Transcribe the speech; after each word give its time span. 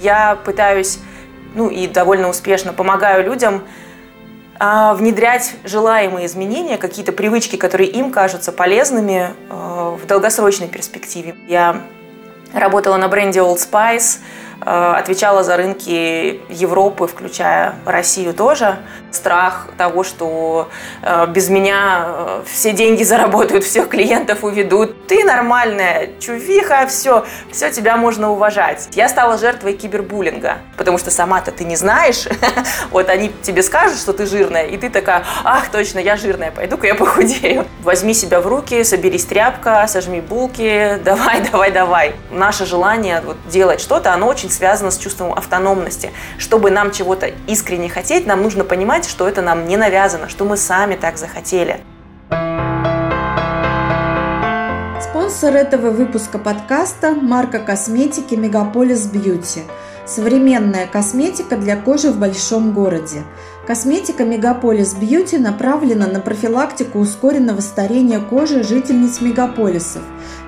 Я 0.00 0.36
пытаюсь, 0.44 0.98
ну 1.54 1.68
и 1.68 1.86
довольно 1.86 2.28
успешно 2.28 2.72
помогаю 2.72 3.24
людям 3.24 3.64
а, 4.58 4.94
внедрять 4.94 5.54
желаемые 5.64 6.26
изменения, 6.26 6.78
какие-то 6.78 7.12
привычки, 7.12 7.56
которые 7.56 7.90
им 7.90 8.10
кажутся 8.10 8.52
полезными 8.52 9.30
а, 9.48 9.96
в 9.96 10.06
долгосрочной 10.06 10.68
перспективе. 10.68 11.36
Я 11.46 11.82
работала 12.52 12.96
на 12.96 13.08
бренде 13.08 13.40
Old 13.40 13.58
Spice, 13.58 14.18
Э, 14.20 14.47
отвечала 14.60 15.44
за 15.44 15.56
рынки 15.56 16.40
Европы, 16.48 17.06
включая 17.06 17.74
Россию 17.84 18.34
тоже. 18.34 18.78
Страх 19.10 19.68
того, 19.78 20.04
что 20.04 20.68
э, 21.02 21.26
без 21.28 21.48
меня 21.48 22.04
э, 22.06 22.42
все 22.46 22.72
деньги 22.72 23.02
заработают, 23.04 23.64
всех 23.64 23.88
клиентов 23.88 24.44
уведут. 24.44 25.06
Ты 25.06 25.24
нормальная, 25.24 26.10
чувиха, 26.18 26.86
все, 26.88 27.24
все 27.50 27.70
тебя 27.70 27.96
можно 27.96 28.30
уважать. 28.30 28.88
Я 28.92 29.08
стала 29.08 29.38
жертвой 29.38 29.74
кибербуллинга, 29.74 30.58
потому 30.76 30.98
что 30.98 31.10
сама-то 31.10 31.52
ты 31.52 31.64
не 31.64 31.76
знаешь. 31.76 32.26
Вот 32.90 33.08
они 33.10 33.30
тебе 33.42 33.62
скажут, 33.62 33.98
что 33.98 34.12
ты 34.12 34.26
жирная, 34.26 34.66
и 34.66 34.76
ты 34.76 34.90
такая, 34.90 35.24
ах, 35.44 35.68
точно, 35.70 35.98
я 35.98 36.16
жирная, 36.16 36.50
пойду-ка 36.50 36.86
я 36.86 36.94
похудею. 36.96 37.66
Возьми 37.82 38.14
себя 38.14 38.40
в 38.40 38.46
руки, 38.46 38.82
соберись 38.84 39.24
тряпка, 39.24 39.86
сожми 39.88 40.20
булки, 40.20 40.98
давай, 41.04 41.40
давай, 41.40 41.70
давай. 41.70 42.14
Наше 42.30 42.66
желание 42.66 43.20
вот 43.24 43.36
делать 43.48 43.80
что-то, 43.80 44.12
оно 44.12 44.26
очень 44.26 44.47
очень 44.48 44.56
связано 44.56 44.90
с 44.90 44.98
чувством 44.98 45.32
автономности. 45.32 46.10
Чтобы 46.38 46.70
нам 46.70 46.90
чего-то 46.90 47.30
искренне 47.46 47.88
хотеть, 47.88 48.26
нам 48.26 48.42
нужно 48.42 48.64
понимать, 48.64 49.04
что 49.04 49.28
это 49.28 49.42
нам 49.42 49.66
не 49.68 49.76
навязано, 49.76 50.28
что 50.28 50.44
мы 50.44 50.56
сами 50.56 50.96
так 50.96 51.18
захотели. 51.18 51.80
Спонсор 55.00 55.54
этого 55.54 55.90
выпуска 55.90 56.38
подкаста– 56.38 57.14
марка 57.22 57.58
косметики 57.58 58.34
Мегаполис 58.34 59.06
Бьюти. 59.06 59.62
Современная 60.06 60.86
косметика 60.86 61.56
для 61.56 61.76
кожи 61.76 62.10
в 62.10 62.18
большом 62.18 62.72
городе. 62.72 63.24
Косметика 63.68 64.24
Мегаполис 64.24 64.94
Бьюти 64.94 65.36
направлена 65.36 66.06
на 66.06 66.20
профилактику 66.20 67.00
ускоренного 67.00 67.60
старения 67.60 68.18
кожи 68.18 68.62
жительниц 68.62 69.20
мегаполисов, 69.20 70.00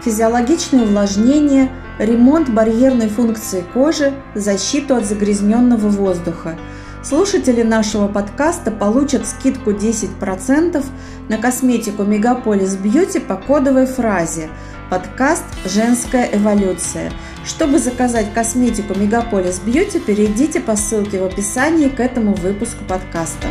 физиологичное 0.02 0.84
увлажнение, 0.84 1.70
ремонт 1.98 2.48
барьерной 2.48 3.10
функции 3.10 3.62
кожи, 3.74 4.14
защиту 4.34 4.94
от 4.94 5.04
загрязненного 5.04 5.88
воздуха. 5.88 6.56
Слушатели 7.02 7.62
нашего 7.62 8.08
подкаста 8.08 8.70
получат 8.70 9.26
скидку 9.26 9.72
10% 9.72 10.82
на 11.28 11.36
косметику 11.36 12.04
Мегаполис 12.04 12.74
Бьюти 12.76 13.18
по 13.18 13.36
кодовой 13.36 13.84
фразе 13.84 14.48
«Подкаст 14.90 15.44
«Женская 15.64 16.28
эволюция». 16.32 17.12
Чтобы 17.46 17.78
заказать 17.78 18.34
косметику 18.34 18.98
Мегаполис 18.98 19.60
Бьюти, 19.60 20.00
перейдите 20.00 20.58
по 20.58 20.74
ссылке 20.74 21.20
в 21.20 21.24
описании 21.26 21.86
к 21.88 22.00
этому 22.00 22.34
выпуску 22.34 22.82
подкаста. 22.88 23.46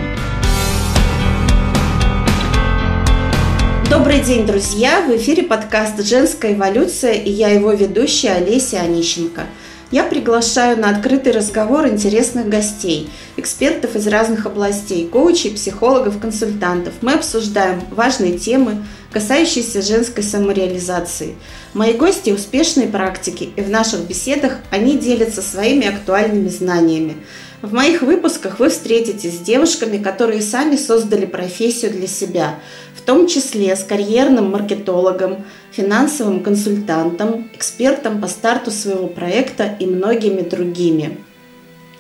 Добрый 3.90 4.20
день, 4.20 4.46
друзья! 4.46 5.02
В 5.08 5.16
эфире 5.16 5.44
подкаст 5.44 6.06
«Женская 6.06 6.56
эволюция» 6.56 7.14
и 7.14 7.31
я 7.31 7.48
его 7.48 7.72
ведущая 7.72 8.31
Олеся 8.31 8.81
Онищенко. 8.81 9.44
Я 9.92 10.03
приглашаю 10.03 10.78
на 10.78 10.90
открытый 10.90 11.31
разговор 11.31 11.88
интересных 11.88 12.48
гостей, 12.48 13.09
экспертов 13.38 13.96
из 13.96 14.06
разных 14.08 14.46
областей, 14.46 15.08
коучей, 15.08 15.52
психологов, 15.52 16.20
консультантов. 16.20 16.94
Мы 17.02 17.14
обсуждаем 17.14 17.81
важные 17.90 18.38
темы, 18.38 18.84
касающиеся 19.12 19.82
женской 19.82 20.24
самореализации. 20.24 21.36
Мои 21.74 21.94
гости– 21.94 22.30
успешные 22.32 22.88
практики, 22.88 23.50
и 23.56 23.62
в 23.62 23.70
наших 23.70 24.02
беседах 24.02 24.58
они 24.72 24.98
делятся 24.98 25.42
своими 25.42 25.88
актуальными 25.88 26.50
знаниями. 26.50 27.18
В 27.62 27.74
моих 27.74 28.04
выпусках 28.04 28.60
вы 28.60 28.70
встретитесь 28.70 29.38
с 29.38 29.40
девушками, 29.40 30.02
которые 30.02 30.42
сами 30.42 30.78
создали 30.78 31.26
профессию 31.26 31.92
для 31.92 32.08
себя, 32.08 32.56
в 32.96 33.02
том 33.02 33.28
числе 33.28 33.75
с 33.75 33.84
карьерным 33.84 34.52
маркетологом, 34.52 35.44
финансовым 35.72 36.42
консультантом, 36.42 37.50
экспертом 37.53 38.22
по 38.22 38.28
старту 38.28 38.72
своего 38.72 39.08
проекта 39.08 39.75
и 39.80 39.86
многими 39.86 40.42
другими. 40.42 41.18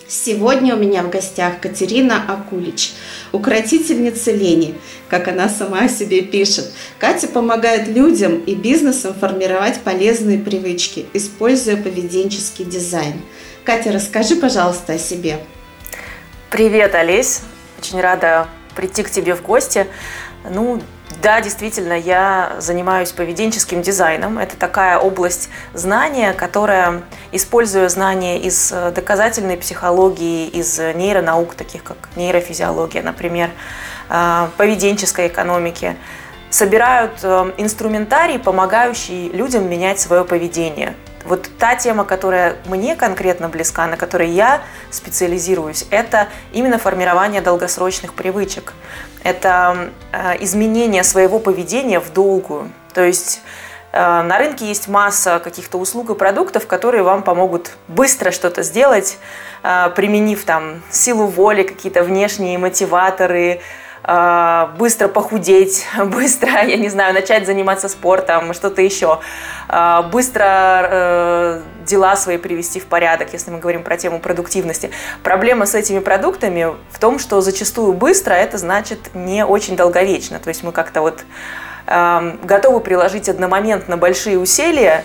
Сегодня 0.09 0.75
у 0.75 0.79
меня 0.79 1.03
в 1.03 1.11
гостях 1.11 1.61
Катерина 1.61 2.25
Акулич, 2.27 2.93
укротительница 3.31 4.31
лени, 4.31 4.73
как 5.07 5.27
она 5.27 5.47
сама 5.47 5.81
о 5.81 5.87
себе 5.87 6.23
пишет. 6.23 6.71
Катя 6.97 7.27
помогает 7.27 7.87
людям 7.87 8.39
и 8.39 8.55
бизнесам 8.55 9.13
формировать 9.13 9.81
полезные 9.81 10.39
привычки, 10.39 11.05
используя 11.13 11.77
поведенческий 11.77 12.65
дизайн. 12.65 13.21
Катя, 13.63 13.91
расскажи, 13.91 14.35
пожалуйста, 14.35 14.93
о 14.93 14.97
себе. 14.97 15.37
Привет, 16.49 16.95
Олесь. 16.95 17.41
Очень 17.79 18.01
рада 18.01 18.47
прийти 18.75 19.03
к 19.03 19.11
тебе 19.11 19.35
в 19.35 19.43
гости. 19.43 19.85
Ну, 20.49 20.81
да, 21.21 21.41
действительно, 21.41 21.93
я 21.93 22.55
занимаюсь 22.59 23.11
поведенческим 23.11 23.81
дизайном. 23.81 24.37
Это 24.37 24.55
такая 24.55 24.97
область 24.99 25.49
знания, 25.73 26.33
которая, 26.33 27.01
используя 27.31 27.89
знания 27.89 28.39
из 28.39 28.71
э, 28.71 28.91
доказательной 28.91 29.57
психологии, 29.57 30.47
из 30.47 30.77
нейронаук, 30.77 31.55
таких 31.55 31.83
как 31.83 31.97
нейрофизиология, 32.15 33.01
например, 33.01 33.49
э, 34.09 34.47
поведенческой 34.55 35.27
экономики, 35.27 35.97
собирают 36.49 37.19
э, 37.23 37.53
инструментарий, 37.57 38.39
помогающий 38.39 39.29
людям 39.29 39.69
менять 39.69 39.99
свое 39.99 40.23
поведение. 40.23 40.95
Вот 41.25 41.49
та 41.59 41.75
тема, 41.75 42.05
которая 42.05 42.55
мне 42.65 42.95
конкретно 42.95 43.49
близка, 43.49 43.87
на 43.87 43.97
которой 43.97 44.29
я 44.29 44.61
специализируюсь, 44.89 45.85
это 45.91 46.27
именно 46.51 46.79
формирование 46.79 47.41
долгосрочных 47.41 48.13
привычек. 48.13 48.73
Это 49.23 49.91
э, 50.11 50.43
изменение 50.43 51.03
своего 51.03 51.39
поведения 51.39 51.99
в 51.99 52.13
долгую. 52.13 52.71
То 52.93 53.03
есть 53.03 53.41
э, 53.91 53.99
на 53.99 54.37
рынке 54.37 54.65
есть 54.65 54.87
масса 54.87 55.39
каких-то 55.39 55.77
услуг 55.77 56.09
и 56.11 56.15
продуктов, 56.15 56.67
которые 56.67 57.03
вам 57.03 57.23
помогут 57.23 57.71
быстро 57.87 58.31
что-то 58.31 58.63
сделать, 58.63 59.17
э, 59.63 59.89
применив 59.95 60.45
там 60.45 60.81
силу 60.89 61.27
воли, 61.27 61.63
какие-то 61.63 62.03
внешние 62.03 62.57
мотиваторы, 62.57 63.61
быстро 64.77 65.07
похудеть, 65.07 65.85
быстро, 66.05 66.63
я 66.63 66.77
не 66.77 66.89
знаю, 66.89 67.13
начать 67.13 67.45
заниматься 67.45 67.89
спортом, 67.89 68.53
что-то 68.53 68.81
еще, 68.81 69.19
а, 69.67 70.03
быстро 70.03 70.45
э, 70.45 71.61
дела 71.85 72.15
свои 72.15 72.37
привести 72.37 72.79
в 72.79 72.85
порядок, 72.85 73.33
если 73.33 73.51
мы 73.51 73.59
говорим 73.59 73.83
про 73.83 73.97
тему 73.97 74.19
продуктивности. 74.19 74.91
Проблема 75.23 75.65
с 75.65 75.75
этими 75.75 75.99
продуктами 75.99 76.67
в 76.91 76.99
том, 76.99 77.19
что 77.19 77.41
зачастую 77.41 77.93
быстро 77.93 78.33
это 78.33 78.57
значит 78.57 79.13
не 79.13 79.45
очень 79.45 79.75
долговечно. 79.75 80.39
То 80.39 80.49
есть 80.49 80.63
мы 80.63 80.71
как-то 80.71 81.01
вот 81.01 81.23
готовы 82.43 82.81
приложить 82.81 83.29
одномоментно 83.29 83.97
большие 83.97 84.37
усилия, 84.37 85.03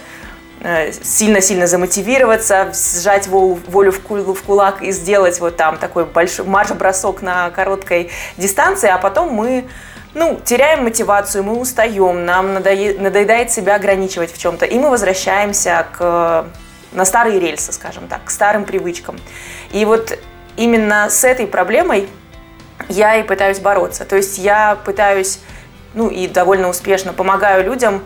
сильно-сильно 1.03 1.67
замотивироваться, 1.67 2.73
сжать 2.73 3.27
волю 3.29 3.93
в 3.93 4.43
кулак 4.43 4.83
и 4.83 4.93
сделать 4.93 5.39
вот 5.41 5.57
там 5.57 5.77
такой 5.77 6.07
большой 6.07 6.47
марш-бросок 6.47 7.21
на 7.21 7.51
короткой 7.51 8.11
дистанции, 8.39 8.89
а 8.89 8.97
потом 8.97 9.33
мы 9.33 9.67
ну, 10.15 10.41
теряем 10.43 10.85
мотивацию, 10.85 11.45
мы 11.45 11.59
устаем, 11.59 12.25
нам 12.25 12.55
надоедает 12.55 13.51
себя 13.51 13.75
ограничивать 13.75 14.33
в 14.33 14.39
чем-то, 14.39 14.65
и 14.65 14.79
мы 14.79 14.89
возвращаемся 14.89 15.87
к, 15.93 16.47
на 16.93 17.05
старые 17.05 17.41
рельсы, 17.41 17.73
скажем 17.73 18.09
так, 18.09 18.25
к 18.25 18.31
старым 18.31 18.65
привычкам. 18.65 19.19
И 19.73 19.85
вот 19.85 20.19
именно 20.57 21.11
с 21.11 21.25
этой 21.25 21.47
проблемой 21.47 22.09
я 22.89 23.17
и 23.17 23.23
пытаюсь 23.23 23.59
бороться. 23.59 24.05
То 24.05 24.17
есть 24.17 24.39
я 24.39 24.79
пытаюсь, 24.85 25.41
ну 25.95 26.09
и 26.09 26.27
довольно 26.27 26.69
успешно 26.69 27.13
помогаю 27.13 27.65
людям 27.65 28.03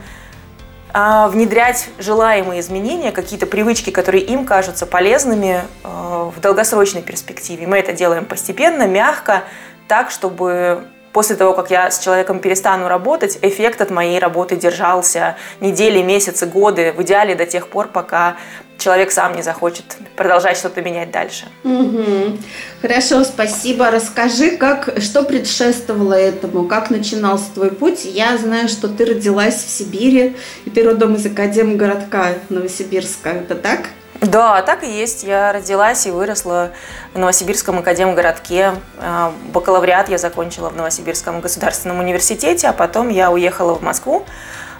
внедрять 0.93 1.89
желаемые 1.99 2.61
изменения, 2.61 3.13
какие-то 3.13 3.47
привычки, 3.47 3.91
которые 3.91 4.25
им 4.25 4.45
кажутся 4.45 4.87
полезными 4.87 5.63
а, 5.85 6.31
в 6.35 6.41
долгосрочной 6.41 7.03
перспективе. 7.03 7.67
Мы 7.67 7.79
это 7.79 7.93
делаем 7.93 8.25
постепенно, 8.25 8.87
мягко, 8.87 9.45
так, 9.87 10.11
чтобы 10.11 10.85
после 11.13 11.37
того, 11.37 11.55
как 11.55 11.71
я 11.71 11.91
с 11.91 11.99
человеком 11.99 12.41
перестану 12.41 12.89
работать, 12.89 13.39
эффект 13.43 13.81
от 13.81 13.91
моей 13.91 14.19
работы 14.19 14.57
держался 14.57 15.37
недели, 15.61 16.03
месяцы, 16.03 16.47
годы, 16.47 16.93
в 16.97 17.03
идеале 17.03 17.35
до 17.35 17.47
тех 17.47 17.69
пор, 17.69 17.89
пока 17.89 18.37
человек 18.79 19.11
сам 19.11 19.35
не 19.35 19.43
захочет 19.43 19.85
продолжать 20.17 20.57
что-то 20.57 20.81
менять 20.83 21.11
дальше. 21.11 21.47
Угу. 21.65 22.39
Хорошо, 22.81 23.25
спасибо. 23.25 23.91
Расскажи, 23.91 24.57
как, 24.57 24.95
что 25.01 25.25
предшествовало 25.25 26.15
этому, 26.15 26.65
как 26.65 26.91
начинался 26.91 27.53
твой 27.53 27.73
путь. 27.73 28.05
Я 28.05 28.39
знаю, 28.39 28.69
что 28.69 28.89
ты 28.89 29.05
родилась 29.05 29.57
в 29.57 29.69
Сибири, 29.69 30.37
и 30.65 30.71
ты 30.71 30.85
родом 30.85 31.17
из 31.17 31.27
Академгородка 31.27 32.35
Новосибирска. 32.49 33.31
Это 33.31 33.55
так? 33.57 33.89
Да, 34.21 34.63
так 34.63 34.83
и 34.83 34.91
есть. 34.91 35.23
Я 35.23 35.53
родилась 35.53 36.07
и 36.07 36.11
выросла 36.11 36.73
в 37.15 37.19
Новосибирском 37.19 37.79
академгородке. 37.79 38.75
А, 38.99 39.33
бакалавриат 39.53 40.09
я 40.09 40.19
закончила 40.19 40.71
в 40.71 40.77
Новосибирском 40.77 41.41
государственном 41.41 42.01
университете, 42.01 42.69
а 42.69 42.73
потом 42.73 43.11
я 43.11 43.31
уехала 43.31 43.75
в 43.75 43.83
Москву 43.83 44.27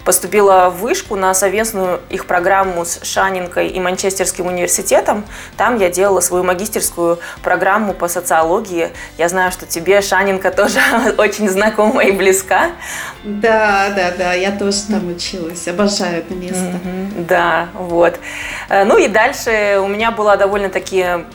поступила 0.09 0.71
в 0.71 0.79
вышку 0.79 1.17
на 1.17 1.35
совместную 1.35 2.01
их 2.09 2.25
программу 2.25 2.87
с 2.87 3.03
Шанинкой 3.03 3.69
и 3.69 3.79
Манчестерским 3.79 4.47
университетом. 4.47 5.23
Там 5.59 5.77
я 5.77 5.91
делала 5.91 6.21
свою 6.21 6.45
магистерскую 6.45 7.19
программу 7.43 7.93
по 7.93 8.09
социологии. 8.09 8.89
Я 9.19 9.29
знаю, 9.29 9.53
что 9.53 9.67
тебе 9.67 10.01
Шанинка 10.01 10.51
тоже 10.51 10.81
очень 11.19 11.47
знакома 11.51 12.03
и 12.05 12.13
близка. 12.13 12.71
Да, 13.23 13.91
да, 13.95 14.15
да, 14.17 14.33
я 14.33 14.51
тоже 14.53 14.79
там 14.89 15.11
училась, 15.15 15.69
обожаю 15.69 16.21
это 16.21 16.33
место. 16.33 16.81
Mm-hmm, 16.83 17.27
да, 17.27 17.69
вот. 17.75 18.19
Э, 18.71 18.85
ну 18.85 18.97
и 18.97 19.09
дальше 19.09 19.79
у 19.79 19.89
меня 19.89 20.11
была 20.11 20.39
довольно-таки 20.39 21.27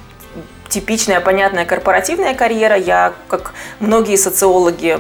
типичная, 0.69 1.19
понятная 1.19 1.66
корпоративная 1.66 2.34
карьера. 2.34 2.76
Я, 2.76 3.14
как 3.28 3.54
многие 3.80 4.16
социологи, 4.16 4.98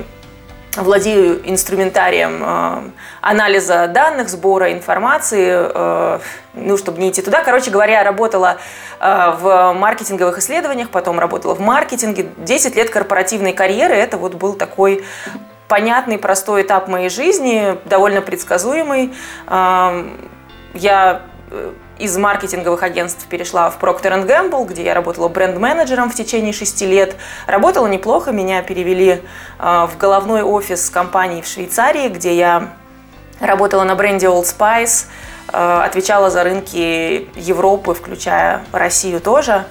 владею 0.77 1.41
инструментарием 1.49 2.43
э, 2.43 2.89
анализа 3.21 3.87
данных, 3.87 4.29
сбора 4.29 4.73
информации, 4.73 5.51
э, 5.53 6.19
ну, 6.53 6.77
чтобы 6.77 6.99
не 6.99 7.09
идти 7.09 7.21
туда. 7.21 7.43
Короче 7.43 7.71
говоря, 7.71 8.03
работала 8.03 8.57
э, 8.99 9.33
в 9.39 9.73
маркетинговых 9.73 10.39
исследованиях, 10.39 10.89
потом 10.89 11.19
работала 11.19 11.53
в 11.53 11.59
маркетинге. 11.59 12.27
10 12.37 12.75
лет 12.75 12.89
корпоративной 12.89 13.53
карьеры– 13.53 13.93
это 13.95 14.17
вот 14.17 14.35
был 14.35 14.53
такой 14.53 15.03
понятный, 15.67 16.17
простой 16.17 16.63
этап 16.63 16.87
моей 16.87 17.09
жизни, 17.09 17.77
довольно 17.85 18.21
предсказуемый. 18.21 19.13
Э, 19.47 20.05
я 20.73 21.21
из 22.03 22.17
маркетинговых 22.17 22.83
агентств 22.83 23.25
перешла 23.27 23.69
в 23.69 23.79
Procter 23.79 24.27
Gamble, 24.27 24.67
где 24.67 24.83
я 24.83 24.93
работала 24.93 25.29
бренд-менеджером 25.29 26.09
в 26.09 26.15
течение 26.15 26.51
шести 26.51 26.85
лет. 26.85 27.15
Работала 27.47 27.87
неплохо, 27.87 28.33
меня 28.33 28.61
перевели 28.61 29.21
э, 29.57 29.87
в 29.89 29.97
головной 29.97 30.41
офис 30.41 30.89
компании 30.89 31.41
в 31.41 31.47
Швейцарии, 31.47 32.09
где 32.09 32.35
я 32.35 32.73
работала 33.39 33.85
на 33.85 33.95
бренде 33.95 34.27
Old 34.27 34.43
Spice, 34.43 35.05
э, 35.53 35.81
отвечала 35.85 36.29
за 36.29 36.43
рынки 36.43 37.29
Европы, 37.39 37.93
включая 37.93 38.65
Россию 38.73 39.21
тоже. 39.21 39.63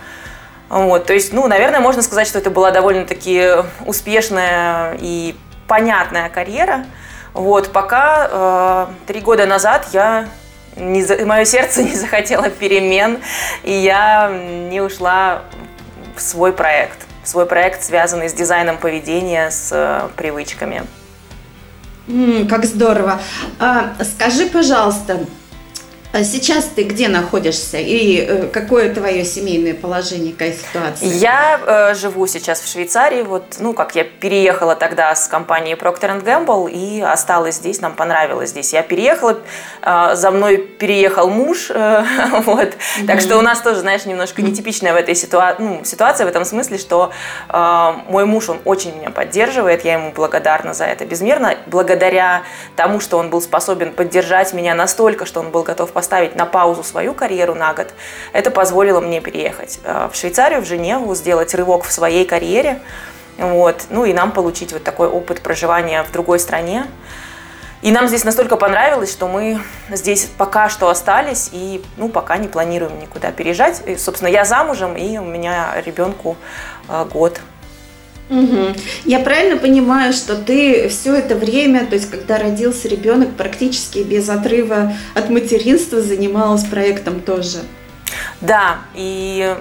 Вот, 0.70 1.04
то 1.04 1.12
есть, 1.12 1.34
ну, 1.34 1.46
наверное, 1.48 1.80
можно 1.80 2.00
сказать, 2.00 2.26
что 2.26 2.38
это 2.38 2.48
была 2.48 2.70
довольно-таки 2.70 3.46
успешная 3.84 4.96
и 4.98 5.36
понятная 5.68 6.30
карьера. 6.30 6.86
Вот, 7.34 7.72
пока 7.72 8.28
э, 8.30 8.86
три 9.06 9.20
года 9.20 9.44
назад 9.44 9.88
я 9.92 10.28
не, 10.76 11.24
мое 11.24 11.44
сердце 11.44 11.82
не 11.84 11.94
захотело 11.94 12.48
перемен, 12.50 13.18
и 13.62 13.72
я 13.72 14.30
не 14.70 14.80
ушла 14.80 15.42
в 16.16 16.20
свой 16.20 16.52
проект. 16.52 16.98
В 17.22 17.28
свой 17.28 17.46
проект, 17.46 17.82
связанный 17.84 18.28
с 18.28 18.32
дизайном 18.32 18.78
поведения, 18.78 19.50
с 19.50 19.70
э, 19.70 20.08
привычками. 20.16 20.82
Mm, 22.08 22.48
как 22.48 22.64
здорово. 22.64 23.20
А, 23.60 23.92
скажи, 24.02 24.46
пожалуйста, 24.46 25.20
сейчас 26.24 26.66
ты 26.66 26.82
где 26.82 27.08
находишься 27.08 27.78
и 27.78 28.18
э, 28.18 28.46
какое 28.48 28.92
твое 28.92 29.24
семейное 29.24 29.72
положение, 29.72 30.32
какая 30.32 30.52
ситуация? 30.52 31.08
Я 31.08 31.58
э, 31.64 31.94
живу 31.94 32.26
сейчас 32.26 32.60
в 32.60 32.70
Швейцарии. 32.70 33.22
Вот, 33.22 33.44
ну, 33.60 33.72
как 33.72 33.94
я 33.94 34.04
переехала 34.04 34.76
тогда 34.76 35.14
с 35.14 35.26
компании 35.26 35.74
Procter 35.74 36.22
Gamble 36.22 36.70
и 36.70 37.00
осталась 37.00 37.56
здесь, 37.56 37.80
нам 37.80 37.94
понравилось 37.94 38.50
здесь. 38.50 38.74
Я 38.74 38.82
переехала, 38.82 39.38
э, 39.80 40.10
за 40.14 40.30
мной 40.30 40.58
переехал 40.58 41.30
муж, 41.30 41.70
э, 41.70 42.04
вот. 42.44 42.68
Mm-hmm. 42.68 43.06
Так 43.06 43.22
что 43.22 43.38
у 43.38 43.42
нас 43.42 43.60
тоже, 43.62 43.80
знаешь, 43.80 44.04
немножко 44.04 44.42
нетипичная 44.42 44.92
в 44.92 44.96
этой 44.96 45.14
ситуа- 45.14 45.56
ну, 45.58 45.80
ситуация 45.82 46.26
в 46.26 46.28
этом 46.28 46.44
смысле, 46.44 46.76
что 46.76 47.10
э, 47.48 47.92
мой 48.08 48.26
муж, 48.26 48.50
он 48.50 48.58
очень 48.66 48.94
меня 48.94 49.08
поддерживает, 49.08 49.86
я 49.86 49.94
ему 49.94 50.12
благодарна 50.12 50.74
за 50.74 50.84
это 50.84 51.06
безмерно. 51.06 51.54
Благодаря 51.68 52.42
тому, 52.76 53.00
что 53.00 53.16
он 53.16 53.30
был 53.30 53.40
способен 53.40 53.92
поддержать 53.92 54.52
меня 54.52 54.74
настолько, 54.74 55.24
что 55.24 55.40
он 55.40 55.48
был 55.48 55.62
готов 55.62 55.90
поставить 55.90 56.01
на 56.36 56.46
паузу 56.46 56.82
свою 56.82 57.14
карьеру 57.14 57.54
на 57.54 57.72
год, 57.74 57.88
это 58.32 58.50
позволило 58.50 59.00
мне 59.00 59.20
переехать 59.20 59.80
э, 59.84 60.08
в 60.12 60.16
Швейцарию, 60.16 60.60
в 60.60 60.66
Женеву, 60.66 61.14
сделать 61.14 61.54
рывок 61.54 61.84
в 61.84 61.92
своей 61.92 62.24
карьере, 62.24 62.80
вот, 63.38 63.86
ну 63.90 64.04
и 64.04 64.12
нам 64.12 64.32
получить 64.32 64.72
вот 64.72 64.84
такой 64.84 65.08
опыт 65.08 65.40
проживания 65.40 66.02
в 66.02 66.12
другой 66.12 66.38
стране. 66.38 66.86
И 67.82 67.90
нам 67.90 68.06
здесь 68.06 68.22
настолько 68.22 68.56
понравилось, 68.56 69.10
что 69.10 69.26
мы 69.26 69.60
здесь 69.90 70.28
пока 70.38 70.68
что 70.68 70.88
остались 70.88 71.50
и 71.52 71.82
ну, 71.96 72.08
пока 72.08 72.36
не 72.36 72.46
планируем 72.46 73.00
никуда 73.00 73.32
переезжать. 73.32 73.82
И, 73.86 73.96
собственно, 73.96 74.28
я 74.28 74.44
замужем, 74.44 74.96
и 74.96 75.18
у 75.18 75.24
меня 75.24 75.72
ребенку 75.84 76.36
э, 76.88 77.04
год. 77.12 77.40
Угу. 78.32 78.74
Я 79.04 79.20
правильно 79.20 79.58
понимаю, 79.58 80.14
что 80.14 80.36
ты 80.36 80.88
все 80.88 81.14
это 81.14 81.34
время, 81.34 81.84
то 81.84 81.94
есть 81.94 82.10
когда 82.10 82.38
родился 82.38 82.88
ребенок, 82.88 83.36
практически 83.36 83.98
без 83.98 84.28
отрыва 84.30 84.94
от 85.14 85.28
материнства 85.28 86.00
занималась 86.00 86.64
проектом 86.64 87.20
тоже? 87.20 87.58
Да, 88.40 88.78
и 88.94 89.54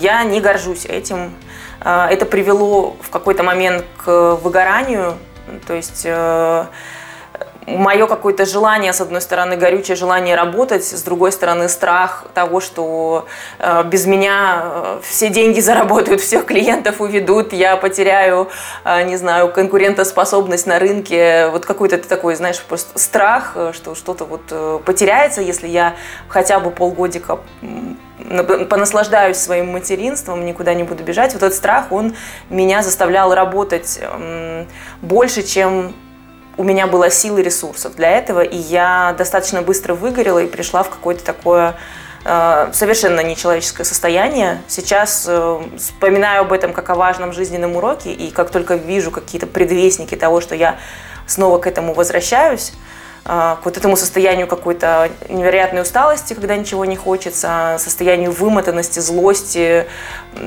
я 0.00 0.24
не 0.24 0.40
горжусь 0.40 0.86
этим. 0.86 1.34
А, 1.80 2.08
это 2.10 2.24
привело 2.24 2.96
в 3.02 3.10
какой-то 3.10 3.42
момент 3.42 3.84
к 4.02 4.36
выгоранию, 4.36 5.14
то 5.66 5.74
есть 5.74 6.02
э, 6.04 6.66
мое 7.66 8.06
какое-то 8.06 8.46
желание, 8.46 8.92
с 8.92 9.00
одной 9.00 9.20
стороны, 9.20 9.56
горючее 9.56 9.96
желание 9.96 10.36
работать, 10.36 10.84
с 10.84 11.02
другой 11.02 11.32
стороны, 11.32 11.68
страх 11.68 12.26
того, 12.32 12.60
что 12.60 13.26
э, 13.58 13.82
без 13.84 14.06
меня 14.06 14.62
э, 14.62 15.00
все 15.02 15.28
деньги 15.28 15.60
заработают, 15.66 16.20
всех 16.20 16.46
клиентов 16.46 17.00
уведут, 17.00 17.52
я 17.52 17.76
потеряю, 17.76 18.48
э, 18.84 19.02
не 19.02 19.16
знаю, 19.16 19.52
конкурентоспособность 19.52 20.66
на 20.66 20.78
рынке. 20.78 21.48
Вот 21.48 21.66
какой-то 21.66 21.98
такой, 21.98 22.36
знаешь, 22.36 22.62
просто 22.62 22.98
страх, 22.98 23.52
э, 23.56 23.72
что 23.74 23.94
что-то 23.94 24.24
вот 24.24 24.42
э, 24.50 24.78
потеряется, 24.84 25.42
если 25.42 25.66
я 25.66 25.96
хотя 26.28 26.60
бы 26.60 26.70
полгодика 26.70 27.38
понаслаждаюсь 28.70 29.36
своим 29.36 29.72
материнством, 29.72 30.44
никуда 30.46 30.74
не 30.74 30.84
буду 30.84 31.04
бежать. 31.04 31.34
Вот 31.34 31.42
этот 31.42 31.56
страх, 31.56 31.92
он 31.92 32.16
меня 32.48 32.82
заставлял 32.82 33.34
работать 33.34 34.00
больше, 35.00 35.42
чем 35.42 35.94
у 36.56 36.64
меня 36.64 36.86
было 36.86 37.10
сил 37.10 37.38
и 37.38 37.42
ресурсов 37.42 37.96
для 37.96 38.10
этого, 38.10 38.40
и 38.40 38.56
я 38.56 39.14
достаточно 39.18 39.62
быстро 39.62 39.94
выгорела 39.94 40.38
и 40.40 40.46
пришла 40.46 40.82
в 40.82 40.90
какое-то 40.90 41.24
такое 41.24 41.76
э, 42.24 42.70
совершенно 42.72 43.20
нечеловеческое 43.20 43.84
состояние. 43.84 44.62
Сейчас 44.66 45.26
э, 45.28 45.60
вспоминаю 45.76 46.42
об 46.42 46.52
этом 46.52 46.72
как 46.72 46.88
о 46.90 46.94
важном 46.94 47.32
жизненном 47.32 47.76
уроке, 47.76 48.12
и 48.12 48.30
как 48.30 48.50
только 48.50 48.76
вижу 48.76 49.10
какие-то 49.10 49.46
предвестники 49.46 50.14
того, 50.14 50.40
что 50.40 50.54
я 50.54 50.78
снова 51.26 51.58
к 51.58 51.66
этому 51.66 51.92
возвращаюсь, 51.92 52.72
к 53.26 53.60
вот 53.64 53.76
этому 53.76 53.96
состоянию 53.96 54.46
какой-то 54.46 55.10
невероятной 55.28 55.82
усталости, 55.82 56.32
когда 56.32 56.56
ничего 56.56 56.84
не 56.84 56.94
хочется, 56.94 57.76
состоянию 57.80 58.30
вымотанности, 58.30 59.00
злости, 59.00 59.86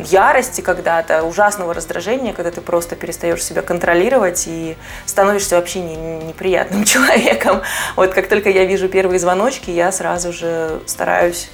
ярости 0.06 0.62
когда-то, 0.62 1.24
ужасного 1.24 1.74
раздражения, 1.74 2.32
когда 2.32 2.52
ты 2.52 2.62
просто 2.62 2.96
перестаешь 2.96 3.44
себя 3.44 3.64
контролировать 3.64 4.46
и 4.48 4.78
становишься 5.06 5.58
вообще 5.58 5.82
не, 5.82 5.96
неприятным 6.24 6.84
человеком. 6.86 7.64
Вот 7.98 8.14
как 8.14 8.30
только 8.30 8.50
я 8.50 8.64
вижу 8.64 8.88
первые 8.88 9.20
звоночки, 9.20 9.70
я 9.72 9.92
сразу 9.92 10.32
же 10.32 10.80
стараюсь 10.86 11.50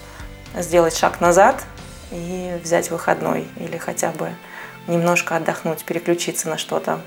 сделать 0.55 0.95
шаг 0.95 1.21
назад 1.21 1.63
и 2.11 2.55
взять 2.63 2.91
выходной 2.91 3.47
или 3.57 3.77
хотя 3.77 4.11
бы 4.11 4.29
немножко 4.85 5.37
отдохнуть, 5.37 5.83
переключиться 5.85 6.49
на 6.49 6.59
что-то 6.59 6.99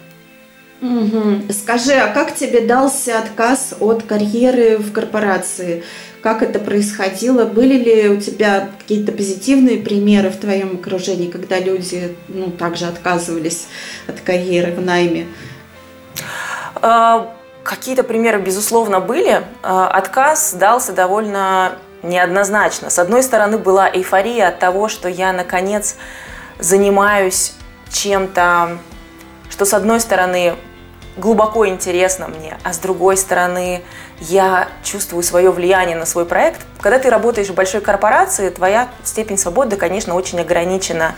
Угу. 0.81 1.53
Скажи, 1.53 1.95
а 1.95 2.13
как 2.13 2.35
тебе 2.35 2.61
дался 2.61 3.19
отказ 3.19 3.75
от 3.81 4.05
карьеры 4.05 4.79
в 4.79 4.93
корпорации? 4.93 5.83
Как 6.23 6.43
это 6.43 6.59
происходило? 6.59 7.45
Были 7.45 7.75
ли 7.75 8.09
у 8.09 8.21
тебя 8.21 8.69
какие-то 8.79 9.13
позитивные 9.13 9.79
примеры 9.79 10.31
в 10.31 10.37
твоем 10.37 10.77
окружении, 10.77 11.31
когда 11.31 11.59
люди 11.59 12.17
ну, 12.29 12.51
также 12.51 12.87
отказывались 12.87 13.67
от 14.07 14.21
карьеры 14.21 14.73
в 14.73 14.81
найме? 14.81 15.27
А, 16.77 17.35
какие-то 17.65 18.05
примеры, 18.05 18.41
безусловно, 18.41 19.01
были. 19.01 19.43
А, 19.63 19.89
отказ 19.89 20.55
дался 20.55 20.93
довольно 20.93 21.73
неоднозначно. 22.05 22.91
С 22.91 23.01
одной 23.01 23.25
стороны, 23.25 23.59
была 23.59 23.91
эйфория 23.91 24.49
от 24.49 24.61
того, 24.61 24.89
что 24.89 25.09
я, 25.09 25.33
наконец, 25.33 25.97
занимаюсь 26.61 27.55
чем-то, 27.91 28.79
что, 29.51 29.65
с 29.65 29.75
одной 29.75 30.01
стороны, 30.01 30.55
глубоко 31.19 31.67
интересно 31.67 32.29
мне, 32.29 32.57
а 32.63 32.73
с 32.73 32.79
другой 32.79 33.17
стороны 33.17 33.83
я 34.21 34.69
чувствую 34.83 35.23
свое 35.23 35.51
влияние 35.51 35.97
на 35.97 36.07
свой 36.07 36.25
проект. 36.25 36.61
Когда 36.81 36.99
ты 36.99 37.11
работаешь 37.11 37.49
в 37.49 37.55
большой 37.55 37.81
корпорации, 37.81 38.51
твоя 38.51 38.89
степень 39.05 39.39
свободы, 39.39 39.77
конечно, 39.77 40.15
очень 40.15 40.41
ограничена 40.41 41.15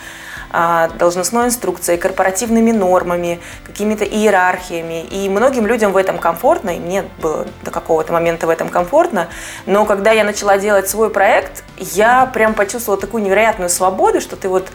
а, 0.52 0.88
должностной 0.99 1.47
инструкцией, 1.47 1.97
корпоративными 1.97 2.73
нормами, 2.73 3.40
какими-то 3.64 4.04
иерархиями. 4.04 5.04
И 5.04 5.28
многим 5.28 5.66
людям 5.66 5.92
в 5.92 5.97
этом 5.97 6.19
комфортно, 6.19 6.71
и 6.71 6.80
мне 6.80 7.04
было 7.23 7.47
до 7.62 7.71
какого-то 7.71 8.12
момента 8.12 8.49
в 8.49 8.50
этом 8.50 8.69
комфортно. 8.69 9.28
Но 9.66 9.85
когда 9.85 10.11
я 10.11 10.25
начала 10.25 10.59
делать 10.59 10.88
свой 10.88 11.11
проект, 11.11 11.62
я 11.78 12.26
прям 12.26 12.54
почувствовала 12.54 13.00
такую 13.00 13.23
невероятную 13.23 13.71
свободу, 13.71 14.21
что 14.21 14.35
ты 14.35 14.49
вот 14.49 14.66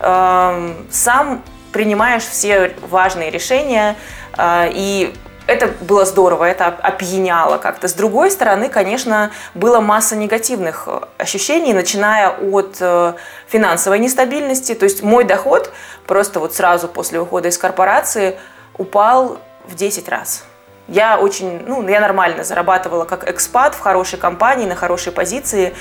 э, 0.00 0.74
сам 0.90 1.42
принимаешь 1.72 2.22
все 2.22 2.74
важные 2.88 3.30
решения, 3.30 3.96
и 4.38 5.14
это 5.48 5.68
было 5.80 6.04
здорово, 6.04 6.44
это 6.44 6.66
опьяняло 6.66 7.56
как-то. 7.56 7.88
С 7.88 7.94
другой 7.94 8.30
стороны, 8.30 8.68
конечно, 8.68 9.30
было 9.54 9.80
масса 9.80 10.14
негативных 10.14 10.84
э, 10.86 11.00
ощущений, 11.16 11.72
начиная 11.72 12.28
от 12.28 12.76
э, 12.80 13.14
финансовой 13.46 13.98
нестабильности. 13.98 14.74
То 14.74 14.84
есть 14.84 15.02
мой 15.02 15.24
доход 15.24 15.72
просто 16.06 16.38
вот 16.38 16.54
сразу 16.54 16.86
после 16.86 17.18
ухода 17.18 17.48
из 17.48 17.56
корпорации 17.56 18.38
упал 18.76 19.38
в 19.64 19.74
10 19.74 20.06
раз. 20.10 20.44
Я 20.88 21.18
очень, 21.18 21.60
ну, 21.66 21.86
я 21.86 22.00
нормально 22.00 22.44
зарабатывала 22.44 23.04
как 23.04 23.30
экспат 23.30 23.74
в 23.74 23.80
хорошей 23.80 24.18
компании, 24.18 24.64
на 24.64 24.74
хорошей 24.74 25.12
позиции, 25.12 25.74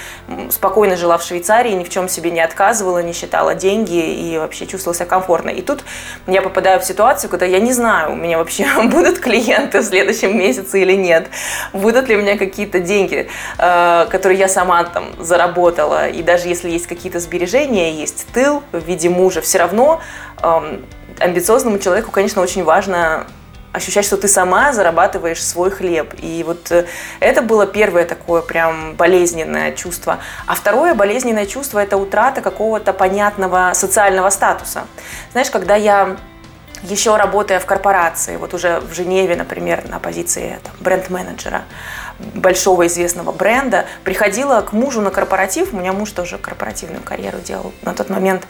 спокойно 0.50 0.98
жила 0.98 1.18
в 1.18 1.24
Швейцарии, 1.24 1.72
ни 1.72 1.86
в 1.86 1.90
чем 1.90 2.10
себе 2.10 2.30
не 2.30 2.42
отказывала, 2.42 3.02
не 3.02 3.14
считала 3.14 3.56
деньги 3.56 3.96
и 3.96 4.38
вообще 4.38 4.68
чувствовала 4.68 4.96
себя 4.96 5.06
комфортно. 5.06 5.50
И 5.50 5.62
тут 5.62 5.86
я 6.28 6.42
попадаю 6.42 6.82
в 6.82 6.84
ситуацию, 6.84 7.30
когда 7.30 7.46
я 7.46 7.62
не 7.62 7.72
знаю, 7.72 8.12
у 8.12 8.16
меня 8.16 8.38
вообще 8.38 8.68
будут 8.84 9.20
клиенты 9.20 9.80
в 9.80 9.84
следующем 9.86 10.38
месяце 10.38 10.82
или 10.82 10.94
нет, 10.94 11.28
будут 11.72 12.10
ли 12.10 12.18
у 12.18 12.22
меня 12.22 12.38
какие-то 12.38 12.82
деньги, 12.82 13.30
э, 13.58 14.08
которые 14.10 14.38
я 14.38 14.50
сама 14.50 14.84
там 14.84 15.06
заработала, 15.24 16.10
и 16.10 16.22
даже 16.22 16.50
если 16.50 16.70
есть 16.70 16.88
какие-то 16.88 17.22
сбережения, 17.22 17.94
есть 17.94 18.28
тыл 18.34 18.62
в 18.74 18.84
виде 18.84 19.10
мужа, 19.10 19.40
все 19.40 19.60
равно 19.60 20.02
эм, 20.44 20.86
амбициозному 21.20 21.80
человеку, 21.80 22.12
конечно, 22.12 22.42
очень 22.42 22.66
важно 22.66 23.26
ощущать, 23.78 24.06
что 24.06 24.18
ты 24.18 24.28
сама 24.28 24.74
зарабатываешь 24.74 25.44
свой 25.44 25.72
хлеб. 25.72 26.14
И 26.22 26.44
вот 26.46 26.72
э, 26.72 26.86
это 27.20 27.42
было 27.42 27.66
первое 27.66 28.06
такое 28.06 28.42
прям 28.42 28.96
болезненное 28.96 29.72
чувство. 29.72 30.20
А 30.46 30.56
второе 30.56 30.94
болезненное 30.94 31.46
чувство– 31.46 31.80
это 31.84 31.98
утрата 31.98 32.42
какого-то 32.42 32.94
понятного 32.94 33.72
социального 33.74 34.30
статуса. 34.30 34.86
Знаешь, 35.32 35.50
когда 35.50 35.76
я 35.76 36.18
еще 36.84 37.16
работая 37.16 37.60
в 37.60 37.66
корпорации, 37.66 38.38
вот 38.38 38.54
уже 38.54 38.80
в 38.80 38.94
Женеве, 38.94 39.36
например, 39.36 39.88
на 39.90 40.00
позиции 40.00 40.60
бренд-менеджера, 40.80 41.64
большого 42.20 42.88
известного 42.88 43.32
бренда, 43.32 43.86
приходила 44.04 44.62
к 44.62 44.74
мужу 44.74 45.02
на 45.02 45.12
корпоратив, 45.12 45.74
у 45.74 45.78
меня 45.78 45.94
муж 45.94 46.12
тоже 46.12 46.38
корпоративную 46.38 47.04
карьеру 47.04 47.40
делал 47.40 47.74
на 47.82 47.94
тот 47.94 48.10
момент, 48.10 48.48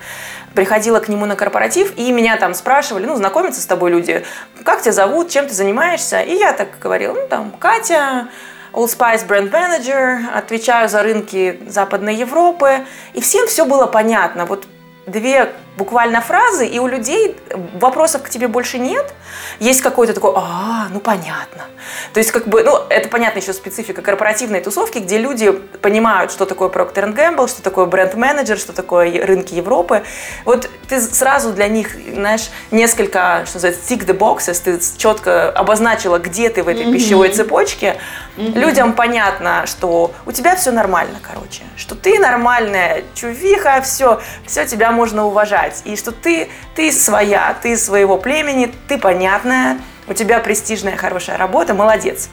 приходила 0.58 1.00
к 1.00 1.08
нему 1.08 1.28
на 1.28 1.36
корпоратив, 1.36 1.94
и 1.98 2.12
меня 2.12 2.36
там 2.36 2.56
спрашивали, 2.56 3.06
ну, 3.06 3.16
знакомятся 3.16 3.62
с 3.62 3.68
тобой 3.68 3.92
люди, 3.92 4.26
как 4.64 4.82
тебя 4.82 4.92
зовут, 4.92 5.30
чем 5.30 5.48
ты 5.48 5.54
занимаешься, 5.54 6.20
и 6.20 6.34
я 6.34 6.52
так 6.52 6.80
говорила, 6.82 7.14
ну, 7.14 7.28
там, 7.30 7.52
Катя, 7.52 8.30
Old 8.74 8.88
Spice 8.88 9.28
Brand 9.28 9.52
Manager, 9.52 10.18
отвечаю 10.34 10.90
за 10.90 11.04
рынки 11.04 11.60
Западной 11.68 12.16
Европы, 12.16 12.88
и 13.14 13.22
всем 13.22 13.46
все 13.46 13.66
было 13.66 13.86
понятно, 13.86 14.46
вот 14.46 14.66
две 15.08 15.52
буквально 15.78 16.22
фразы, 16.22 16.68
и 16.68 16.80
у 16.80 16.88
людей 16.88 17.38
вопросов 17.76 18.24
к 18.24 18.30
тебе 18.30 18.48
больше 18.48 18.80
нет. 18.80 19.14
Есть 19.60 19.82
какой-то 19.82 20.14
такой, 20.14 20.34
а, 20.36 20.88
ну 20.92 21.00
понятно. 21.00 21.66
То 22.14 22.20
есть, 22.20 22.32
как 22.32 22.48
бы, 22.48 22.64
ну, 22.64 22.80
это 22.90 23.08
понятно 23.10 23.40
еще 23.40 23.54
специфика 23.54 24.02
корпоративной 24.02 24.60
тусовки, 24.62 24.98
где 24.98 25.18
люди 25.18 25.52
понимают, 25.52 26.32
что 26.32 26.46
такое 26.46 26.70
Procter 26.70 27.14
Gamble, 27.16 27.48
что 27.48 27.62
такое 27.62 27.86
бренд-менеджер, 27.86 28.58
что 28.58 28.74
такое 28.74 29.26
рынки 29.26 29.54
Европы. 29.54 30.04
Вот 30.46 30.70
ты 30.90 31.00
сразу 31.00 31.54
для 31.54 31.68
них, 31.68 31.92
знаешь, 32.12 32.50
несколько, 32.72 33.44
что 33.46 33.58
называется, 33.58 33.94
tick 33.94 34.06
the 34.06 34.18
boxes, 34.18 34.62
ты 34.64 34.80
четко 34.98 35.52
обозначила, 35.52 36.18
где 36.18 36.50
ты 36.50 36.64
в 36.64 36.68
этой 36.68 36.86
mm-hmm. 36.86 36.94
пищевой 36.94 37.30
цепочке. 37.30 37.98
Mm-hmm. 38.36 38.60
Людям 38.60 38.94
понятно, 38.94 39.66
что 39.68 40.12
у 40.26 40.32
тебя 40.32 40.56
все 40.56 40.72
нормально, 40.72 41.20
короче, 41.22 41.64
что 41.76 41.96
ты 41.96 42.20
нормальная 42.20 43.04
чувиха, 43.14 43.82
все, 43.82 44.20
все 44.46 44.66
тебя 44.66 44.92
можно 44.98 45.26
уважать 45.26 45.84
и 45.86 45.96
что 45.96 46.12
ты, 46.12 46.50
ты 46.76 46.92
своя, 46.92 47.56
ты 47.62 47.78
своего 47.78 48.18
племени, 48.18 48.74
ты 48.88 48.98
понятная, 48.98 49.78
у 50.08 50.14
тебя 50.14 50.40
престижная, 50.40 50.98
хорошая 50.98 51.38
работа, 51.38 51.76
молодец. 51.76 52.30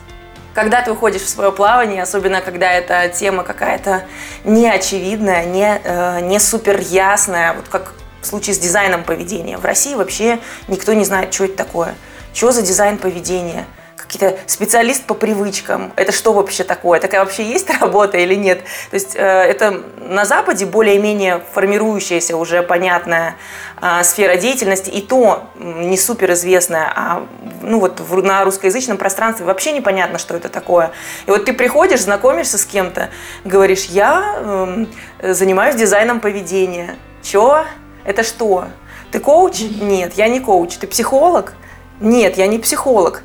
Когда 0.55 0.81
ты 0.81 0.91
уходишь 0.91 1.21
в 1.21 1.29
свое 1.29 1.51
плавание, 1.51 2.01
особенно 2.01 2.41
когда 2.41 2.71
эта 2.71 3.07
тема 3.09 3.43
какая-то 3.43 4.03
неочевидная, 4.45 5.45
не, 5.45 5.79
э, 5.83 6.21
не 6.21 6.39
супер 6.39 6.79
ясная, 6.79 7.53
вот 7.53 7.67
как 7.69 7.93
в 8.21 8.25
случае 8.25 8.55
с 8.55 8.59
дизайном 8.59 9.03
поведения. 9.03 9.57
В 9.57 9.65
России 9.65 9.93
вообще 9.93 10.39
никто 10.67 10.93
не 10.93 11.05
знает, 11.05 11.33
что 11.33 11.45
это 11.45 11.57
такое. 11.57 11.93
Что 12.33 12.51
за 12.51 12.63
дизайн 12.63 12.97
поведения? 12.97 13.65
Какие-то 14.07 14.37
специалист 14.47 15.03
по 15.05 15.13
привычкам. 15.13 15.91
Это 15.95 16.11
что 16.11 16.33
вообще 16.33 16.63
такое? 16.63 16.99
Такая 16.99 17.21
вообще 17.21 17.43
есть 17.43 17.69
работа 17.81 18.17
или 18.17 18.35
нет? 18.35 18.59
То 18.89 18.95
есть 18.95 19.15
э, 19.15 19.19
это 19.19 19.83
на 19.97 20.25
Западе 20.25 20.65
более-менее 20.65 21.43
формирующаяся 21.53 22.37
уже 22.37 22.61
понятная 22.61 23.35
э, 23.81 24.03
сфера 24.03 24.37
деятельности, 24.37 24.89
и 24.89 25.01
то 25.01 25.49
не 25.55 25.97
суперизвестная, 25.97 26.91
а 26.95 27.27
ну 27.61 27.79
вот 27.79 27.99
в, 27.99 28.23
на 28.23 28.43
русскоязычном 28.43 28.97
пространстве 28.97 29.45
вообще 29.45 29.71
непонятно, 29.71 30.19
что 30.19 30.35
это 30.35 30.49
такое. 30.49 30.91
И 31.25 31.31
вот 31.31 31.45
ты 31.45 31.53
приходишь, 31.53 32.01
знакомишься 32.01 32.57
с 32.57 32.65
кем-то, 32.65 33.09
говоришь, 33.43 33.85
я 33.85 34.85
э, 35.19 35.33
занимаюсь 35.33 35.75
дизайном 35.75 36.19
поведения. 36.19 36.95
Чё? 37.23 37.65
Это 38.03 38.23
что? 38.23 38.65
Ты 39.11 39.19
коуч? 39.19 39.61
Нет, 39.61 40.13
я 40.13 40.27
не 40.27 40.39
коуч. 40.39 40.75
Ты 40.77 40.85
психолог? 40.85 41.53
Нет, 41.99 42.37
я 42.37 42.45
не 42.47 42.59
психолог 42.59 43.23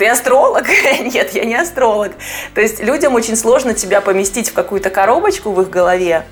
ты 0.00 0.08
астролог? 0.08 0.66
Нет, 1.00 1.34
я 1.34 1.44
не 1.44 1.54
астролог. 1.54 2.12
То 2.54 2.62
есть 2.62 2.82
людям 2.82 3.14
очень 3.14 3.36
сложно 3.36 3.74
тебя 3.74 4.00
поместить 4.00 4.48
в 4.48 4.54
какую-то 4.54 4.88
коробочку 4.88 5.52
в 5.52 5.60
их 5.60 5.68
голове. 5.68 6.24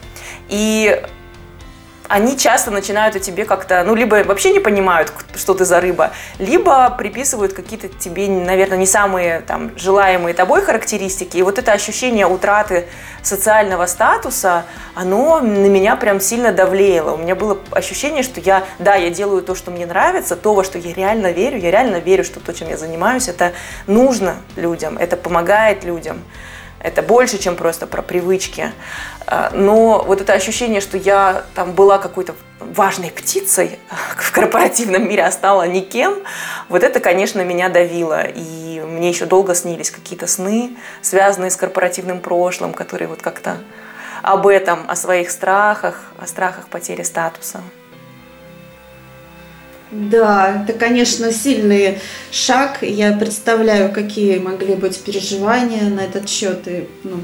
И 0.48 1.02
они 2.08 2.38
часто 2.38 2.70
начинают 2.70 3.16
о 3.16 3.20
тебе 3.20 3.44
как-то, 3.44 3.84
ну, 3.84 3.94
либо 3.94 4.22
вообще 4.24 4.50
не 4.50 4.60
понимают, 4.60 5.12
что 5.36 5.54
ты 5.54 5.64
за 5.64 5.80
рыба, 5.80 6.12
либо 6.38 6.90
приписывают 6.90 7.52
какие-то 7.52 7.88
тебе, 7.88 8.28
наверное, 8.28 8.78
не 8.78 8.86
самые 8.86 9.40
там 9.40 9.72
желаемые 9.76 10.34
тобой 10.34 10.62
характеристики. 10.62 11.36
И 11.36 11.42
вот 11.42 11.58
это 11.58 11.72
ощущение 11.72 12.26
утраты 12.26 12.88
социального 13.22 13.86
статуса, 13.86 14.64
оно 14.94 15.40
на 15.40 15.66
меня 15.66 15.96
прям 15.96 16.20
сильно 16.20 16.52
давлеяло. 16.52 17.12
У 17.12 17.18
меня 17.18 17.34
было 17.34 17.58
ощущение, 17.70 18.22
что 18.22 18.40
я, 18.40 18.64
да, 18.78 18.94
я 18.94 19.10
делаю 19.10 19.42
то, 19.42 19.54
что 19.54 19.70
мне 19.70 19.86
нравится, 19.86 20.34
то, 20.34 20.54
во 20.54 20.64
что 20.64 20.78
я 20.78 20.94
реально 20.94 21.32
верю, 21.32 21.58
я 21.58 21.70
реально 21.70 21.96
верю, 21.96 22.24
что 22.24 22.40
то, 22.40 22.54
чем 22.54 22.68
я 22.68 22.78
занимаюсь, 22.78 23.28
это 23.28 23.52
нужно 23.86 24.36
людям, 24.56 24.96
это 24.96 25.16
помогает 25.16 25.84
людям. 25.84 26.22
Это 26.80 27.02
больше, 27.02 27.38
чем 27.38 27.56
просто 27.56 27.86
про 27.86 28.02
привычки. 28.02 28.72
А, 29.26 29.50
но 29.52 30.04
вот 30.06 30.20
это 30.20 30.32
ощущение, 30.32 30.80
что 30.80 30.96
я 30.96 31.44
там 31.54 31.72
была 31.72 31.98
какой-то 31.98 32.34
важной 32.60 33.10
птицей 33.10 33.78
в 34.16 34.32
корпоративном 34.32 35.08
мире, 35.08 35.24
а 35.24 35.30
стала 35.30 35.66
никем, 35.66 36.14
вот 36.68 36.82
это, 36.82 37.00
конечно, 37.00 37.44
меня 37.44 37.68
давило. 37.68 38.22
И 38.22 38.80
мне 38.80 39.08
еще 39.08 39.26
долго 39.26 39.54
снились 39.54 39.90
какие-то 39.90 40.26
сны, 40.26 40.76
связанные 41.02 41.50
с 41.50 41.56
корпоративным 41.56 42.20
прошлым, 42.20 42.72
которые 42.72 43.08
вот 43.08 43.22
как-то 43.22 43.58
об 44.22 44.46
этом, 44.46 44.84
о 44.88 44.96
своих 44.96 45.30
страхах, 45.30 46.02
о 46.18 46.26
страхах 46.26 46.68
потери 46.68 47.02
статуса. 47.02 47.60
Да, 49.90 50.64
это, 50.64 50.78
конечно, 50.78 51.32
сильный 51.32 51.98
шаг. 52.30 52.78
Я 52.82 53.12
представляю, 53.12 53.90
какие 53.90 54.38
могли 54.38 54.74
быть 54.74 54.98
переживания 55.00 55.88
на 55.88 56.00
этот 56.00 56.28
счет 56.28 56.66
и 56.66 56.86
ну, 57.04 57.20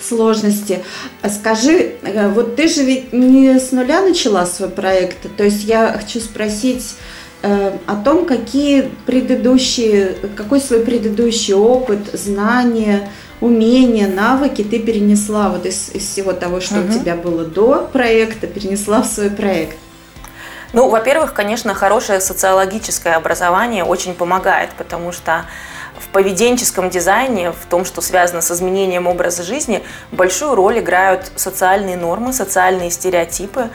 сложности. 0.00 0.84
А 1.22 1.30
скажи, 1.30 1.92
э, 2.02 2.28
вот 2.28 2.56
ты 2.56 2.68
же 2.68 2.82
ведь 2.82 3.12
не 3.12 3.58
с 3.58 3.72
нуля 3.72 4.02
начала 4.02 4.44
свой 4.44 4.68
проект. 4.68 5.18
То 5.36 5.44
есть 5.44 5.64
я 5.64 5.96
хочу 5.98 6.20
спросить 6.20 6.96
э, 7.42 7.72
о 7.86 7.96
том, 7.96 8.26
какие 8.26 8.90
предыдущие, 9.06 10.16
какой 10.36 10.60
свой 10.60 10.80
предыдущий 10.80 11.54
опыт, 11.54 12.10
знания, 12.12 13.08
умения, 13.40 14.06
навыки 14.06 14.62
ты 14.62 14.78
перенесла 14.78 15.48
вот 15.48 15.64
из, 15.64 15.90
из 15.94 16.06
всего 16.06 16.32
того, 16.32 16.60
что 16.60 16.80
угу. 16.80 16.90
у 16.90 16.98
тебя 16.98 17.16
было 17.16 17.44
до 17.44 17.88
проекта, 17.90 18.46
перенесла 18.46 19.02
в 19.02 19.06
свой 19.06 19.30
проект. 19.30 19.76
Ну, 20.72 20.88
во-первых, 20.88 21.34
конечно, 21.34 21.74
хорошее 21.74 22.20
социологическое 22.20 23.14
образование 23.14 23.84
очень 23.84 24.14
помогает, 24.14 24.70
потому 24.70 25.12
что 25.12 25.44
в 25.98 26.08
поведенческом 26.08 26.88
дизайне, 26.88 27.52
в 27.52 27.66
том, 27.68 27.84
что 27.84 28.00
связано 28.00 28.40
с 28.40 28.50
изменением 28.50 29.06
образа 29.06 29.42
жизни, 29.42 29.84
большую 30.10 30.54
роль 30.54 30.78
играют 30.78 31.30
социальные 31.36 31.96
нормы, 31.96 32.32
социальные 32.32 32.90
стереотипы, 32.90 33.68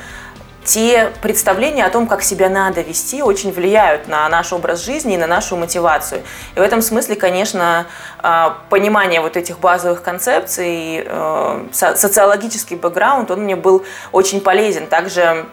те 0.66 1.12
представления 1.22 1.86
о 1.86 1.90
том, 1.90 2.08
как 2.08 2.22
себя 2.22 2.50
надо 2.50 2.82
вести, 2.82 3.22
очень 3.22 3.54
влияют 3.54 4.10
на 4.10 4.28
наш 4.28 4.52
образ 4.52 4.84
жизни 4.84 5.14
и 5.14 5.18
на 5.18 5.28
нашу 5.28 5.56
мотивацию. 5.56 6.24
И 6.56 6.60
в 6.60 6.62
этом 6.62 6.82
смысле, 6.82 7.16
конечно, 7.16 7.86
а, 8.20 8.58
понимание 8.70 9.22
вот 9.22 9.38
этих 9.38 9.60
базовых 9.60 10.04
концепций, 10.04 11.06
э, 11.06 11.68
социологический 11.72 12.76
бэкграунд, 12.76 13.32
он 13.32 13.44
мне 13.44 13.56
был 13.56 13.86
очень 14.12 14.42
полезен. 14.42 14.88
Также 14.88 15.46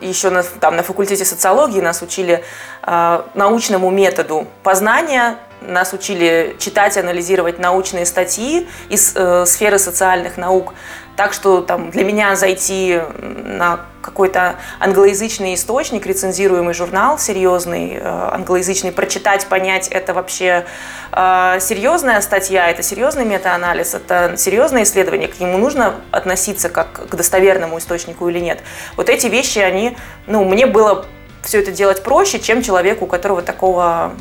еще 0.00 0.30
на, 0.30 0.42
там, 0.42 0.76
на 0.76 0.82
факультете 0.82 1.24
социологии 1.24 1.80
нас 1.80 2.02
учили 2.02 2.44
э, 2.82 3.22
научному 3.34 3.90
методу 3.90 4.46
познания, 4.62 5.36
нас 5.60 5.92
учили 5.92 6.56
читать 6.58 6.96
и 6.96 7.00
анализировать 7.00 7.58
научные 7.58 8.06
статьи 8.06 8.68
из 8.88 9.12
э, 9.14 9.44
сферы 9.46 9.78
социальных 9.78 10.36
наук. 10.36 10.74
Так 11.16 11.32
что 11.32 11.62
там, 11.62 11.90
для 11.90 12.04
меня 12.04 12.36
зайти 12.36 13.00
на 13.18 13.80
какой-то 14.00 14.54
англоязычный 14.78 15.54
источник, 15.54 16.06
рецензируемый 16.06 16.74
журнал 16.74 17.18
серьезный, 17.18 17.94
э, 17.94 18.00
англоязычный, 18.04 18.92
прочитать, 18.92 19.46
понять, 19.46 19.88
это 19.88 20.14
вообще 20.14 20.64
э, 21.12 21.58
серьезная 21.60 22.20
статья, 22.20 22.70
это 22.70 22.82
серьезный 22.82 23.24
метаанализ, 23.24 23.94
это 23.94 24.36
серьезное 24.36 24.84
исследование, 24.84 25.28
к 25.28 25.40
нему 25.40 25.58
нужно 25.58 25.96
относиться 26.12 26.68
как 26.68 27.08
к 27.08 27.14
достоверному 27.14 27.78
источнику 27.78 28.28
или 28.28 28.38
нет. 28.38 28.62
Вот 28.96 29.08
эти 29.08 29.26
вещи, 29.26 29.58
они, 29.58 29.96
ну, 30.26 30.44
мне 30.44 30.66
было 30.66 31.04
все 31.42 31.60
это 31.60 31.70
делать 31.70 32.02
проще, 32.02 32.40
чем 32.40 32.62
человеку, 32.62 33.04
у 33.04 33.08
которого 33.08 33.42
такого, 33.42 34.12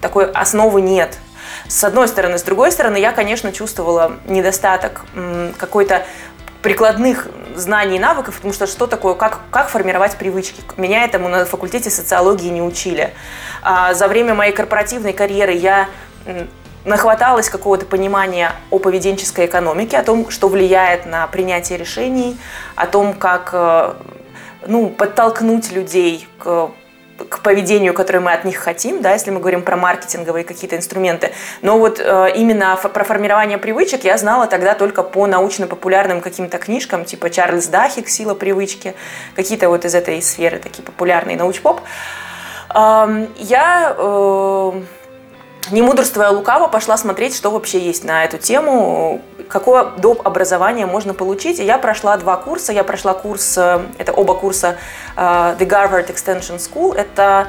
такой 0.00 0.30
основы 0.30 0.80
нет. 0.80 1.18
С 1.68 1.84
одной 1.84 2.08
стороны. 2.08 2.38
С 2.38 2.42
другой 2.42 2.72
стороны, 2.72 2.96
я, 2.96 3.12
конечно, 3.12 3.52
чувствовала 3.52 4.16
недостаток 4.26 5.04
какой-то 5.58 6.04
прикладных 6.62 7.28
знаний 7.54 7.96
и 7.96 7.98
навыков, 7.98 8.36
потому 8.36 8.54
что 8.54 8.66
что 8.66 8.86
такое, 8.86 9.14
как, 9.14 9.40
как 9.50 9.68
формировать 9.68 10.16
привычки. 10.16 10.62
Меня 10.76 11.04
этому 11.04 11.28
на 11.28 11.44
факультете 11.44 11.90
социологии 11.90 12.48
не 12.48 12.62
учили. 12.62 13.12
А 13.62 13.94
за 13.94 14.08
время 14.08 14.34
моей 14.34 14.52
корпоративной 14.52 15.12
карьеры 15.12 15.52
я 15.52 15.88
нахваталась 16.84 17.48
какого-то 17.48 17.86
понимания 17.86 18.52
о 18.70 18.78
поведенческой 18.78 19.46
экономике, 19.46 19.98
о 19.98 20.02
том, 20.02 20.30
что 20.30 20.48
влияет 20.48 21.06
на 21.06 21.26
принятие 21.26 21.78
решений, 21.78 22.38
о 22.76 22.86
том, 22.86 23.14
как 23.14 23.50
э, 23.52 23.94
ну, 24.66 24.90
подтолкнуть 24.90 25.72
людей 25.72 26.26
к 26.38 26.70
к 27.16 27.40
поведению, 27.40 27.94
которое 27.94 28.20
мы 28.20 28.32
от 28.32 28.44
них 28.44 28.56
хотим, 28.56 29.00
да, 29.00 29.12
если 29.12 29.30
мы 29.30 29.38
говорим 29.38 29.62
про 29.62 29.76
маркетинговые 29.76 30.44
какие-то 30.44 30.76
инструменты. 30.76 31.32
Но 31.62 31.78
вот 31.78 32.00
э, 32.00 32.32
именно 32.34 32.76
про 32.76 33.04
формирование 33.04 33.58
привычек 33.58 34.04
я 34.04 34.18
знала 34.18 34.46
тогда 34.46 34.74
только 34.74 35.02
по 35.02 35.26
научно-популярным 35.26 36.20
каким-то 36.20 36.58
книжкам, 36.58 37.04
типа 37.04 37.30
Чарльз 37.30 37.66
Дахик 37.68 38.08
«Сила 38.08 38.34
привычки», 38.34 38.94
какие-то 39.36 39.68
вот 39.68 39.84
из 39.84 39.94
этой 39.94 40.20
сферы 40.22 40.58
такие 40.58 40.82
популярные 40.82 41.36
научпоп. 41.36 41.80
Э, 42.74 43.26
я 43.36 43.94
э, 43.96 44.72
не 45.70 45.82
мудрствуя 45.82 46.30
лукаво, 46.30 46.68
пошла 46.68 46.96
смотреть, 46.96 47.36
что 47.36 47.50
вообще 47.50 47.78
есть 47.78 48.04
на 48.04 48.24
эту 48.24 48.38
тему, 48.38 49.22
какое 49.48 49.92
доп. 49.96 50.26
образование 50.26 50.86
можно 50.86 51.14
получить. 51.14 51.58
И 51.60 51.64
я 51.64 51.78
прошла 51.78 52.16
два 52.16 52.36
курса. 52.36 52.72
Я 52.72 52.84
прошла 52.84 53.14
курс, 53.14 53.56
э, 53.58 53.80
это 53.98 54.12
оба 54.12 54.34
курса 54.34 54.76
э, 55.16 55.20
The 55.20 55.68
Harvard 55.68 56.08
Extension 56.10 56.58
School. 56.58 56.94
Это 56.94 57.48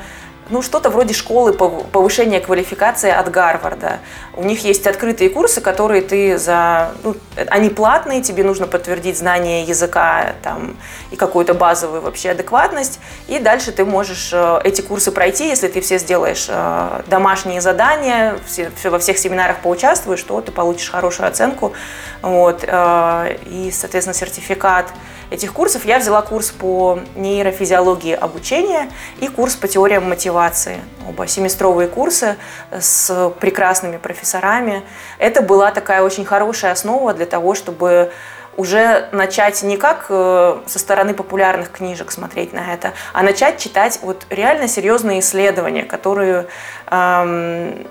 ну, 0.49 0.61
что-то 0.61 0.89
вроде 0.89 1.13
школы 1.13 1.53
повышения 1.53 2.39
квалификации 2.39 3.09
от 3.09 3.31
Гарварда. 3.31 3.99
У 4.33 4.43
них 4.43 4.63
есть 4.63 4.85
открытые 4.85 5.29
курсы, 5.29 5.59
которые 5.61 6.01
ты 6.01 6.37
за... 6.37 6.91
Ну, 7.03 7.15
они 7.47 7.69
платные, 7.69 8.21
тебе 8.21 8.43
нужно 8.43 8.67
подтвердить 8.67 9.17
знание 9.17 9.63
языка 9.63 10.33
там, 10.43 10.77
и 11.11 11.15
какую-то 11.15 11.53
базовую 11.53 12.01
вообще 12.01 12.31
адекватность. 12.31 12.99
И 13.27 13.39
дальше 13.39 13.71
ты 13.71 13.85
можешь 13.85 14.31
э, 14.33 14.59
эти 14.63 14.81
курсы 14.81 15.11
пройти, 15.11 15.47
если 15.47 15.67
ты 15.67 15.81
все 15.81 15.97
сделаешь 15.97 16.45
э, 16.49 17.01
домашние 17.07 17.61
задания, 17.61 18.37
все, 18.45 18.71
все, 18.75 18.89
во 18.89 18.99
всех 18.99 19.17
семинарах 19.17 19.61
поучаствуешь, 19.61 20.21
то 20.21 20.41
ты 20.41 20.51
получишь 20.51 20.89
хорошую 20.89 21.27
оценку 21.27 21.73
вот, 22.21 22.63
э, 22.67 23.37
и, 23.45 23.71
соответственно, 23.71 24.13
сертификат 24.13 24.87
этих 25.31 25.53
курсов. 25.53 25.85
Я 25.85 25.99
взяла 25.99 26.21
курс 26.21 26.51
по 26.51 26.99
нейрофизиологии 27.15 28.13
обучения 28.13 28.89
и 29.19 29.27
курс 29.27 29.55
по 29.55 29.67
теориям 29.67 30.09
мотивации. 30.09 30.79
Оба 31.07 31.27
семестровые 31.27 31.87
курсы 31.87 32.37
с 32.71 33.31
прекрасными 33.39 33.97
профессорами. 33.97 34.83
Это 35.19 35.41
была 35.41 35.71
такая 35.71 36.01
очень 36.01 36.25
хорошая 36.25 36.71
основа 36.71 37.13
для 37.13 37.25
того, 37.25 37.55
чтобы 37.55 38.11
уже 38.57 39.09
начать 39.11 39.61
не 39.63 39.77
как 39.77 40.05
э, 40.09 40.57
со 40.65 40.79
стороны 40.79 41.13
популярных 41.13 41.71
книжек 41.71 42.11
смотреть 42.11 42.53
на 42.53 42.73
это, 42.73 42.93
а 43.13 43.21
начать 43.21 43.57
читать 43.57 43.99
вот 44.01 44.25
реально 44.29 44.67
серьезные 44.67 45.19
исследования, 45.19 45.83
которые 45.83 46.47
эм, 46.89 47.85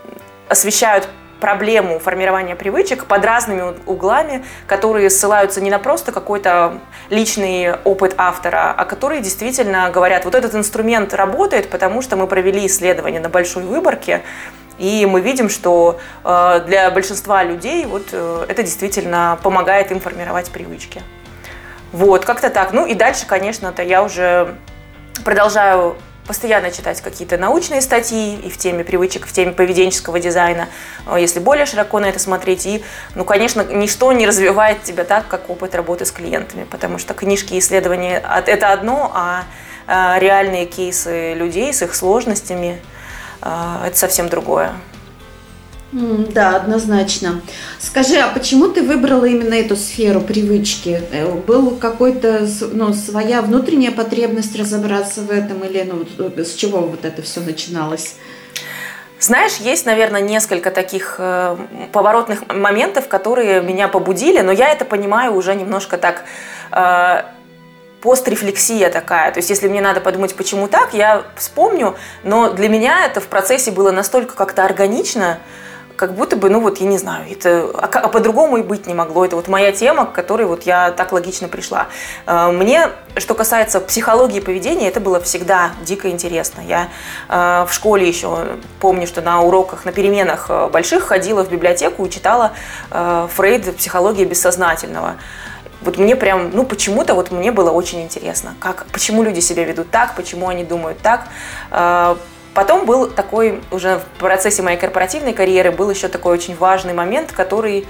освещают 0.49 1.09
проблему 1.41 1.99
формирования 1.99 2.57
привычек 2.57 3.07
под 3.07 3.25
разными 3.25 3.75
углами, 3.87 4.45
которые 4.67 5.11
ссылаются 5.11 5.61
не 5.61 5.71
на 5.71 5.79
просто 5.79 6.13
какой-то 6.13 6.79
личный 7.11 7.75
опыт 7.85 8.15
автора, 8.17 8.75
а 8.77 8.85
которые 8.85 9.21
действительно 9.21 9.91
говорят, 9.91 10.25
вот 10.25 10.35
этот 10.35 10.55
инструмент 10.55 11.15
работает, 11.15 11.71
потому 11.71 12.03
что 12.03 12.17
мы 12.17 12.27
провели 12.27 12.67
исследование 12.67 13.21
на 13.21 13.29
большой 13.29 13.65
выборке, 13.65 14.23
и 14.79 15.07
мы 15.07 15.21
видим, 15.21 15.49
что 15.49 16.01
э, 16.25 16.63
для 16.67 16.91
большинства 16.91 17.45
людей 17.45 17.87
вот 17.87 18.09
э, 18.13 18.47
это 18.49 18.63
действительно 18.63 19.39
помогает 19.43 19.93
им 19.93 20.01
формировать 20.01 20.51
привычки. 20.51 21.03
Вот, 21.93 22.25
как-то 22.25 22.51
так. 22.51 22.73
Ну 22.73 22.87
и 22.87 22.95
дальше, 22.95 23.25
конечно-то 23.27 23.83
я 23.83 24.03
уже 24.03 24.57
продолжаю 25.25 25.97
постоянно 26.27 26.71
читать 26.71 27.01
какие-то 27.01 27.37
научные 27.37 27.81
статьи 27.81 28.37
и 28.37 28.51
в 28.51 28.57
теме 28.57 28.85
привычек, 28.85 29.27
в 29.27 29.33
теме 29.33 29.53
поведенческого 29.53 30.19
дизайна, 30.19 30.69
э, 31.07 31.17
если 31.21 31.39
более 31.41 31.67
широко 31.67 32.01
на 32.01 32.07
это 32.07 32.19
смотреть. 32.19 32.67
И, 32.67 32.85
ну, 33.15 33.25
конечно, 33.25 33.63
ничто 33.63 34.13
не 34.13 34.27
развивает 34.27 34.83
тебя 34.83 35.05
так, 35.05 35.29
как 35.29 35.51
опыт 35.51 35.75
работы 35.75 36.05
с 36.05 36.11
клиентами, 36.11 36.65
потому 36.65 36.99
что 36.99 37.15
книжки 37.15 37.55
и 37.55 37.59
исследования– 37.59 38.23
это 38.47 38.73
одно, 38.73 39.13
а 39.15 39.45
э, 39.87 40.21
реальные 40.21 40.67
кейсы 40.67 41.35
людей 41.35 41.73
с 41.73 41.83
их 41.83 41.95
сложностями 41.95 42.81
э,– 43.43 43.77
это 43.87 43.97
совсем 43.97 44.29
другое. 44.29 44.73
Да, 45.95 46.57
однозначно. 46.57 47.41
Скажи, 47.79 48.17
а 48.17 48.29
почему 48.29 48.67
ты 48.67 48.83
выбрала 48.83 49.27
именно 49.27 49.55
эту 49.55 49.77
сферу 49.77 50.21
привычки? 50.21 51.01
Э, 51.13 51.33
был 51.33 51.77
какой-то, 51.77 52.49
ну, 52.73 52.93
своя 52.93 53.43
внутренняя 53.43 53.93
потребность 53.93 54.59
разобраться 54.59 55.21
в 55.21 55.31
этом 55.31 55.63
или 55.63 55.83
ну, 55.83 56.05
с 56.45 56.55
чего 56.55 56.81
вот 56.81 57.05
это 57.05 57.23
все 57.23 57.41
начиналось? 57.41 58.17
Знаешь, 59.21 59.59
есть, 59.59 59.87
наверное, 59.87 60.21
несколько 60.21 60.73
таких 60.73 61.15
э, 61.19 61.57
поворотных 61.93 62.49
моментов, 62.49 63.07
которые 63.07 63.63
меня 63.63 63.87
побудили, 63.87 64.41
но 64.41 64.51
я 64.51 64.71
это 64.71 64.85
понимаю 64.85 65.37
уже 65.37 65.55
немножко 65.55 65.97
так 65.97 66.25
э, 66.73 67.23
пострефлексия 68.03 68.91
такая. 68.91 69.31
То 69.31 69.39
есть, 69.39 69.49
если 69.49 69.69
мне 69.69 69.81
надо 69.81 70.01
подумать, 70.01 70.35
почему 70.35 70.67
так, 70.67 70.93
я 70.93 71.23
вспомню, 71.37 71.95
но 72.25 72.51
для 72.51 72.69
меня 72.69 73.07
это 73.07 73.21
в 73.21 73.29
процессе 73.29 73.71
было 73.71 73.93
настолько 73.93 74.35
как-то 74.35 74.65
органично, 74.65 75.39
как 75.97 76.15
будто 76.15 76.37
бы, 76.37 76.51
ну 76.51 76.61
вот, 76.61 76.79
я 76.79 76.87
не 76.87 76.99
знаю, 76.99 77.25
это, 77.31 77.71
а, 77.75 77.87
а 77.87 78.09
по-другому 78.09 78.59
и 78.59 78.63
быть 78.63 78.87
не 78.87 78.95
могло. 78.95 79.25
Это 79.25 79.37
вот 79.37 79.49
моя 79.49 79.73
тема, 79.73 80.07
к 80.07 80.13
которой 80.13 80.47
вот 80.47 80.65
я 80.65 80.91
так 80.91 81.13
логично 81.13 81.49
пришла. 81.49 81.89
Э, 82.27 82.51
мне, 82.51 82.89
что 83.17 83.35
касается 83.35 83.81
психологии 83.81 84.41
поведения, 84.41 84.89
это 84.89 85.01
было 85.01 85.21
всегда 85.21 85.71
дико 85.85 86.11
интересно. 86.11 86.61
Я 86.61 86.89
э, 87.29 87.67
в 87.69 87.73
школе 87.73 88.09
еще 88.09 88.47
помню, 88.81 89.07
что 89.07 89.21
на 89.21 89.43
уроках, 89.43 89.85
на 89.85 89.93
переменах 89.93 90.47
э, 90.49 90.69
больших 90.69 91.05
ходила 91.05 91.45
в 91.45 91.51
библиотеку 91.51 92.05
и 92.07 92.11
читала 92.11 92.53
Фрейд 92.91 93.77
«Психология 93.77 94.25
бессознательного» 94.25 95.17
вот 95.81 95.99
мне 95.99 96.17
прям, 96.17 96.51
ну 96.53 96.65
почему-то 96.65 97.15
вот 97.15 97.31
мне 97.31 97.53
было 97.53 97.71
очень 97.71 98.03
интересно, 98.03 98.55
как, 98.59 98.87
почему 98.91 99.23
люди 99.23 99.41
себя 99.41 99.65
ведут 99.65 99.91
так, 99.91 100.17
почему 100.17 100.49
они 100.49 100.65
думают 100.65 100.99
так, 101.01 101.29
Потом 102.55 102.87
был 102.87 103.11
такой, 103.11 103.61
уже 103.71 103.99
в 103.99 104.19
процессе 104.21 104.63
моей 104.63 104.79
корпоративной 104.79 105.33
карьеры, 105.33 105.73
был 105.73 105.91
еще 105.91 106.09
такой 106.09 106.35
очень 106.35 106.57
важный 106.57 106.95
момент, 106.95 107.33
который 107.33 107.87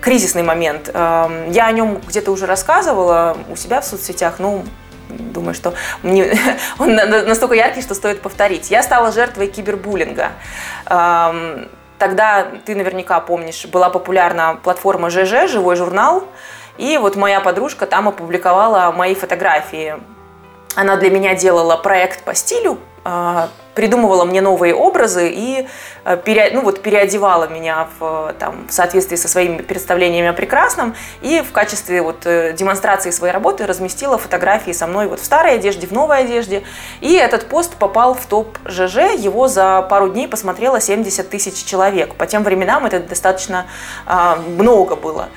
кризисный 0.00 0.42
момент. 0.42 0.90
Эм, 0.92 1.50
я 1.50 1.66
о 1.66 1.72
нем 1.72 2.00
где-то 2.06 2.32
уже 2.32 2.46
рассказывала 2.46 3.36
у 3.48 3.56
себя 3.56 3.80
в 3.80 3.84
соцсетях, 3.84 4.36
ну, 4.38 4.64
думаю, 5.08 5.54
что 5.54 5.74
мне, 6.02 6.32
он 6.78 6.94
настолько 6.94 7.54
яркий, 7.54 7.82
что 7.82 7.94
стоит 7.94 8.20
повторить. 8.20 8.70
Я 8.70 8.82
стала 8.82 9.12
жертвой 9.12 9.46
кибербуллинга. 9.46 10.32
Эм, 10.86 11.68
тогда, 11.98 12.48
ты 12.64 12.74
наверняка 12.74 13.20
помнишь, 13.20 13.66
была 13.66 13.90
популярна 13.90 14.58
платформа 14.62 15.10
ЖЖ, 15.10 15.48
живой 15.48 15.76
журнал, 15.76 16.24
и 16.78 16.98
вот 16.98 17.14
моя 17.14 17.40
подружка 17.40 17.86
там 17.86 18.08
опубликовала 18.08 18.90
мои 18.90 19.14
фотографии. 19.14 19.96
Она 20.76 20.96
для 20.96 21.10
меня 21.10 21.34
делала 21.34 21.76
проект 21.76 22.22
по 22.22 22.34
стилю, 22.34 22.78
придумывала 23.74 24.24
мне 24.24 24.40
новые 24.40 24.74
образы 24.74 25.30
и 25.32 25.66
э, 26.04 26.16
пере, 26.22 26.50
ну, 26.52 26.62
вот, 26.62 26.82
переодевала 26.82 27.48
меня 27.48 27.88
в, 27.98 28.34
там, 28.38 28.66
в 28.68 28.72
соответствии 28.72 29.16
со 29.16 29.28
своими 29.28 29.62
представлениями 29.62 30.28
о 30.28 30.32
прекрасном 30.32 30.94
и 31.22 31.40
в 31.40 31.52
качестве 31.52 32.02
вот, 32.02 32.26
э, 32.26 32.52
демонстрации 32.52 33.10
своей 33.10 33.32
работы 33.32 33.66
разместила 33.66 34.18
фотографии 34.18 34.72
со 34.72 34.86
мной 34.86 35.06
вот 35.06 35.20
в 35.20 35.24
старой 35.24 35.54
одежде, 35.54 35.86
в 35.86 35.92
новой 35.92 36.18
одежде. 36.18 36.62
И 37.00 37.14
этот 37.14 37.48
пост 37.48 37.74
попал 37.76 38.14
в 38.14 38.26
топ 38.26 38.58
ЖЖ, 38.66 39.14
его 39.16 39.48
за 39.48 39.82
пару 39.88 40.10
дней 40.10 40.28
посмотрело 40.28 40.80
70 40.80 41.30
тысяч 41.30 41.64
человек. 41.64 42.14
По 42.16 42.26
тем 42.26 42.42
временам 42.42 42.84
это 42.84 43.00
достаточно 43.00 43.66
э, 44.06 44.36
много 44.58 44.96
было. 44.96 45.28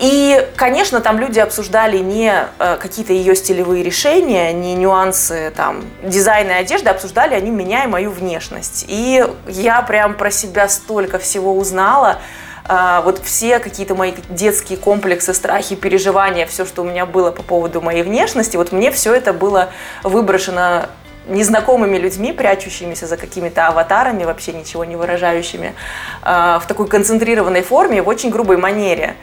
И, 0.00 0.48
конечно, 0.56 1.02
там 1.02 1.18
люди 1.18 1.38
обсуждали 1.40 1.98
не 1.98 2.32
э, 2.58 2.76
какие-то 2.80 3.12
ее 3.12 3.36
стилевые 3.36 3.84
решения, 3.84 4.50
не 4.54 4.74
нюансы 4.74 5.52
там, 5.54 5.84
дизайна 6.02 6.52
и 6.52 6.54
одежды, 6.54 6.88
обсуждали 6.88 7.34
они 7.34 7.50
меня 7.50 7.84
и 7.84 7.86
мою 7.86 8.10
внешность. 8.10 8.86
И 8.88 9.22
я 9.46 9.82
прям 9.82 10.14
про 10.14 10.30
себя 10.30 10.68
столько 10.70 11.18
всего 11.18 11.54
узнала. 11.54 12.18
а, 12.64 13.02
вот 13.02 13.20
все 13.22 13.58
какие-то 13.58 13.94
мои 13.94 14.12
детские 14.30 14.78
комплексы, 14.78 15.34
страхи, 15.34 15.74
переживания, 15.74 16.46
все, 16.46 16.64
что 16.64 16.82
у 16.82 16.84
меня 16.84 17.04
было 17.04 17.30
по 17.30 17.42
поводу 17.42 17.82
моей 17.82 18.02
внешности, 18.02 18.56
вот 18.56 18.72
мне 18.72 18.90
все 18.92 19.12
это 19.12 19.32
было 19.32 19.68
выброшено 20.02 20.86
незнакомыми 21.26 21.98
людьми, 21.98 22.32
прячущимися 22.32 23.06
за 23.06 23.16
какими-то 23.16 23.66
аватарами, 23.66 24.24
вообще 24.24 24.52
ничего 24.52 24.84
не 24.84 24.96
выражающими, 24.96 25.74
а, 26.22 26.58
в 26.58 26.66
такой 26.66 26.86
концентрированной 26.88 27.62
форме, 27.62 28.02
в 28.02 28.08
очень 28.08 28.30
грубой 28.30 28.56
манере. 28.56 29.16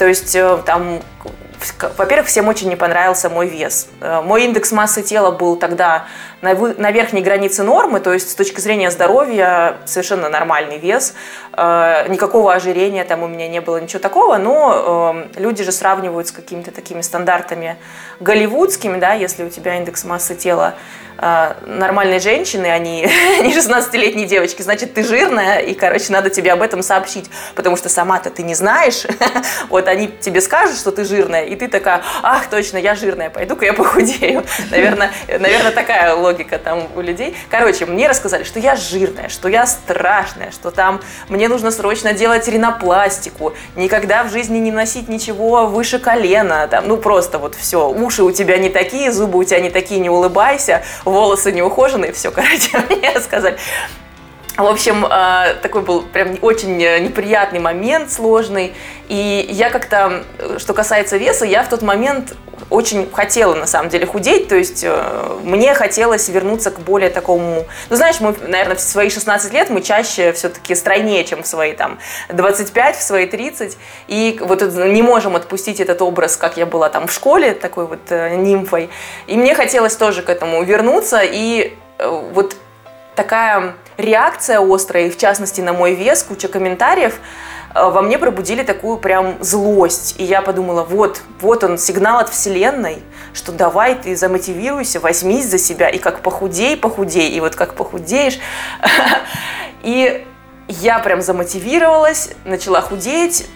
То 0.00 0.08
есть 0.08 0.34
э, 0.34 0.58
там 0.64 1.02
во-первых, 1.98 2.26
всем 2.26 2.48
очень 2.48 2.70
не 2.70 2.76
понравился 2.76 3.28
мой 3.28 3.48
вес. 3.48 3.88
Э, 4.00 4.22
мой 4.22 4.46
индекс 4.46 4.72
массы 4.72 5.02
тела 5.02 5.30
был 5.30 5.56
тогда 5.56 6.06
на, 6.40 6.54
верхней 6.90 7.20
границе 7.20 7.64
нормы, 7.64 8.00
то 8.00 8.14
есть 8.14 8.30
с 8.30 8.34
точки 8.34 8.60
зрения 8.60 8.90
здоровья 8.90 9.76
совершенно 9.84 10.30
нормальный 10.30 10.78
вес, 10.78 11.12
никакого 11.56 12.54
ожирения 12.54 13.04
там 13.04 13.22
у 13.22 13.28
меня 13.28 13.48
не 13.48 13.60
было, 13.60 13.80
ничего 13.80 13.98
такого, 13.98 14.38
но 14.38 15.24
э, 15.34 15.40
люди 15.40 15.64
же 15.64 15.72
сравнивают 15.72 16.28
с 16.28 16.32
какими-то 16.32 16.70
такими 16.70 17.00
стандартами 17.00 17.76
голливудскими, 18.20 18.98
да, 18.98 19.14
если 19.14 19.44
у 19.44 19.50
тебя 19.50 19.76
индекс 19.76 20.04
массы 20.04 20.34
тела 20.36 20.74
э, 21.18 21.54
нормальной 21.66 22.20
женщины, 22.20 22.66
а 22.66 22.78
не 22.78 23.04
16-летние 23.40 24.26
девочки, 24.26 24.62
значит, 24.62 24.94
ты 24.94 25.02
жирная, 25.02 25.58
и, 25.58 25.74
короче, 25.74 26.12
надо 26.12 26.30
тебе 26.30 26.52
об 26.52 26.62
этом 26.62 26.82
сообщить, 26.82 27.30
потому 27.54 27.76
что 27.76 27.88
сама-то 27.88 28.30
ты 28.30 28.42
не 28.42 28.54
знаешь, 28.54 29.04
вот 29.68 29.88
они 29.88 30.08
тебе 30.08 30.40
скажут, 30.40 30.76
что 30.76 30.92
ты 30.92 31.04
жирная, 31.04 31.44
и 31.44 31.56
ты 31.56 31.68
такая, 31.68 32.02
ах, 32.22 32.48
точно, 32.48 32.78
я 32.78 32.94
жирная, 32.94 33.30
пойду-ка 33.30 33.64
я 33.64 33.72
похудею. 33.72 34.44
Наверное, 34.70 35.10
наверное, 35.26 35.72
такая 35.72 36.14
логика 36.14 36.58
там 36.58 36.86
у 36.94 37.00
людей. 37.00 37.36
Короче, 37.50 37.86
мне 37.86 38.08
рассказали, 38.08 38.44
что 38.44 38.60
я 38.60 38.76
жирная, 38.76 39.28
что 39.28 39.48
я 39.48 39.66
страшная, 39.66 40.50
что 40.52 40.70
там 40.70 41.00
мне 41.28 41.39
нужно 41.48 41.70
срочно 41.70 42.12
делать 42.12 42.48
ринопластику, 42.48 43.54
никогда 43.76 44.24
в 44.24 44.30
жизни 44.30 44.58
не 44.58 44.72
носить 44.72 45.08
ничего 45.08 45.66
выше 45.66 45.98
колена, 45.98 46.68
там, 46.68 46.88
ну 46.88 46.96
просто 46.96 47.38
вот 47.38 47.54
все, 47.54 47.88
уши 47.88 48.22
у 48.22 48.32
тебя 48.32 48.58
не 48.58 48.68
такие, 48.68 49.12
зубы 49.12 49.38
у 49.38 49.44
тебя 49.44 49.60
не 49.60 49.70
такие, 49.70 50.00
не 50.00 50.10
улыбайся, 50.10 50.82
волосы 51.04 51.52
не 51.52 51.62
ухоженные, 51.62 52.12
все, 52.12 52.30
короче, 52.30 52.78
мне 52.90 53.20
сказали. 53.20 53.56
В 54.60 54.66
общем, 54.66 55.06
э, 55.06 55.54
такой 55.62 55.82
был 55.82 56.02
прям 56.02 56.36
очень 56.42 56.76
неприятный 56.76 57.60
момент, 57.60 58.10
сложный. 58.10 58.74
И 59.08 59.46
я 59.50 59.70
как-то, 59.70 60.24
что 60.58 60.74
касается 60.74 61.16
веса, 61.16 61.46
я 61.46 61.62
в 61.62 61.68
тот 61.68 61.82
момент 61.82 62.34
очень 62.68 63.10
хотела, 63.10 63.54
на 63.54 63.66
самом 63.66 63.88
деле, 63.88 64.06
худеть. 64.06 64.48
То 64.48 64.56
есть 64.56 64.84
э, 64.84 65.38
мне 65.42 65.74
хотелось 65.74 66.28
вернуться 66.28 66.70
к 66.70 66.80
более 66.80 67.08
такому... 67.08 67.66
Ну, 67.88 67.96
знаешь, 67.96 68.20
мы, 68.20 68.34
наверное, 68.46 68.76
в 68.76 68.80
свои 68.80 69.08
16 69.08 69.52
лет 69.52 69.70
мы 69.70 69.80
чаще 69.80 70.32
все-таки 70.32 70.74
стройнее, 70.74 71.24
чем 71.24 71.42
в 71.42 71.46
свои 71.46 71.72
там 71.72 71.98
25, 72.28 72.96
в 72.96 73.02
свои 73.02 73.26
30. 73.26 73.78
И 74.08 74.38
вот 74.42 74.62
не 74.62 75.02
можем 75.02 75.36
отпустить 75.36 75.80
этот 75.80 76.02
образ, 76.02 76.36
как 76.36 76.56
я 76.56 76.66
была 76.66 76.90
там 76.90 77.06
в 77.06 77.12
школе, 77.12 77.54
такой 77.54 77.86
вот 77.86 78.00
э, 78.10 78.36
нимфой. 78.36 78.90
И 79.26 79.36
мне 79.36 79.54
хотелось 79.54 79.96
тоже 79.96 80.22
к 80.22 80.28
этому 80.28 80.62
вернуться. 80.62 81.22
И 81.22 81.74
вот 82.32 82.56
такая 83.14 83.74
реакция 84.00 84.60
острая, 84.60 85.06
и 85.06 85.10
в 85.10 85.18
частности 85.18 85.60
на 85.60 85.72
мой 85.72 85.94
вес, 85.94 86.22
куча 86.22 86.48
комментариев, 86.48 87.14
э, 87.74 87.90
во 87.90 88.02
мне 88.02 88.18
пробудили 88.18 88.62
такую 88.62 88.98
прям 88.98 89.36
злость. 89.40 90.16
И 90.18 90.24
я 90.24 90.42
подумала, 90.42 90.82
вот, 90.82 91.22
вот 91.40 91.64
он, 91.64 91.78
сигнал 91.78 92.18
от 92.18 92.28
Вселенной, 92.28 93.02
что 93.32 93.52
давай 93.52 93.94
ты 93.94 94.16
замотивируйся, 94.16 95.00
возьмись 95.00 95.46
за 95.46 95.58
себя, 95.58 95.88
и 95.88 95.98
как 95.98 96.20
похудей, 96.20 96.76
похудей, 96.76 97.30
и 97.30 97.40
вот 97.40 97.54
как 97.54 97.74
похудеешь. 97.74 98.38
И 99.82 100.26
я 100.68 100.98
прям 100.98 101.22
замотивировалась, 101.22 102.30
начала 102.44 102.82
худеть, 102.82 103.48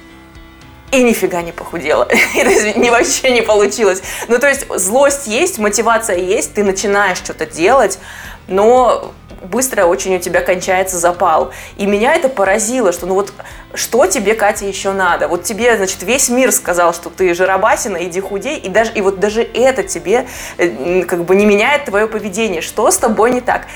и 0.90 1.02
нифига 1.02 1.42
не 1.42 1.52
похудела. 1.52 2.08
Не 2.76 2.90
вообще 2.90 3.32
не 3.32 3.42
получилось. 3.42 4.02
Ну, 4.28 4.38
то 4.38 4.48
есть 4.48 4.66
злость 4.68 5.26
есть, 5.26 5.58
мотивация 5.58 6.16
есть, 6.16 6.54
ты 6.54 6.62
начинаешь 6.62 7.18
что-то 7.18 7.46
делать, 7.46 7.98
но 8.46 9.12
быстро 9.44 9.84
очень 9.84 10.16
у 10.16 10.18
тебя 10.18 10.40
кончается 10.40 10.98
запал. 10.98 11.52
И 11.76 11.86
меня 11.86 12.14
это 12.14 12.28
поразило, 12.28 12.92
что 12.92 13.06
ну 13.06 13.14
вот 13.14 13.32
что 13.74 14.06
тебе, 14.06 14.34
Катя, 14.34 14.66
еще 14.66 14.92
надо? 14.92 15.28
Вот 15.28 15.42
тебе, 15.42 15.76
значит, 15.76 16.02
весь 16.02 16.28
мир 16.28 16.52
сказал, 16.52 16.94
что 16.94 17.10
ты 17.10 17.34
жиробасина, 17.34 18.04
иди 18.04 18.20
худей, 18.20 18.58
и, 18.58 18.68
даже, 18.68 18.92
и 18.92 19.00
вот 19.00 19.20
даже 19.20 19.42
это 19.42 19.82
тебе 19.82 20.26
э, 20.58 21.02
как 21.04 21.24
бы 21.24 21.34
не 21.34 21.44
меняет 21.44 21.84
твое 21.86 22.06
поведение. 22.06 22.60
Что 22.60 22.90
с 22.90 22.98
тобой 22.98 23.30
не 23.30 23.40
так? 23.40 23.66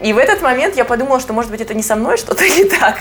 И 0.00 0.12
в 0.12 0.18
этот 0.18 0.42
момент 0.42 0.76
я 0.76 0.84
подумала, 0.84 1.20
что, 1.20 1.32
может 1.32 1.50
быть, 1.50 1.60
это 1.60 1.74
не 1.74 1.82
со 1.82 1.96
мной 1.96 2.16
что-то 2.16 2.44
не 2.48 2.64
так. 2.64 2.98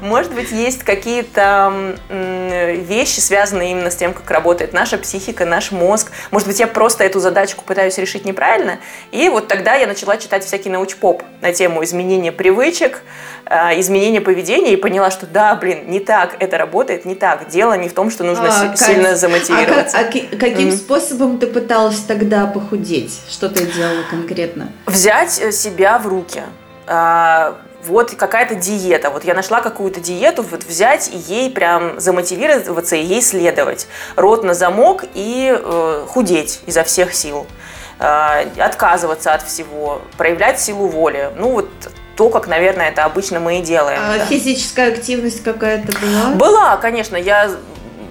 Может 0.00 0.34
быть, 0.34 0.50
есть 0.50 0.82
какие-то 0.82 1.96
вещи, 2.08 3.20
связанные 3.20 3.72
именно 3.72 3.90
с 3.90 3.96
тем, 3.96 4.14
как 4.14 4.30
работает 4.30 4.72
наша 4.72 4.98
психика, 4.98 5.44
наш 5.44 5.70
мозг. 5.72 6.10
Может 6.30 6.48
быть, 6.48 6.60
я 6.60 6.66
просто 6.66 7.04
эту 7.04 7.20
задачку 7.20 7.64
пытаюсь 7.64 7.98
решить 7.98 8.24
неправильно. 8.24 8.78
И 9.12 9.28
вот 9.28 9.48
тогда 9.48 9.74
я 9.74 9.86
начала 9.86 10.16
читать 10.16 10.44
всякий 10.44 10.70
науч-поп 10.70 11.22
на 11.40 11.52
тему 11.52 11.84
изменения 11.84 12.32
привычек, 12.32 13.02
а, 13.44 13.78
изменения 13.80 14.20
поведения 14.20 14.72
и 14.72 14.76
поняла, 14.76 15.10
что 15.10 15.26
да, 15.26 15.54
блин, 15.54 15.84
не 15.88 16.00
так 16.00 16.36
это 16.38 16.58
работает, 16.58 17.04
не 17.04 17.14
так. 17.14 17.48
Дело 17.48 17.74
не 17.74 17.88
в 17.88 17.94
том, 17.94 18.10
что 18.10 18.24
нужно 18.24 18.72
а, 18.72 18.76
сильно 18.76 19.10
как, 19.10 19.16
замотивироваться. 19.16 19.98
А, 19.98 20.00
а 20.00 20.04
каким 20.04 20.68
mm-hmm. 20.68 20.76
способом 20.76 21.38
ты 21.38 21.46
пыталась 21.46 22.00
тогда 22.00 22.46
похудеть? 22.46 23.20
Что 23.28 23.48
ты 23.48 23.66
делала 23.66 24.02
конкретно? 24.10 24.72
Взять 24.86 25.40
э, 25.40 25.52
себя 25.52 25.98
в 25.98 26.06
руки 26.06 26.42
а, 26.86 27.56
вот 27.88 28.14
какая-то 28.14 28.54
диета, 28.54 29.10
вот 29.10 29.24
я 29.24 29.34
нашла 29.34 29.60
какую-то 29.60 30.00
диету, 30.00 30.42
вот 30.42 30.64
взять 30.64 31.08
и 31.08 31.16
ей 31.16 31.50
прям 31.50 31.98
замотивироваться 31.98 32.96
и 32.96 33.02
ей 33.02 33.22
следовать. 33.22 33.88
Рот 34.14 34.44
на 34.44 34.54
замок 34.54 35.04
и 35.14 35.58
э, 35.58 36.04
худеть 36.06 36.60
изо 36.66 36.84
всех 36.84 37.14
сил, 37.14 37.46
э, 37.98 38.46
отказываться 38.58 39.34
от 39.34 39.42
всего, 39.42 40.02
проявлять 40.16 40.60
силу 40.60 40.86
воли. 40.86 41.30
Ну 41.36 41.50
вот 41.50 41.68
то, 42.16 42.28
как, 42.30 42.46
наверное, 42.48 42.88
это 42.88 43.04
обычно 43.04 43.40
мы 43.40 43.60
и 43.60 43.62
делаем. 43.62 44.00
А 44.02 44.18
да. 44.18 44.26
физическая 44.26 44.92
активность 44.92 45.42
какая-то 45.42 45.92
была? 45.98 46.34
Была, 46.34 46.76
конечно. 46.76 47.16
Я 47.16 47.50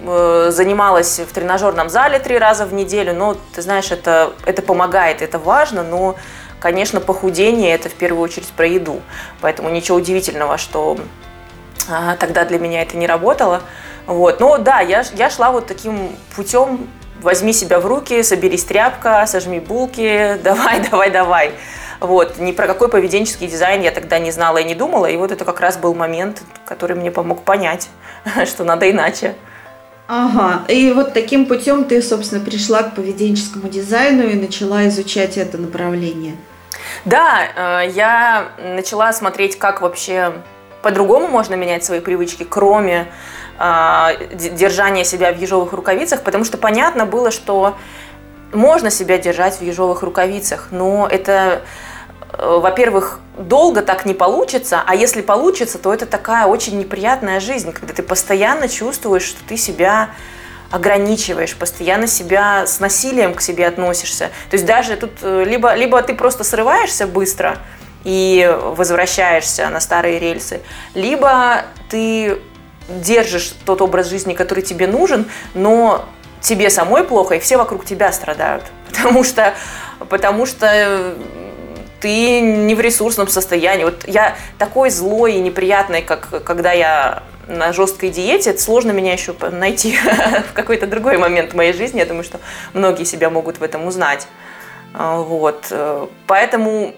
э, 0.06 0.48
занималась 0.50 1.18
в 1.20 1.32
тренажерном 1.32 1.90
зале 1.90 2.18
три 2.18 2.38
раза 2.38 2.64
в 2.64 2.72
неделю, 2.72 3.14
но, 3.14 3.36
ты 3.54 3.62
знаешь, 3.62 3.90
это, 3.90 4.32
это 4.46 4.62
помогает, 4.62 5.20
это 5.20 5.38
важно, 5.38 5.82
но 5.82 6.16
Конечно, 6.60 7.00
похудение– 7.00 7.74
это 7.74 7.88
в 7.88 7.94
первую 7.94 8.22
очередь 8.22 8.48
про 8.48 8.66
еду, 8.66 9.00
поэтому 9.40 9.68
ничего 9.68 9.98
удивительного, 9.98 10.58
что 10.58 10.98
а, 11.88 12.16
тогда 12.16 12.44
для 12.44 12.58
меня 12.58 12.82
это 12.82 12.96
не 12.96 13.06
работало. 13.06 13.62
Вот. 14.06 14.40
Но 14.40 14.58
да, 14.58 14.80
я, 14.80 15.04
я 15.14 15.30
шла 15.30 15.52
вот 15.52 15.66
таким 15.66 16.10
путем, 16.34 16.88
возьми 17.20 17.52
себя 17.52 17.78
в 17.78 17.86
руки, 17.86 18.22
соберись 18.22 18.64
тряпка, 18.64 19.24
сожми 19.26 19.60
булки, 19.60 20.38
давай, 20.42 20.80
давай, 20.80 21.10
давай. 21.10 21.52
Вот. 22.00 22.38
Ни 22.38 22.52
про 22.52 22.66
какой 22.66 22.88
поведенческий 22.88 23.46
дизайн 23.46 23.82
я 23.82 23.90
тогда 23.90 24.18
не 24.18 24.30
знала 24.30 24.58
и 24.58 24.64
не 24.64 24.74
думала, 24.74 25.06
и 25.06 25.16
вот 25.16 25.30
это 25.30 25.44
как 25.44 25.60
раз 25.60 25.76
был 25.76 25.94
момент, 25.94 26.42
который 26.64 26.96
мне 26.96 27.10
помог 27.10 27.42
понять, 27.42 27.88
что 28.46 28.64
надо 28.64 28.90
иначе. 28.90 29.34
Ага, 30.08 30.62
и 30.68 30.90
вот 30.92 31.12
таким 31.12 31.44
путем 31.44 31.84
ты, 31.84 32.00
собственно, 32.00 32.42
пришла 32.42 32.82
к 32.82 32.94
поведенческому 32.94 33.68
дизайну 33.68 34.26
и 34.26 34.34
начала 34.34 34.88
изучать 34.88 35.36
это 35.36 35.58
направление. 35.58 36.34
Да, 37.04 37.82
э, 37.84 37.90
я 37.90 38.48
начала 38.58 39.12
смотреть, 39.12 39.58
как 39.58 39.82
вообще 39.82 40.32
по-другому 40.80 41.28
можно 41.28 41.56
менять 41.56 41.84
свои 41.84 42.00
привычки, 42.00 42.46
кроме 42.48 43.08
э, 43.58 44.08
держания 44.32 45.04
себя 45.04 45.30
в 45.30 45.38
ежовых 45.38 45.74
рукавицах, 45.74 46.22
потому 46.22 46.44
что 46.44 46.56
понятно 46.56 47.04
было, 47.04 47.30
что 47.30 47.76
можно 48.54 48.90
себя 48.90 49.18
держать 49.18 49.58
в 49.58 49.62
ежовых 49.62 50.02
рукавицах, 50.02 50.68
но 50.70 51.06
это 51.06 51.60
во-первых, 52.36 53.20
долго 53.38 53.82
так 53.82 54.04
не 54.04 54.14
получится, 54.14 54.82
а 54.86 54.94
если 54.94 55.22
получится, 55.22 55.78
то 55.78 55.92
это 55.92 56.06
такая 56.06 56.46
очень 56.46 56.78
неприятная 56.78 57.40
жизнь, 57.40 57.72
когда 57.72 57.94
ты 57.94 58.02
постоянно 58.02 58.68
чувствуешь, 58.68 59.22
что 59.22 59.40
ты 59.48 59.56
себя 59.56 60.10
ограничиваешь, 60.70 61.56
постоянно 61.56 62.06
себя 62.06 62.66
с 62.66 62.80
насилием 62.80 63.34
к 63.34 63.40
себе 63.40 63.66
относишься. 63.66 64.30
То 64.50 64.54
есть 64.54 64.66
даже 64.66 64.96
тут 64.96 65.12
э, 65.22 65.44
либо, 65.44 65.74
либо 65.74 66.00
ты 66.02 66.14
просто 66.14 66.44
срываешься 66.44 67.06
быстро 67.06 67.56
и 68.04 68.54
возвращаешься 68.62 69.68
на 69.70 69.80
старые 69.80 70.18
рельсы, 70.18 70.60
либо 70.94 71.64
ты 71.88 72.38
держишь 72.88 73.54
тот 73.64 73.80
образ 73.80 74.08
жизни, 74.08 74.34
который 74.34 74.62
тебе 74.62 74.86
нужен, 74.86 75.26
но 75.54 76.04
тебе 76.40 76.70
самой 76.70 77.04
плохо, 77.04 77.36
и 77.36 77.38
все 77.38 77.56
вокруг 77.56 77.84
тебя 77.84 78.12
страдают. 78.12 78.64
Потому 78.90 79.24
что, 79.24 79.54
потому 80.08 80.46
что 80.46 81.14
ты 82.00 82.40
не 82.40 82.74
в 82.74 82.80
ресурсном 82.80 83.28
состоянии. 83.28 83.84
Вот 83.84 84.06
я 84.06 84.36
такой 84.58 84.90
злой 84.90 85.34
и 85.34 85.40
неприятный, 85.40 86.02
как 86.02 86.42
когда 86.44 86.72
я 86.72 87.22
на 87.46 87.72
жесткой 87.72 88.10
диете, 88.10 88.50
это 88.50 88.60
сложно 88.60 88.90
меня 88.90 89.12
еще 89.12 89.34
найти 89.50 89.96
в 90.50 90.52
какой-то 90.52 90.86
другой 90.86 91.16
момент 91.16 91.54
моей 91.54 91.72
жизни. 91.72 91.98
Я 91.98 92.06
думаю, 92.06 92.24
что 92.24 92.38
многие 92.74 93.04
себя 93.04 93.30
могут 93.30 93.58
в 93.58 93.62
этом 93.62 93.86
узнать. 93.86 94.28
А, 94.94 95.18
вот. 95.18 95.72
Поэтому 96.26 96.94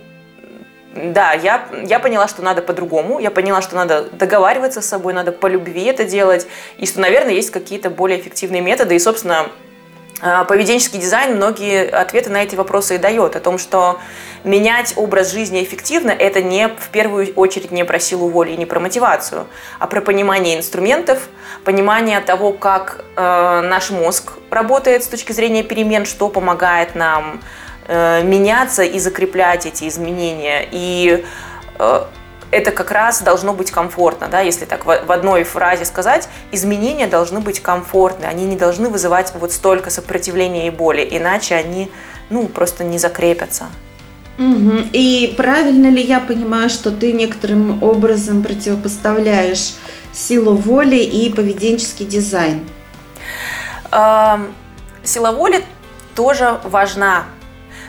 да, 0.94 1.32
я, 1.32 1.68
я 1.84 2.00
поняла, 2.00 2.26
что 2.26 2.42
надо 2.42 2.62
по-другому, 2.62 3.20
я 3.20 3.30
поняла, 3.30 3.62
что 3.62 3.76
надо 3.76 4.08
договариваться 4.10 4.80
с 4.80 4.86
собой, 4.86 5.12
надо 5.12 5.30
по 5.30 5.46
любви 5.46 5.84
это 5.84 6.04
делать, 6.04 6.48
и 6.78 6.86
что, 6.86 7.00
наверное, 7.00 7.32
есть 7.32 7.50
какие-то 7.50 7.90
более 7.90 8.18
эффективные 8.18 8.60
методы, 8.60 8.96
и, 8.96 8.98
собственно, 8.98 9.46
поведенческий 10.20 10.98
дизайн 10.98 11.37
многие 11.37 11.88
ответы 11.88 12.30
на 12.30 12.42
эти 12.42 12.54
вопросы 12.54 12.96
и 12.96 12.98
дает. 12.98 13.37
О 13.37 13.40
том, 13.40 13.59
что 13.59 13.98
менять 14.44 14.94
образ 14.96 15.33
жизни 15.33 15.62
эффективно– 15.62 16.11
это 16.18 16.42
не 16.42 16.68
в 16.68 16.88
первую 16.90 17.33
очередь 17.35 17.70
не 17.70 17.85
про 17.85 17.98
силу 17.98 18.28
воли 18.28 18.50
и 18.50 18.56
не 18.56 18.66
про 18.66 18.80
мотивацию, 18.80 19.46
а 19.78 19.87
про 19.87 20.00
понимание 20.00 20.59
инструментов, 20.59 21.28
понимание 21.64 22.20
того, 22.20 22.52
как 22.52 23.04
э, 23.16 23.61
наш 23.62 23.90
мозг 23.90 24.33
работает 24.50 25.04
с 25.04 25.06
точки 25.09 25.33
зрения 25.33 25.62
перемен, 25.62 26.04
что 26.04 26.28
помогает 26.28 26.94
нам 26.94 27.40
э, 27.88 28.22
меняться 28.22 28.83
и 28.83 28.98
закреплять 28.98 29.66
эти 29.66 29.88
изменения. 29.88 30.66
И 30.70 31.24
э, 31.78 32.04
это 32.50 32.70
как 32.70 32.90
раз 32.90 33.22
должно 33.22 33.52
быть 33.54 33.70
комфортно, 33.70 34.28
да, 34.28 34.40
если 34.40 34.64
так 34.64 34.84
в 34.84 35.12
одной 35.12 35.44
фразе 35.44 35.84
сказать, 35.84 36.28
изменения 36.52 37.06
должны 37.06 37.40
быть 37.40 37.60
комфортны, 37.60 38.24
они 38.24 38.44
не 38.44 38.56
должны 38.56 38.88
вызывать 38.88 39.32
вот 39.34 39.52
столько 39.52 39.90
сопротивления 39.90 40.66
и 40.66 40.70
боли, 40.70 41.06
иначе 41.10 41.54
они, 41.54 41.90
ну, 42.28 42.48
просто 42.48 42.84
не 42.84 42.98
закрепятся. 42.98 43.66
Угу. 44.38 44.88
И 44.92 45.34
правильно 45.36 45.88
ли 45.88 46.02
я 46.02 46.18
понимаю, 46.18 46.70
что 46.70 46.90
ты 46.90 47.12
некоторым 47.12 47.82
образом 47.82 48.42
противопоставляешь 48.42 49.74
силу 50.12 50.54
воли 50.54 50.96
и 50.96 51.32
поведенческий 51.32 52.06
дизайн? 52.06 52.66
Сила 55.02 55.32
воли 55.32 55.62
тоже 56.14 56.58
важна, 56.64 57.26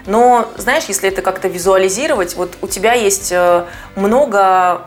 но, 0.06 0.52
знаешь, 0.58 0.86
если 0.86 1.10
это 1.10 1.22
как-то 1.22 1.48
визуализировать, 1.48 2.36
вот 2.36 2.58
у 2.62 2.68
тебя 2.68 2.94
есть 2.94 3.32
э, 3.32 3.66
много, 3.96 4.82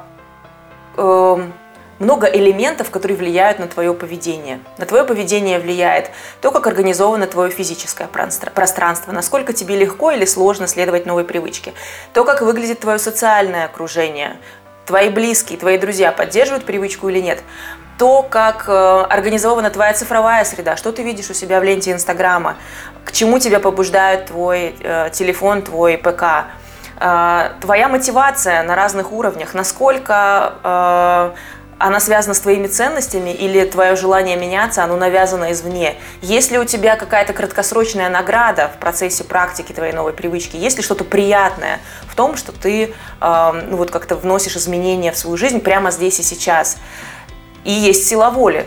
эм, 0.96 1.52
много 1.98 2.26
элементов, 2.26 2.90
которые 2.90 3.16
влияют 3.16 3.58
на 3.58 3.66
твое 3.66 3.94
поведение. 3.94 4.60
На 4.78 4.86
твое 4.86 5.04
поведение 5.04 5.58
влияет 5.58 6.10
то, 6.40 6.50
как 6.50 6.66
организовано 6.66 7.26
твое 7.26 7.50
физическое 7.50 8.08
пространство, 8.08 9.12
насколько 9.12 9.52
тебе 9.52 9.76
легко 9.76 10.10
или 10.10 10.24
сложно 10.24 10.66
следовать 10.66 11.06
новой 11.06 11.24
привычке, 11.24 11.72
то, 12.12 12.24
как 12.24 12.42
выглядит 12.42 12.80
твое 12.80 12.98
социальное 12.98 13.66
окружение, 13.66 14.36
твои 14.86 15.08
близкие, 15.08 15.58
твои 15.58 15.78
друзья 15.78 16.12
поддерживают 16.12 16.64
привычку 16.64 17.08
или 17.08 17.20
нет 17.20 17.42
то, 17.98 18.22
как 18.22 18.64
э, 18.68 19.06
организована 19.08 19.70
твоя 19.70 19.92
цифровая 19.94 20.44
среда, 20.44 20.76
что 20.76 20.92
ты 20.92 21.02
видишь 21.02 21.30
у 21.30 21.34
себя 21.34 21.60
в 21.60 21.64
ленте 21.64 21.92
Инстаграма, 21.92 22.56
к 23.04 23.12
чему 23.12 23.38
тебя 23.38 23.60
побуждает 23.60 24.26
твой 24.26 24.74
э, 24.80 25.10
телефон, 25.12 25.62
твой 25.62 25.96
ПК, 25.96 26.46
э, 27.00 27.50
твоя 27.60 27.88
мотивация 27.88 28.62
на 28.62 28.74
разных 28.74 29.12
уровнях, 29.12 29.54
насколько 29.54 31.34
она 31.78 32.00
связана 32.00 32.34
с 32.34 32.40
твоими 32.40 32.66
ценностями 32.66 33.30
или 33.30 33.64
твое 33.64 33.96
желание 33.96 34.36
меняться, 34.36 34.84
оно 34.84 34.96
навязано 34.96 35.52
извне. 35.52 35.96
Есть 36.22 36.50
ли 36.50 36.58
у 36.58 36.64
тебя 36.64 36.96
какая-то 36.96 37.32
краткосрочная 37.32 38.08
награда 38.08 38.70
в 38.74 38.78
процессе 38.78 39.24
практики 39.24 39.72
твоей 39.72 39.92
новой 39.92 40.12
привычки? 40.12 40.56
Есть 40.56 40.76
ли 40.76 40.82
что-то 40.82 41.04
приятное 41.04 41.80
в 42.08 42.14
том, 42.14 42.36
что 42.36 42.52
ты 42.52 42.94
э, 43.20 43.62
ну, 43.68 43.76
вот 43.76 43.90
как-то 43.90 44.16
вносишь 44.16 44.56
изменения 44.56 45.10
в 45.12 45.18
свою 45.18 45.36
жизнь 45.36 45.60
прямо 45.60 45.90
здесь 45.90 46.20
и 46.20 46.22
сейчас? 46.22 46.78
И 47.64 47.70
есть 47.70 48.06
сила 48.06 48.30
воли. 48.30 48.66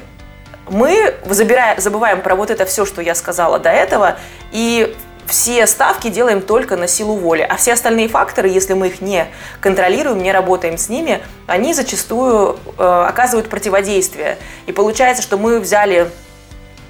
Мы 0.69 1.13
забирая, 1.25 1.79
забываем 1.79 2.21
про 2.21 2.35
вот 2.35 2.51
это 2.51 2.65
все, 2.65 2.85
что 2.85 3.01
я 3.01 3.15
сказала 3.15 3.57
до 3.59 3.69
этого, 3.69 4.17
и 4.51 4.95
все 5.25 5.67
ставки 5.67 6.09
делаем 6.09 6.41
только 6.41 6.75
на 6.75 6.87
силу 6.87 7.15
воли. 7.15 7.41
А 7.41 7.55
все 7.55 7.73
остальные 7.73 8.07
факторы, 8.09 8.49
если 8.49 8.73
мы 8.73 8.87
их 8.87 9.01
не 9.01 9.27
контролируем, 9.61 10.21
не 10.21 10.31
работаем 10.31 10.77
с 10.77 10.89
ними, 10.89 11.21
они 11.47 11.73
зачастую 11.73 12.59
э, 12.77 13.05
оказывают 13.07 13.49
противодействие. 13.49 14.37
И 14.65 14.71
получается, 14.71 15.21
что 15.23 15.37
мы 15.37 15.59
взяли, 15.59 16.09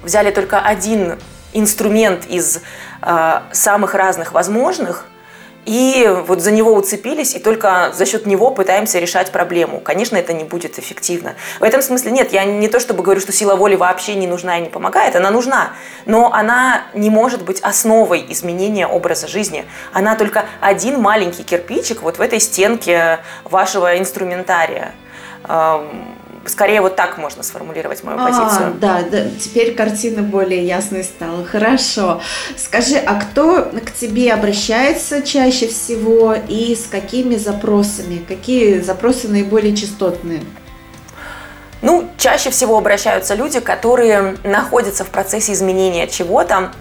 взяли 0.02 0.30
только 0.30 0.60
один 0.60 1.18
инструмент 1.52 2.26
из 2.26 2.60
э, 3.02 3.40
самых 3.52 3.94
разных 3.94 4.32
возможных– 4.32 5.06
и 5.68 6.08
вот 6.26 6.40
за 6.40 6.50
него 6.50 6.72
уцепились, 6.72 7.34
и 7.34 7.38
только 7.38 7.92
за 7.94 8.06
счет 8.06 8.24
него 8.24 8.50
пытаемся 8.50 8.98
решать 8.98 9.30
проблему. 9.30 9.80
Конечно, 9.80 10.16
это 10.16 10.32
не 10.32 10.44
будет 10.44 10.78
эффективно. 10.78 11.34
В 11.60 11.62
этом 11.62 11.82
смысле 11.82 12.10
нет, 12.10 12.32
я 12.32 12.46
не 12.46 12.68
то 12.68 12.80
чтобы 12.80 13.02
говорю, 13.02 13.20
что 13.20 13.32
сила 13.32 13.54
воли 13.54 13.76
вообще 13.76 14.14
не 14.14 14.26
нужна 14.26 14.56
и 14.56 14.62
не 14.62 14.70
помогает, 14.70 15.14
она 15.14 15.30
нужна, 15.30 15.72
но 16.06 16.32
она 16.32 16.84
не 16.94 17.10
может 17.10 17.42
быть 17.42 17.60
основой 17.60 18.24
изменения 18.30 18.86
образа 18.86 19.28
жизни. 19.28 19.66
Она 19.92 20.16
только 20.16 20.46
один 20.62 21.02
маленький 21.02 21.42
кирпичик 21.42 22.00
вот 22.00 22.16
в 22.16 22.22
этой 22.22 22.40
стенке 22.40 23.18
вашего 23.44 23.98
инструментария 23.98 24.94
Скорее 26.48 26.80
вот 26.80 26.96
так 26.96 27.18
можно 27.18 27.42
сформулировать 27.42 28.02
мою 28.04 28.18
а, 28.18 28.26
позицию. 28.26 28.74
Да, 28.80 29.02
да, 29.10 29.24
теперь 29.38 29.74
картина 29.74 30.22
более 30.22 30.66
ясной 30.66 31.04
стала. 31.04 31.44
Хорошо. 31.44 32.20
Скажи, 32.56 32.96
а 32.96 33.20
кто 33.20 33.70
к 33.84 33.92
тебе 33.92 34.32
обращается 34.32 35.22
чаще 35.22 35.68
всего 35.68 36.34
и 36.34 36.74
с 36.74 36.86
какими 36.86 37.36
запросами? 37.36 38.24
Какие 38.26 38.80
запросы 38.80 39.28
наиболее 39.28 39.76
частотные? 39.76 40.42
Ну, 41.80 42.08
чаще 42.16 42.50
всего 42.50 42.76
обращаются 42.76 43.34
люди, 43.34 43.60
которые 43.60 44.36
находятся 44.42 45.04
в 45.04 45.10
процессе 45.10 45.52
изменения 45.52 46.08
чего-то, 46.08 46.72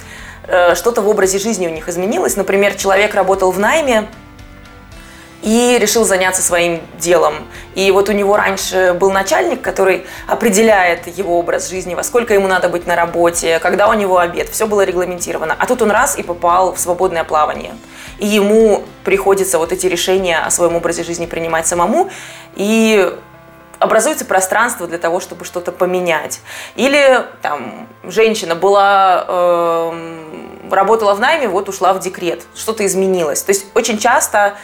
э, 0.48 0.74
что-то 0.76 1.02
в 1.02 1.08
образе 1.08 1.38
жизни 1.38 1.68
у 1.68 1.70
них 1.70 1.88
изменилось. 1.88 2.36
Например, 2.36 2.74
человек 2.74 3.14
работал 3.14 3.52
в 3.52 3.60
найме, 3.60 4.08
и 5.42 5.78
решил 5.80 6.04
заняться 6.04 6.42
своим 6.42 6.82
делом. 6.98 7.36
И 7.76 7.92
вот 7.92 8.10
у 8.10 8.12
него 8.12 8.36
раньше 8.38 8.96
был 9.00 9.12
начальник, 9.12 9.62
который 9.62 10.06
определяет 10.28 11.08
его 11.08 11.38
образ 11.38 11.70
жизни, 11.70 11.96
во 11.96 12.04
сколько 12.04 12.34
ему 12.34 12.48
надо 12.48 12.70
быть 12.70 12.88
на 12.88 12.96
работе, 12.96 13.60
когда 13.60 13.88
у 13.90 13.94
него 13.94 14.18
обед, 14.18 14.50
все 14.50 14.68
было 14.68 14.84
регламентировано. 14.84 15.56
А 15.58 15.66
тут 15.66 15.82
он 15.82 15.92
раз 15.92 16.18
и 16.18 16.24
попал 16.24 16.74
в 16.74 16.80
свободное 16.80 17.24
плавание. 17.24 17.76
И 18.20 18.26
ему 18.26 18.84
приходится 19.04 19.60
вот 19.60 19.72
эти 19.72 19.88
решения 19.88 20.40
о 20.40 20.50
своем 20.50 20.76
образе 20.76 21.04
жизни 21.04 21.26
принимать 21.26 21.68
самому, 21.68 22.10
и 22.56 23.14
образуется 23.80 24.26
пространство 24.26 24.88
для 24.88 24.98
того, 24.98 25.20
чтобы 25.20 25.46
что-то 25.46 25.72
поменять. 25.72 26.42
Или 26.76 27.24
там 27.42 27.88
женщина 28.04 28.56
была, 28.56 29.26
э, 29.28 30.70
работала 30.72 31.14
в 31.14 31.20
найме, 31.20 31.48
вот 31.48 31.70
ушла 31.70 31.94
в 31.94 32.00
декрет, 32.00 32.44
что-то 32.56 32.86
изменилось. 32.86 33.44
То 33.44 33.52
есть 33.52 33.68
очень 33.76 34.00
часто 34.00 34.56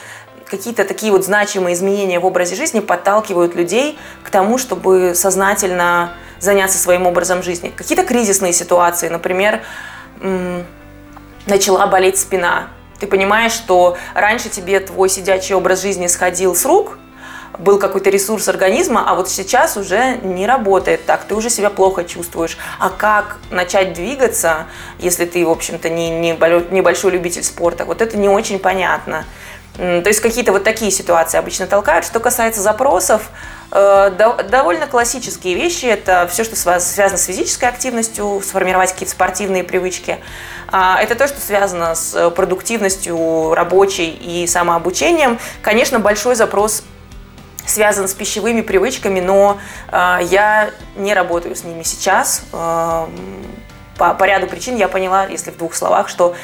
какие-то 0.53 0.85
такие 0.85 1.11
вот 1.11 1.25
значимые 1.25 1.73
изменения 1.73 2.19
в 2.19 2.25
образе 2.27 2.55
жизни 2.55 2.79
подталкивают 2.79 3.55
людей 3.55 3.97
к 4.23 4.29
тому, 4.29 4.59
чтобы 4.59 5.15
сознательно 5.15 6.13
заняться 6.39 6.77
своим 6.77 7.07
образом 7.07 7.41
жизни. 7.41 7.73
Какие-то 7.75 8.03
кризисные 8.03 8.53
ситуации, 8.53 9.09
например, 9.09 9.61
начала 11.47 11.87
болеть 11.87 12.19
спина. 12.19 12.67
Ты 12.99 13.07
понимаешь, 13.07 13.51
что 13.51 13.97
раньше 14.13 14.49
тебе 14.49 14.79
твой 14.79 15.09
сидячий 15.09 15.55
образ 15.55 15.81
жизни 15.81 16.05
сходил 16.05 16.55
с 16.55 16.65
рук, 16.65 16.99
был 17.57 17.79
какой-то 17.79 18.11
ресурс 18.11 18.47
организма, 18.47 19.03
а 19.07 19.15
вот 19.15 19.29
сейчас 19.29 19.75
уже 19.75 20.17
не 20.21 20.45
работает 20.45 21.05
так, 21.05 21.23
ты 21.23 21.33
уже 21.33 21.49
себя 21.49 21.71
плохо 21.71 22.03
чувствуешь. 22.03 22.57
А 22.77 22.91
как 22.91 23.37
начать 23.49 23.93
двигаться, 23.93 24.67
если 24.99 25.25
ты, 25.25 25.43
в 25.45 25.49
общем-то, 25.49 25.89
не, 25.89 26.11
не 26.11 26.31
небольшой 26.31 27.11
любитель 27.11 27.43
спорта, 27.43 27.85
вот 27.85 28.01
это 28.01 28.17
не 28.17 28.29
очень 28.29 28.59
понятно. 28.59 29.25
То 29.75 30.03
есть 30.05 30.19
какие-то 30.19 30.51
вот 30.51 30.63
такие 30.63 30.91
ситуации 30.91 31.37
обычно 31.37 31.65
толкают. 31.65 32.05
Что 32.05 32.19
касается 32.19 32.61
запросов, 32.61 33.23
э, 33.71 34.11
довольно 34.49 34.85
классические 34.85 35.55
вещи. 35.55 35.85
Это 35.85 36.27
все, 36.31 36.43
что 36.43 36.55
связано 36.55 37.17
с 37.17 37.25
физической 37.25 37.69
активностью, 37.69 38.39
сформировать 38.45 38.91
какие-то 38.91 39.13
спортивные 39.13 39.63
привычки. 39.63 40.19
А, 40.71 41.01
это 41.01 41.15
то, 41.15 41.27
что 41.27 41.41
связано 41.41 41.95
с 41.95 42.29
продуктивностью 42.31 43.55
рабочей 43.55 44.11
и 44.11 44.45
самообучением. 44.45 45.39
Конечно, 45.63 45.99
большой 45.99 46.35
запрос 46.35 46.83
связан 47.65 48.07
с 48.07 48.13
пищевыми 48.13 48.61
привычками, 48.61 49.21
но 49.21 49.57
э, 49.91 50.19
я 50.21 50.69
не 50.95 51.15
работаю 51.15 51.55
с 51.55 51.63
ними 51.63 51.81
сейчас. 51.81 52.43
Э, 52.53 53.07
по, 53.97 54.13
по 54.13 54.23
ряду 54.23 54.45
причин 54.45 54.75
я 54.75 54.87
поняла, 54.87 55.25
если 55.25 55.49
в 55.49 55.57
двух 55.57 55.73
словах, 55.73 56.09
что 56.09 56.35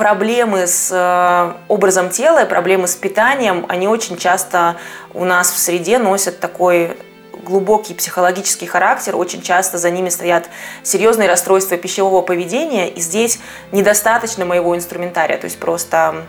проблемы 0.00 0.66
с 0.66 0.88
э, 0.90 1.52
образом 1.68 2.08
тела, 2.08 2.46
проблемы 2.46 2.88
с 2.88 2.96
питанием, 2.96 3.66
они 3.68 3.86
очень 3.86 4.16
часто 4.16 4.76
у 5.12 5.26
нас 5.26 5.52
в 5.52 5.58
среде 5.58 5.98
носят 5.98 6.40
такой 6.40 6.96
глубокий 7.44 7.92
психологический 7.92 8.64
характер, 8.64 9.14
очень 9.14 9.42
часто 9.42 9.76
за 9.76 9.90
ними 9.90 10.08
стоят 10.08 10.48
серьезные 10.82 11.28
расстройства 11.28 11.76
пищевого 11.76 12.22
поведения, 12.22 12.88
и 12.88 12.98
здесь 12.98 13.40
недостаточно 13.72 14.46
моего 14.46 14.74
инструментария, 14.74 15.36
то 15.36 15.44
есть 15.44 15.60
просто 15.60 16.24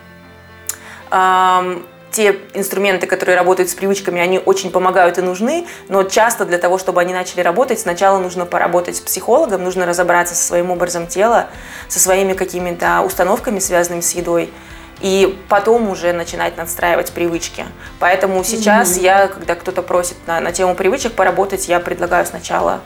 те 2.12 2.38
инструменты, 2.54 3.08
которые 3.08 3.38
работают 3.38 3.70
с 3.70 3.74
привычками, 3.74 4.22
они 4.22 4.40
очень 4.40 4.72
помогают 4.72 5.18
и 5.18 5.22
нужны, 5.22 5.66
но 5.88 6.04
часто 6.04 6.46
для 6.46 6.58
того, 6.58 6.78
чтобы 6.78 7.02
они 7.02 7.14
начали 7.14 7.42
работать, 7.42 7.80
сначала 7.80 8.20
нужно 8.20 8.46
поработать 8.46 8.98
с 8.98 9.00
психологом, 9.00 9.64
нужно 9.64 9.86
разобраться 9.86 10.36
со 10.36 10.44
своим 10.44 10.72
образом 10.72 11.08
тела, 11.08 11.48
со 11.88 12.00
своими 12.00 12.34
какими-то 12.34 13.02
установками, 13.02 13.60
связанными 13.60 14.02
с 14.02 14.12
едой. 14.12 14.52
и 15.02 15.36
потом 15.50 15.90
уже 15.90 16.14
начинать 16.14 16.58
надстраивать 16.58 17.12
привычки. 17.12 17.66
Поэтому 18.00 18.44
сейчас 18.44 18.98
mm-hmm. 18.98 19.02
я, 19.02 19.28
когда 19.28 19.56
кто-то 19.56 19.82
просит 19.82 20.16
на, 20.28 20.40
на 20.40 20.52
тему 20.52 20.76
привычек 20.76 21.14
поработать, 21.14 21.68
я 21.68 21.80
предлагаю 21.80 22.26
сначала 22.26 22.82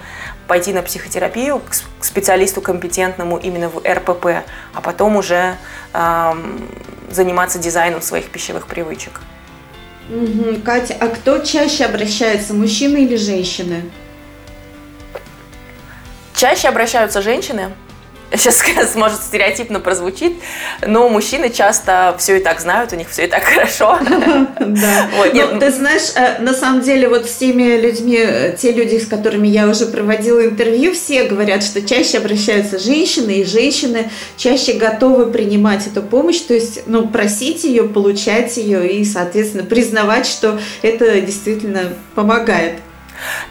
пойти 0.47 0.71
на 0.71 0.81
психотерапию 0.81 1.61
к 1.99 2.05
специалисту 2.05 2.61
компетентному 2.61 3.37
именно 3.37 3.69
в 3.69 3.81
РПП, 3.85 4.45
а 4.73 4.81
потом 4.81 5.17
уже 5.17 5.57
эм, 5.93 6.69
заниматься 7.11 7.59
дизайном 7.59 8.01
своих 8.01 8.29
пищевых 8.29 8.67
привычек. 8.67 9.21
Угу. 10.09 10.61
Катя, 10.63 10.95
а 10.99 11.07
кто 11.07 11.39
чаще 11.39 11.85
обращается, 11.85 12.53
мужчины 12.53 13.05
или 13.05 13.15
женщины? 13.15 13.83
Чаще 16.35 16.67
обращаются 16.67 17.21
женщины, 17.21 17.71
сейчас 18.35 18.95
может 18.95 19.21
стереотипно 19.21 19.79
прозвучит, 19.79 20.33
но 20.85 21.09
мужчины 21.09 21.49
часто 21.49 22.15
все 22.17 22.37
и 22.37 22.39
так 22.39 22.59
знают, 22.59 22.93
у 22.93 22.95
них 22.95 23.09
все 23.09 23.25
и 23.25 23.27
так 23.27 23.43
хорошо. 23.53 23.99
Да. 24.65 25.09
Ну, 25.33 25.59
ты 25.59 25.71
знаешь, 25.71 26.11
э, 26.15 26.41
на 26.41 26.53
самом 26.53 26.81
деле 26.81 27.07
вот 27.07 27.29
с 27.29 27.35
теми 27.35 27.79
людьми, 27.79 28.17
э, 28.17 28.55
те 28.57 28.71
люди, 28.71 28.97
с 28.97 29.07
которыми 29.07 29.47
я 29.47 29.67
уже 29.67 29.85
проводила 29.85 30.43
интервью, 30.45 30.93
все 30.93 31.25
говорят, 31.25 31.63
что 31.63 31.81
чаще 31.81 32.17
обращаются 32.17 32.79
женщины, 32.79 33.31
и 33.31 33.45
женщины 33.45 34.09
чаще 34.37 34.73
готовы 34.73 35.27
принимать 35.27 35.87
эту 35.87 36.01
помощь, 36.01 36.39
то 36.39 36.53
есть, 36.53 36.83
ну, 36.87 37.07
просить 37.07 37.63
ее, 37.63 37.83
получать 37.83 38.57
ее 38.57 38.91
и, 38.91 39.05
соответственно, 39.05 39.63
признавать, 39.63 40.25
что 40.25 40.59
это 40.81 41.21
действительно 41.21 41.93
помогает. 42.15 42.79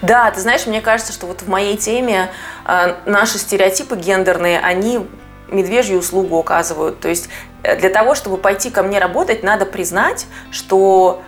Да, 0.01 0.29
ты 0.31 0.39
знаешь, 0.41 0.65
мне 0.65 0.81
кажется, 0.81 1.13
что 1.13 1.25
вот 1.25 1.41
в 1.41 1.47
моей 1.47 1.77
теме 1.77 2.29
э, 2.65 2.95
наши 3.05 3.37
стереотипы 3.37 3.95
гендерные, 3.95 4.59
они 4.59 5.07
медвежью 5.47 5.99
услугу 5.99 6.37
указывают. 6.37 6.99
То 6.99 7.09
есть 7.09 7.29
э, 7.63 7.77
для 7.77 7.89
того, 7.89 8.15
чтобы 8.15 8.37
пойти 8.37 8.69
ко 8.69 8.83
мне 8.83 8.99
работать, 8.99 9.43
надо 9.43 9.65
признать, 9.65 10.25
что 10.51 11.21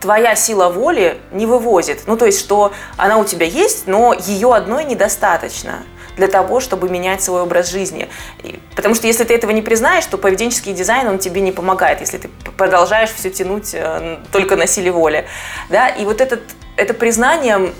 твоя 0.00 0.34
сила 0.34 0.68
воли 0.68 1.18
не 1.30 1.46
вывозит. 1.46 2.02
Ну, 2.06 2.16
то 2.16 2.26
есть, 2.26 2.40
что 2.40 2.72
она 2.96 3.18
у 3.18 3.24
тебя 3.24 3.46
есть, 3.46 3.86
но 3.86 4.12
ее 4.12 4.52
одной 4.52 4.84
недостаточно 4.84 5.84
для 6.16 6.28
того, 6.28 6.60
чтобы 6.60 6.90
менять 6.90 7.22
свой 7.22 7.42
образ 7.42 7.70
жизни. 7.70 8.08
Потому 8.76 8.94
что 8.94 9.06
если 9.06 9.24
ты 9.24 9.34
этого 9.34 9.50
не 9.50 9.62
признаешь, 9.62 10.04
то 10.06 10.18
поведенческий 10.18 10.74
дизайн, 10.74 11.08
он 11.08 11.18
тебе 11.18 11.40
не 11.40 11.52
помогает, 11.52 12.00
если 12.00 12.18
ты 12.18 12.28
продолжаешь 12.56 13.10
все 13.10 13.30
тянуть 13.30 13.70
э, 13.72 14.18
только 14.30 14.56
на 14.56 14.66
силе 14.66 14.90
воли. 14.90 15.26
Да? 15.70 15.88
И 15.88 16.04
вот 16.04 16.20
этот 16.20 16.42
это 16.76 16.94
признание, 16.94 17.72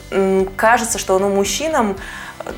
кажется, 0.56 0.98
что 0.98 1.16
оно 1.16 1.28
мужчинам 1.28 1.96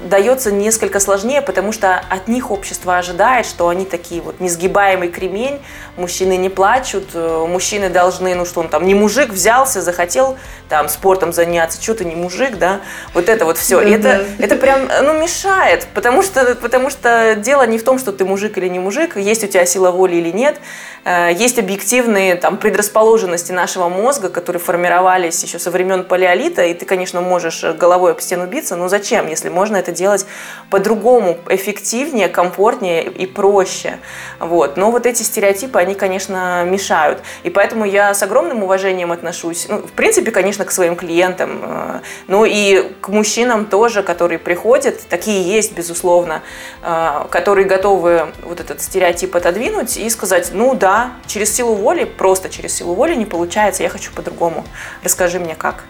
дается 0.03 0.51
несколько 0.53 1.01
сложнее, 1.01 1.43
потому 1.43 1.73
что 1.73 2.03
от 2.11 2.29
них 2.29 2.51
общество 2.51 2.99
ожидает, 2.99 3.47
что 3.47 3.69
они 3.69 3.85
такие 3.85 4.21
вот 4.21 4.41
несгибаемый 4.41 5.09
кремень, 5.09 5.61
мужчины 5.97 6.37
не 6.37 6.49
плачут, 6.49 7.11
э, 7.15 7.47
мужчины 7.49 7.89
должны, 7.89 8.35
ну 8.35 8.45
что 8.45 8.61
он 8.61 8.69
там, 8.69 8.87
не 8.87 8.95
мужик 8.95 9.31
взялся, 9.31 9.83
захотел 9.83 10.37
там 10.69 10.89
спортом 10.89 11.33
заняться, 11.33 11.83
что 11.83 11.95
ты 11.95 12.05
не 12.05 12.15
мужик, 12.15 12.57
да, 12.59 12.81
вот 13.13 13.29
это 13.29 13.45
вот 13.45 13.59
все. 13.59 13.81
Да, 13.81 13.89
это, 13.89 14.03
да. 14.03 14.45
это 14.45 14.57
прям, 14.57 14.89
ну, 15.03 15.21
мешает, 15.21 15.87
потому 15.95 16.23
что, 16.23 16.55
потому 16.57 16.91
что 16.91 17.35
дело 17.37 17.67
не 17.67 17.79
в 17.79 17.85
том, 17.85 17.99
что 17.99 18.13
ты 18.13 18.25
мужик 18.25 18.59
или 18.59 18.69
не 18.69 18.79
мужик, 18.79 19.17
есть 19.17 19.45
у 19.45 19.47
тебя 19.47 19.67
сила 19.67 19.91
воли 19.91 20.17
или 20.17 20.31
нет, 20.31 20.61
э, 21.05 21.31
есть 21.35 21.59
объективные 21.59 22.37
там 22.37 22.57
предрасположенности 22.57 23.53
нашего 23.53 23.89
мозга, 23.89 24.29
которые 24.29 24.61
формировались 24.61 25.43
еще 25.43 25.59
со 25.59 25.71
времен 25.71 26.05
палеолита, 26.05 26.65
и 26.65 26.75
ты, 26.75 26.85
конечно, 26.85 27.21
можешь 27.21 27.63
головой 27.63 28.13
об 28.13 28.21
стену 28.21 28.47
биться, 28.47 28.77
но 28.77 28.89
зачем, 28.89 29.29
если 29.29 29.49
можно 29.49 29.74
это 29.77 29.93
делать 29.93 30.27
по-другому, 30.71 31.39
эффективнее, 31.49 32.29
комфортнее 32.29 33.05
и 33.05 33.27
проще. 33.27 33.99
Вот. 34.39 34.77
Но 34.77 34.91
вот 34.91 35.07
эти 35.07 35.23
стереотипы, 35.23 35.79
они, 35.79 35.95
конечно, 35.95 36.65
мешают. 36.65 37.23
И 37.43 37.51
поэтому 37.51 37.85
я 37.85 38.15
с 38.15 38.23
огромным 38.23 38.63
уважением 38.63 39.13
отношусь, 39.13 39.67
ну, 39.69 39.79
в 39.79 39.93
принципе, 39.93 40.31
конечно, 40.31 40.65
к 40.65 40.71
своим 40.71 40.97
клиентам, 40.97 42.03
ну 42.29 42.45
и 42.45 42.93
к 43.01 43.09
мужчинам 43.09 43.67
тоже, 43.67 44.03
которые 44.03 44.39
приходят, 44.39 45.01
такие 45.09 45.43
есть, 45.43 45.75
безусловно, 45.75 46.43
э, 46.83 47.27
которые 47.31 47.67
готовы 47.67 48.33
вот 48.43 48.61
этот 48.61 48.81
стереотип 48.81 49.35
отодвинуть 49.37 49.97
и 49.97 50.09
сказать, 50.11 50.51
ну 50.53 50.75
да, 50.75 51.13
через 51.27 51.55
силу 51.55 51.75
воли, 51.75 52.05
просто 52.05 52.49
через 52.49 52.75
силу 52.75 52.95
воли 52.95 53.15
не 53.15 53.27
получается, 53.27 53.83
я 53.83 53.89
хочу 53.89 54.13
по-другому. 54.13 54.65
Расскажи 55.03 55.39
мне 55.39 55.55
как. 55.55 55.85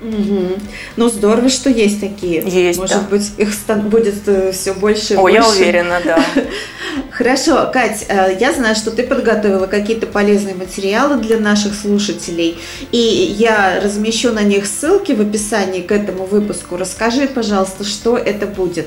Угу. 0.00 0.58
Ну, 0.96 1.08
здорово, 1.10 1.50
что 1.50 1.68
есть 1.68 2.00
такие. 2.00 2.42
Есть, 2.46 2.78
Может 2.78 3.02
да. 3.02 3.06
быть, 3.10 3.32
их 3.36 3.50
будет 3.84 4.26
э, 4.26 4.52
все 4.52 4.72
больше 4.72 5.14
и 5.14 5.16
О, 5.16 5.22
больше. 5.22 5.36
я 5.36 5.48
уверена, 5.48 6.00
да. 6.02 6.24
Хорошо, 7.10 7.70
Кать, 7.70 8.06
э, 8.08 8.36
я 8.40 8.52
знаю, 8.52 8.74
что 8.76 8.90
ты 8.90 9.02
подготовила 9.02 9.66
какие-то 9.66 10.06
полезные 10.06 10.54
материалы 10.54 11.18
для 11.18 11.38
наших 11.38 11.74
слушателей, 11.74 12.58
и 12.92 12.98
я 12.98 13.78
размещу 13.82 14.32
на 14.32 14.42
них 14.42 14.66
ссылки 14.66 15.12
в 15.12 15.20
описании 15.20 15.82
к 15.82 15.92
этому 15.92 16.24
выпуску. 16.24 16.78
Расскажи, 16.78 17.26
пожалуйста, 17.26 17.84
что 17.84 18.16
это 18.16 18.46
будет. 18.46 18.86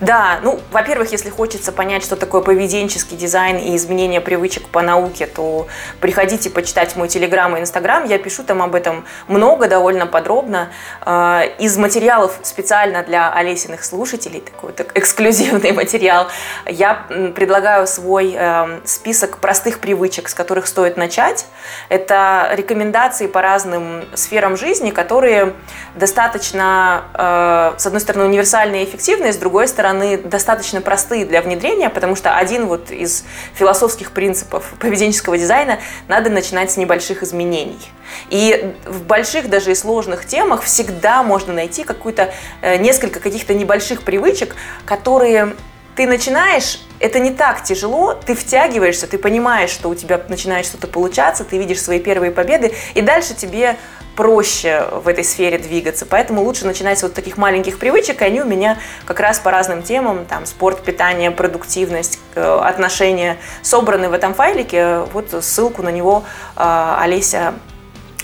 Да, 0.00 0.40
ну, 0.42 0.60
во-первых, 0.70 1.12
если 1.12 1.30
хочется 1.30 1.72
понять, 1.72 2.02
что 2.02 2.16
такое 2.16 2.40
поведенческий 2.40 3.16
дизайн 3.16 3.58
и 3.58 3.76
изменение 3.76 4.20
привычек 4.20 4.68
по 4.68 4.82
науке, 4.82 5.26
то 5.26 5.66
приходите 6.00 6.50
почитать 6.50 6.96
мой 6.96 7.08
телеграм 7.08 7.56
и 7.56 7.60
инстаграм. 7.60 8.04
Я 8.04 8.18
пишу 8.18 8.42
там 8.42 8.62
об 8.62 8.74
этом 8.74 9.04
много, 9.28 9.68
довольно 9.68 10.06
подробно. 10.06 10.70
А, 11.02 11.42
из 11.58 11.76
материалов 11.76 12.38
специально 12.42 13.02
для 13.02 13.32
Олесиных 13.32 13.84
слушателей, 13.84 14.40
такой 14.40 14.72
так, 14.72 14.96
эксклюзивный 14.96 15.72
материал, 15.80 16.28
я 16.66 17.06
предлагаю 17.34 17.86
свой 17.86 18.34
э, 18.36 18.80
список 18.84 19.38
простых 19.38 19.80
привычек, 19.80 20.28
с 20.28 20.34
которых 20.34 20.66
стоит 20.66 20.96
начать. 20.96 21.46
Это 21.88 22.50
рекомендации 22.52 23.26
по 23.26 23.42
разным 23.42 24.04
сферам 24.14 24.56
жизни, 24.56 24.90
которые 24.90 25.54
достаточно, 25.94 27.04
э, 27.14 27.78
с 27.78 27.86
одной 27.86 28.00
стороны, 28.00 28.24
универсальные 28.24 28.84
и 28.84 28.88
эффективные, 28.88 29.32
с 29.32 29.36
другой 29.36 29.59
стороны, 29.68 29.90
стороны, 29.90 30.18
достаточно 30.18 30.80
простые 30.80 31.24
для 31.24 31.42
внедрения, 31.42 31.90
потому 31.90 32.16
что 32.16 32.36
один 32.36 32.66
вот 32.66 32.90
из 32.90 33.24
философских 33.54 34.12
принципов 34.12 34.74
поведенческого 34.78 35.38
дизайна– 35.38 35.78
надо 36.08 36.30
начинать 36.30 36.70
с 36.70 36.76
небольших 36.76 37.22
изменений. 37.22 37.80
И 38.28 38.74
в 38.86 39.02
больших, 39.02 39.48
даже 39.48 39.72
и 39.72 39.74
сложных 39.74 40.26
темах 40.26 40.62
всегда 40.62 41.22
можно 41.22 41.52
найти 41.52 41.84
какую-то, 41.84 42.32
э, 42.62 42.76
несколько 42.76 43.20
каких-то 43.20 43.54
небольших 43.54 44.02
привычек, 44.02 44.54
которые 44.84 45.54
ты 45.96 46.06
начинаешь, 46.06 46.80
это 46.98 47.18
не 47.18 47.30
так 47.30 47.64
тяжело, 47.64 48.14
ты 48.14 48.34
втягиваешься, 48.34 49.06
ты 49.06 49.18
понимаешь, 49.18 49.70
что 49.70 49.88
у 49.88 49.94
тебя 49.94 50.20
начинает 50.28 50.66
что-то 50.66 50.86
получаться, 50.86 51.44
ты 51.44 51.58
видишь 51.58 51.82
свои 51.82 52.00
первые 52.00 52.32
победы, 52.32 52.74
и 52.94 53.02
дальше 53.02 53.34
тебе 53.34 53.76
проще 54.16 54.84
в 54.92 55.08
этой 55.08 55.24
сфере 55.24 55.58
двигаться. 55.58 56.06
Поэтому 56.06 56.42
лучше 56.42 56.66
начинать 56.66 56.98
с 56.98 57.02
вот 57.02 57.14
таких 57.14 57.36
маленьких 57.36 57.78
привычек, 57.78 58.22
и 58.22 58.24
они 58.24 58.40
у 58.40 58.44
меня 58.44 58.78
как 59.06 59.20
раз 59.20 59.38
по 59.38 59.50
разным 59.50 59.82
темам, 59.82 60.26
там, 60.26 60.46
спорт, 60.46 60.82
питание, 60.82 61.30
продуктивность, 61.30 62.18
отношения, 62.34 63.38
собраны 63.62 64.08
в 64.08 64.12
этом 64.12 64.34
файлике. 64.34 65.00
Вот 65.12 65.34
ссылку 65.44 65.82
на 65.82 65.90
него 65.90 66.24
а, 66.56 66.98
Олеся 67.00 67.54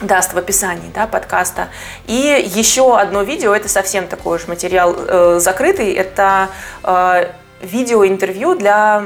даст 0.01 0.35
в 0.35 0.39
описании 0.39 0.91
да, 0.95 1.07
подкаста. 1.07 1.69
И 2.07 2.51
еще 2.55 2.99
одно 2.99 3.23
видео, 3.23 3.55
это 3.55 3.69
совсем 3.69 4.07
такой 4.07 4.39
же 4.39 4.47
материал 4.49 4.95
э, 4.97 5.39
закрытый, 5.41 5.93
это 5.93 6.49
э, 6.83 7.31
видеоинтервью 7.61 8.55
для... 8.55 9.05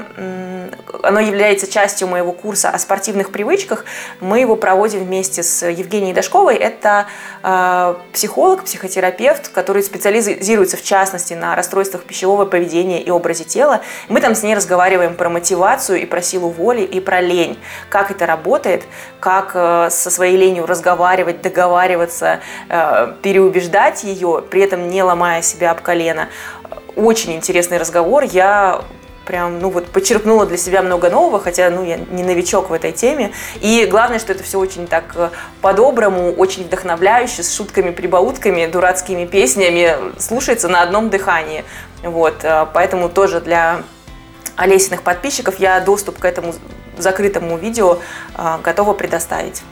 Оно 1.02 1.20
является 1.20 1.70
частью 1.70 2.08
моего 2.08 2.32
курса 2.32 2.70
о 2.70 2.78
спортивных 2.78 3.30
привычках. 3.30 3.84
Мы 4.20 4.40
его 4.40 4.56
проводим 4.56 5.04
вместе 5.04 5.42
с 5.42 5.66
Евгенией 5.66 6.12
Дашковой. 6.12 6.56
Это 6.56 7.06
э, 7.42 7.94
психолог, 8.12 8.64
психотерапевт, 8.64 9.48
который 9.48 9.82
специализируется 9.82 10.76
в 10.76 10.82
частности 10.82 11.34
на 11.34 11.54
расстройствах 11.54 12.02
пищевого 12.02 12.44
поведения 12.44 13.02
и 13.02 13.10
образе 13.10 13.44
тела. 13.44 13.80
Мы 14.08 14.20
там 14.20 14.34
с 14.34 14.42
ней 14.42 14.54
разговариваем 14.54 15.14
про 15.14 15.30
мотивацию 15.30 16.02
и 16.02 16.06
про 16.06 16.20
силу 16.20 16.50
воли 16.50 16.82
и 16.82 17.00
про 17.00 17.20
лень. 17.20 17.58
Как 17.88 18.10
это 18.10 18.26
работает, 18.26 18.84
как 19.20 19.52
э, 19.54 19.88
со 19.90 20.10
своей 20.10 20.36
ленью 20.36 20.66
разговаривать, 20.66 21.40
договариваться, 21.40 22.40
э, 22.68 23.14
переубеждать 23.22 24.04
ее, 24.04 24.44
при 24.50 24.62
этом 24.62 24.88
не 24.88 25.02
ломая 25.02 25.40
себя 25.42 25.70
об 25.70 25.80
колено 25.80 26.28
очень 27.00 27.32
интересный 27.34 27.78
разговор. 27.78 28.24
Я 28.24 28.82
прям, 29.30 29.60
ну 29.60 29.70
вот, 29.70 29.86
почерпнула 29.86 30.44
для 30.44 30.56
себя 30.56 30.82
много 30.82 31.08
нового, 31.08 31.38
хотя, 31.38 31.70
ну, 31.70 31.84
я 31.84 31.96
не 31.96 32.24
новичок 32.24 32.70
в 32.70 32.72
этой 32.72 32.92
теме. 32.92 33.32
И 33.60 33.86
главное, 33.88 34.18
что 34.18 34.32
это 34.32 34.42
все 34.42 34.58
очень 34.58 34.86
так 34.86 35.12
э, 35.14 35.30
по-доброму, 35.60 36.32
очень 36.32 36.64
вдохновляюще, 36.64 37.42
с 37.42 37.54
шутками, 37.54 37.90
прибаутками, 37.90 38.66
дурацкими 38.66 39.26
песнями, 39.26 39.94
слушается 40.18 40.68
на 40.68 40.82
одном 40.82 41.10
дыхании. 41.10 41.64
Вот, 42.02 42.42
э, 42.42 42.66
поэтому 42.74 43.08
тоже 43.08 43.40
для 43.40 43.82
Олесиных 44.56 45.02
подписчиков 45.02 45.60
я 45.60 45.78
доступ 45.80 46.18
к 46.18 46.24
этому 46.24 46.52
закрытому 46.98 47.56
видео 47.56 47.98
э, 48.36 48.58
готова 48.64 48.94
предоставить. 48.94 49.62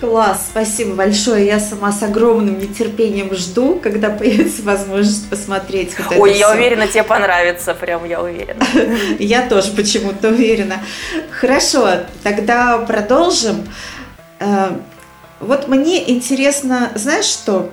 Класс, 0.00 0.46
спасибо 0.50 0.94
большое. 0.94 1.46
Я 1.46 1.58
сама 1.58 1.90
с 1.90 2.02
огромным 2.02 2.58
нетерпением 2.58 3.34
жду, 3.34 3.80
когда 3.82 4.10
появится 4.10 4.62
возможность 4.62 5.28
посмотреть 5.28 5.98
вот 5.98 6.18
Ой, 6.18 6.38
я 6.38 6.48
все. 6.48 6.56
уверена, 6.56 6.86
тебе 6.86 7.02
понравится, 7.02 7.74
прям 7.74 8.04
я 8.04 8.22
уверена. 8.22 8.64
Я 9.18 9.48
тоже 9.48 9.72
почему-то 9.72 10.28
уверена. 10.28 10.80
Хорошо, 11.30 11.88
тогда 12.22 12.78
продолжим. 12.78 13.66
Э, 14.38 14.70
вот 15.40 15.66
мне 15.68 16.10
интересно, 16.10 16.92
знаешь 16.94 17.26
что? 17.26 17.70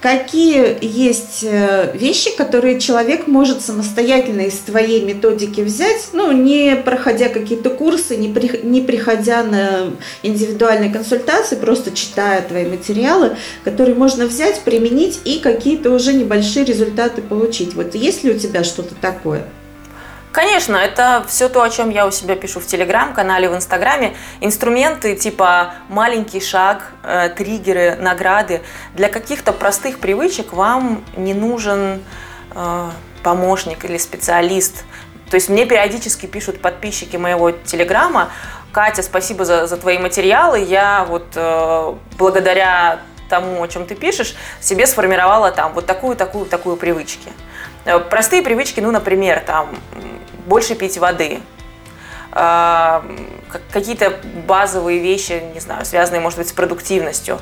Какие 0.00 0.78
есть 0.80 1.42
э, 1.42 1.92
вещи, 1.94 2.34
которые 2.36 2.80
человек 2.80 3.26
может 3.26 3.62
самостоятельно 3.62 4.42
из 4.42 4.58
твоей 4.58 5.04
методики 5.04 5.60
взять, 5.60 6.08
ну, 6.12 6.32
не 6.32 6.76
проходя 6.76 7.28
какие-то 7.28 7.70
курсы, 7.70 8.16
не, 8.16 8.32
при, 8.32 8.60
не 8.62 8.80
приходя 8.80 9.42
на 9.42 9.92
индивидуальные 10.22 10.90
консультации, 10.90 11.56
просто 11.56 11.92
читая 11.92 12.42
твои 12.42 12.66
материалы, 12.66 13.36
которые 13.64 13.94
можно 13.94 14.26
взять, 14.26 14.60
применить 14.60 15.20
и 15.24 15.38
какие-то 15.38 15.90
уже 15.90 16.12
небольшие 16.12 16.64
результаты 16.64 17.22
получить. 17.22 17.74
Вот 17.74 17.94
есть 17.94 18.24
ли 18.24 18.32
у 18.32 18.38
тебя 18.38 18.64
что-то 18.64 18.94
такое? 18.94 19.46
Конечно, 20.32 20.76
это 20.76 21.24
все 21.26 21.48
то, 21.48 21.62
о 21.62 21.70
чем 21.70 21.90
я 21.90 22.06
у 22.06 22.12
себя 22.12 22.36
пишу 22.36 22.60
в 22.60 22.66
Телеграм-канале, 22.66 23.48
в 23.48 23.56
Инстаграме. 23.56 24.14
Инструменты 24.40 25.16
типа 25.16 25.74
маленький 25.88 26.40
шаг, 26.40 26.92
э, 27.02 27.30
триггеры, 27.30 27.96
награды. 27.96 28.62
Для 28.94 29.08
каких-то 29.08 29.52
простых 29.52 29.98
привычек 29.98 30.52
вам 30.52 31.04
не 31.16 31.34
нужен 31.34 32.04
э, 32.54 32.90
помощник 33.24 33.84
или 33.84 33.98
специалист. 33.98 34.84
То 35.30 35.34
есть 35.34 35.48
мне 35.48 35.66
периодически 35.66 36.26
пишут 36.26 36.62
подписчики 36.62 37.16
моего 37.16 37.50
Телеграма, 37.50 38.30
Катя, 38.72 39.02
спасибо 39.02 39.44
за, 39.44 39.66
за 39.66 39.76
твои 39.76 39.98
материалы. 39.98 40.60
Я 40.60 41.04
вот 41.08 41.26
э, 41.34 41.94
благодаря 42.16 43.00
тому, 43.28 43.62
о 43.62 43.68
чем 43.68 43.86
ты 43.86 43.96
пишешь, 43.96 44.36
себе 44.60 44.86
сформировала 44.86 45.50
там 45.50 45.72
вот 45.72 45.86
такую, 45.86 46.16
такую, 46.16 46.46
такую 46.46 46.76
привычки. 46.76 47.30
Э, 47.84 47.98
простые 47.98 48.42
привычки, 48.42 48.80
ну, 48.80 48.90
например, 48.90 49.40
там, 49.40 49.70
больше 50.46 50.74
пить 50.74 50.98
воды, 50.98 51.40
э, 52.32 53.00
какие-то 53.72 54.18
базовые 54.46 55.00
вещи, 55.00 55.42
не 55.54 55.60
знаю, 55.60 55.84
связанные, 55.84 56.20
может 56.20 56.38
быть, 56.38 56.48
с 56.48 56.52
продуктивностью. 56.52 57.38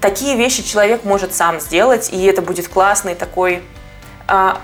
Такие 0.00 0.36
вещи 0.36 0.62
человек 0.62 1.04
может 1.04 1.34
сам 1.34 1.60
сделать, 1.60 2.10
и 2.12 2.24
это 2.24 2.42
будет 2.42 2.68
классный 2.68 3.14
такой 3.14 3.62
а, 4.26 4.60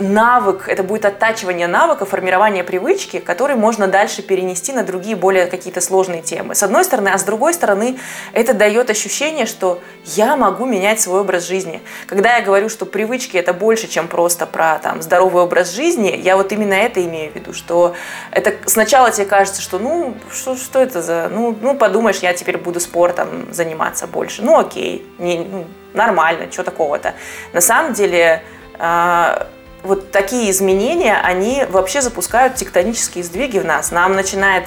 навык, 0.00 0.68
это 0.68 0.82
будет 0.82 1.04
оттачивание 1.04 1.66
навыка, 1.66 2.04
формирование 2.04 2.64
привычки, 2.64 3.18
который 3.18 3.56
можно 3.56 3.86
дальше 3.86 4.22
перенести 4.22 4.72
на 4.72 4.82
другие 4.82 5.16
более 5.16 5.46
какие-то 5.46 5.80
сложные 5.80 6.22
темы. 6.22 6.54
С 6.54 6.62
одной 6.62 6.84
стороны, 6.84 7.08
а 7.08 7.18
с 7.18 7.22
другой 7.22 7.54
стороны, 7.54 7.98
это 8.32 8.54
дает 8.54 8.90
ощущение, 8.90 9.46
что 9.46 9.80
я 10.04 10.36
могу 10.36 10.66
менять 10.66 11.00
свой 11.00 11.20
образ 11.20 11.46
жизни. 11.46 11.82
Когда 12.06 12.36
я 12.36 12.44
говорю, 12.44 12.68
что 12.68 12.86
привычки 12.86 13.36
это 13.36 13.52
больше, 13.52 13.88
чем 13.88 14.08
просто 14.08 14.46
про 14.46 14.78
там, 14.78 15.02
здоровый 15.02 15.42
образ 15.42 15.72
жизни, 15.72 16.18
я 16.22 16.36
вот 16.36 16.52
именно 16.52 16.74
это 16.74 17.04
имею 17.04 17.32
в 17.32 17.34
виду, 17.34 17.52
что 17.52 17.94
это 18.30 18.54
сначала 18.66 19.10
тебе 19.10 19.26
кажется, 19.26 19.62
что 19.62 19.78
ну, 19.78 20.14
что, 20.32 20.56
что 20.56 20.80
это 20.80 21.02
за, 21.02 21.28
ну, 21.30 21.56
ну 21.60 21.76
подумаешь, 21.76 22.18
я 22.18 22.32
теперь 22.34 22.58
буду 22.58 22.80
спортом 22.80 23.52
заниматься 23.52 24.06
больше. 24.06 24.42
Ну 24.42 24.58
окей, 24.58 25.06
не, 25.18 25.38
ну, 25.38 25.66
нормально, 25.94 26.50
что 26.50 26.62
такого-то. 26.62 27.14
На 27.52 27.60
самом 27.60 27.92
деле 27.92 28.42
а, 28.78 29.48
вот 29.86 30.10
такие 30.10 30.50
изменения, 30.50 31.18
они 31.22 31.64
вообще 31.68 32.02
запускают 32.02 32.56
тектонические 32.56 33.24
сдвиги 33.24 33.58
в 33.58 33.64
нас. 33.64 33.90
Нам 33.90 34.14
начинает, 34.14 34.64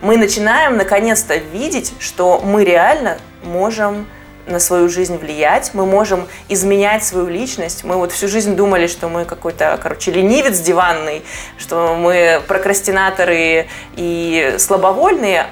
мы 0.00 0.16
начинаем 0.16 0.76
наконец-то 0.76 1.36
видеть, 1.36 1.92
что 1.98 2.40
мы 2.42 2.64
реально 2.64 3.18
можем 3.42 4.06
на 4.46 4.58
свою 4.58 4.88
жизнь 4.88 5.16
влиять, 5.16 5.70
мы 5.74 5.86
можем 5.86 6.26
изменять 6.48 7.04
свою 7.04 7.28
личность. 7.28 7.84
Мы 7.84 7.96
вот 7.96 8.12
всю 8.12 8.28
жизнь 8.28 8.56
думали, 8.56 8.86
что 8.86 9.08
мы 9.08 9.24
какой-то, 9.24 9.78
короче, 9.82 10.10
ленивец 10.10 10.58
диванный, 10.60 11.22
что 11.58 11.94
мы 11.94 12.42
прокрастинаторы 12.48 13.68
и 13.96 14.56
слабовольные, 14.58 15.46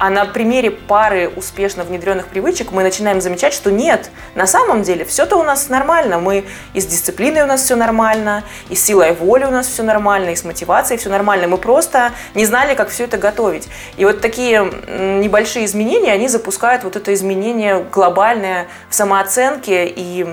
а 0.00 0.08
на 0.08 0.24
примере 0.24 0.70
пары 0.70 1.28
успешно 1.28 1.84
внедренных 1.84 2.28
привычек 2.28 2.72
мы 2.72 2.82
начинаем 2.82 3.20
замечать, 3.20 3.52
что 3.52 3.70
нет, 3.70 4.10
на 4.34 4.46
самом 4.46 4.82
деле 4.82 5.04
все-то 5.04 5.36
у 5.36 5.42
нас 5.42 5.68
нормально. 5.68 6.18
Мы 6.18 6.46
и 6.72 6.80
с 6.80 6.86
дисциплиной 6.86 7.42
у 7.42 7.46
нас 7.46 7.62
все 7.62 7.76
нормально, 7.76 8.42
и 8.70 8.74
с 8.74 8.82
силой 8.82 9.12
воли 9.12 9.44
у 9.44 9.50
нас 9.50 9.66
все 9.66 9.82
нормально, 9.82 10.30
и 10.30 10.36
с 10.36 10.42
мотивацией 10.42 10.98
все 10.98 11.10
нормально. 11.10 11.48
Мы 11.48 11.58
просто 11.58 12.12
не 12.34 12.46
знали, 12.46 12.74
как 12.74 12.88
все 12.88 13.04
это 13.04 13.18
готовить. 13.18 13.68
И 13.98 14.06
вот 14.06 14.22
такие 14.22 14.64
небольшие 14.88 15.66
изменения, 15.66 16.12
они 16.12 16.28
запускают 16.28 16.82
вот 16.82 16.96
это 16.96 17.12
изменение 17.12 17.84
глобальное 17.92 18.68
в 18.88 18.94
самооценке 18.94 19.86
и 19.86 20.26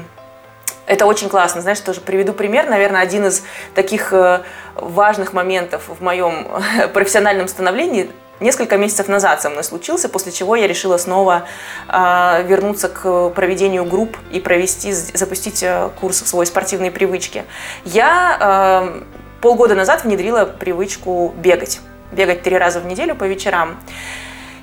это 0.86 1.06
очень 1.06 1.28
классно. 1.28 1.62
Знаешь, 1.62 1.82
тоже 1.82 2.00
приведу 2.00 2.32
пример. 2.32 2.70
Наверное, 2.70 3.02
один 3.02 3.26
из 3.26 3.44
таких 3.76 4.14
э, 4.14 4.44
важных 4.76 5.34
моментов 5.34 5.90
в 5.90 6.02
моем 6.02 6.48
профессиональном 6.94 7.50
становлении 7.50 8.10
несколько 8.40 8.78
месяцев 8.78 9.08
назад 9.08 9.42
со 9.42 9.50
мной 9.50 9.64
случился, 9.64 10.10
после 10.10 10.32
чего 10.32 10.56
я 10.56 10.68
решила 10.68 10.98
снова 10.98 11.48
э, 11.88 12.44
вернуться 12.48 12.90
к 12.90 13.30
проведению 13.30 13.86
групп 13.86 14.18
и 14.32 14.40
провести, 14.40 14.92
запустить 14.92 15.64
э, 15.64 15.90
курс 16.00 16.22
в 16.22 16.28
свой 16.28 16.46
спортивные 16.46 16.92
привычки. 16.92 17.46
Я 17.86 18.38
э, 18.40 19.02
полгода 19.42 19.76
назад 19.76 20.04
внедрила 20.04 20.46
привычку 20.46 21.34
бегать. 21.38 21.80
Бегать 22.12 22.42
три 22.44 22.58
раза 22.58 22.80
в 22.80 22.86
неделю 22.86 23.16
по 23.16 23.26
вечерам. 23.26 23.78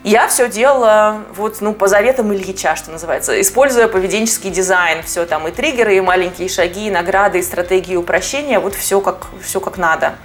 Я 0.05 0.29
все 0.29 0.51
делала 0.51 1.23
вот, 1.35 1.63
ну, 1.63 1.73
по 1.73 1.89
заветам 1.89 2.33
Ильича, 2.35 2.77
что 2.77 2.91
называется, 2.91 3.41
используя 3.41 3.89
поведенческий 3.89 4.51
дизайн, 4.51 5.03
все 5.03 5.25
там 5.25 5.49
и 5.49 5.51
триггеры, 5.51 5.97
и 5.97 6.01
маленькие 6.03 6.51
шаги, 6.51 6.89
и 6.89 6.91
награды, 6.91 7.39
и 7.39 7.43
стратегии 7.43 7.97
упрощения, 7.97 8.61
вот 8.61 8.75
все 8.75 9.01
как, 9.01 9.29
все 9.43 9.61
как 9.61 9.79
надо. 9.79 10.17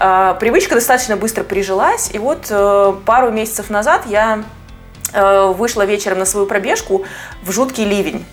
А, 0.00 0.34
привычка 0.34 0.76
достаточно 0.76 1.16
быстро 1.16 1.42
прижилась, 1.42 2.10
и 2.12 2.18
вот 2.18 2.46
э, 2.50 2.94
пару 3.04 3.32
месяцев 3.32 3.68
назад 3.68 4.02
я 4.06 4.44
э, 5.12 5.46
вышла 5.56 5.84
вечером 5.84 6.20
на 6.20 6.24
свою 6.24 6.46
пробежку 6.46 7.04
в 7.42 7.50
жуткий 7.50 7.84
ливень. 7.84 8.24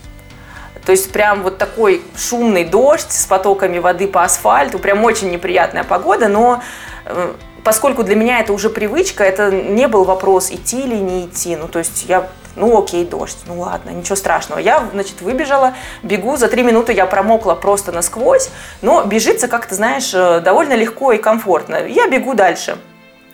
То 0.86 0.92
есть 0.92 1.12
прям 1.12 1.42
вот 1.42 1.58
такой 1.58 2.04
шумный 2.16 2.66
дождь 2.66 3.12
с 3.12 3.26
потоками 3.26 3.80
воды 3.80 4.08
по 4.08 4.24
асфальту, 4.24 4.78
прям 4.78 5.04
очень 5.04 5.32
неприятная 5.32 5.84
погода, 5.84 6.28
но 6.28 6.62
э, 7.06 7.34
поскольку 7.66 8.04
для 8.04 8.16
меня 8.16 8.40
это 8.40 8.54
уже 8.54 8.70
привычка, 8.70 9.26
это 9.26 9.52
не 9.52 9.90
был 9.90 10.06
вопрос 10.06 10.52
идти 10.52 10.80
или 10.82 10.96
не 10.96 11.26
идти. 11.26 11.58
Ну, 11.58 11.68
то 11.68 11.80
есть 11.80 12.06
я 12.08 12.30
ну 12.56 12.82
окей, 12.82 13.04
дождь, 13.06 13.40
ну 13.48 13.60
ладно, 13.60 13.90
ничего 13.90 14.16
страшного. 14.16 14.60
Я, 14.60 14.82
значит, 14.94 15.20
выбежала, 15.20 15.74
бегу, 16.04 16.38
за 16.38 16.48
три 16.48 16.64
минуты 16.64 16.94
я 16.94 17.06
промокла 17.06 17.54
просто 17.54 17.92
насквозь, 17.92 18.50
но 18.82 19.04
бежится 19.04 19.50
как-то, 19.50 19.76
знаешь, 19.76 20.14
э, 20.14 20.40
довольно 20.40 20.74
легко 20.74 21.12
и 21.12 21.18
комфортно. 21.18 21.86
Я 21.86 22.08
бегу 22.08 22.34
дальше. 22.34 22.78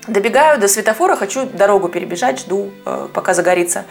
Добегаю 0.08 0.60
до 0.60 0.68
светофора, 0.68 1.16
хочу 1.16 1.46
дорогу 1.46 1.88
перебежать, 1.88 2.40
жду, 2.40 2.72
э, 2.88 3.08
пока 3.14 3.36
загорится 3.36 3.86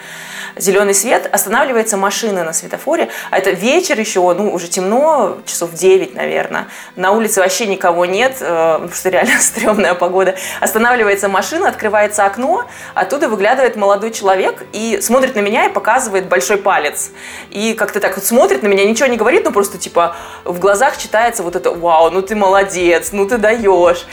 зеленый 0.57 0.93
свет. 0.93 1.29
Останавливается 1.31 1.95
машина 1.95 2.43
на 2.43 2.51
светофоре, 2.51 3.07
а 3.29 3.37
это 3.37 3.51
вечер 3.51 3.97
еще, 3.97 4.19
ну, 4.33 4.53
уже 4.53 4.67
темно, 4.67 5.37
часов 5.45 5.71
9, 5.71 6.13
наверное. 6.13 6.67
На 6.97 7.11
улице 7.11 7.39
вообще 7.39 7.65
никого 7.65 8.05
нет, 8.05 8.35
э, 8.41 8.73
потому 8.73 8.91
что 8.91 9.07
реально 9.07 9.35
стрёмная 9.39 9.93
погода. 9.93 10.35
Останавливается 10.59 11.29
машина, 11.29 11.69
открывается 11.69 12.25
окно, 12.25 12.65
оттуда 12.93 13.29
выглядывает 13.29 13.77
молодой 13.77 14.11
человек 14.11 14.65
и 14.73 14.99
смотрит 15.01 15.35
на 15.35 15.39
меня 15.39 15.67
и 15.67 15.69
показывает 15.69 16.27
большой 16.27 16.57
палец. 16.57 17.11
И 17.51 17.73
как-то 17.73 18.01
так 18.01 18.17
вот 18.17 18.25
смотрит 18.25 18.63
на 18.63 18.67
меня, 18.67 18.83
ничего 18.83 19.07
не 19.07 19.15
говорит, 19.15 19.45
но 19.45 19.51
просто 19.51 19.77
типа 19.77 20.17
в 20.43 20.59
глазах 20.59 20.97
читается 20.97 21.41
вот 21.41 21.55
это 21.55 21.71
«Вау, 21.71 22.11
ну 22.11 22.21
ты 22.21 22.35
молодец, 22.35 23.13
ну 23.13 23.25
ты 23.25 23.37
даешь». 23.37 24.05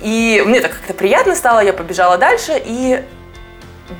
И 0.00 0.42
мне 0.46 0.60
так 0.60 0.72
как-то 0.72 0.94
приятно 0.94 1.34
стало, 1.34 1.60
я 1.60 1.72
побежала 1.72 2.18
дальше, 2.18 2.60
и 2.64 3.02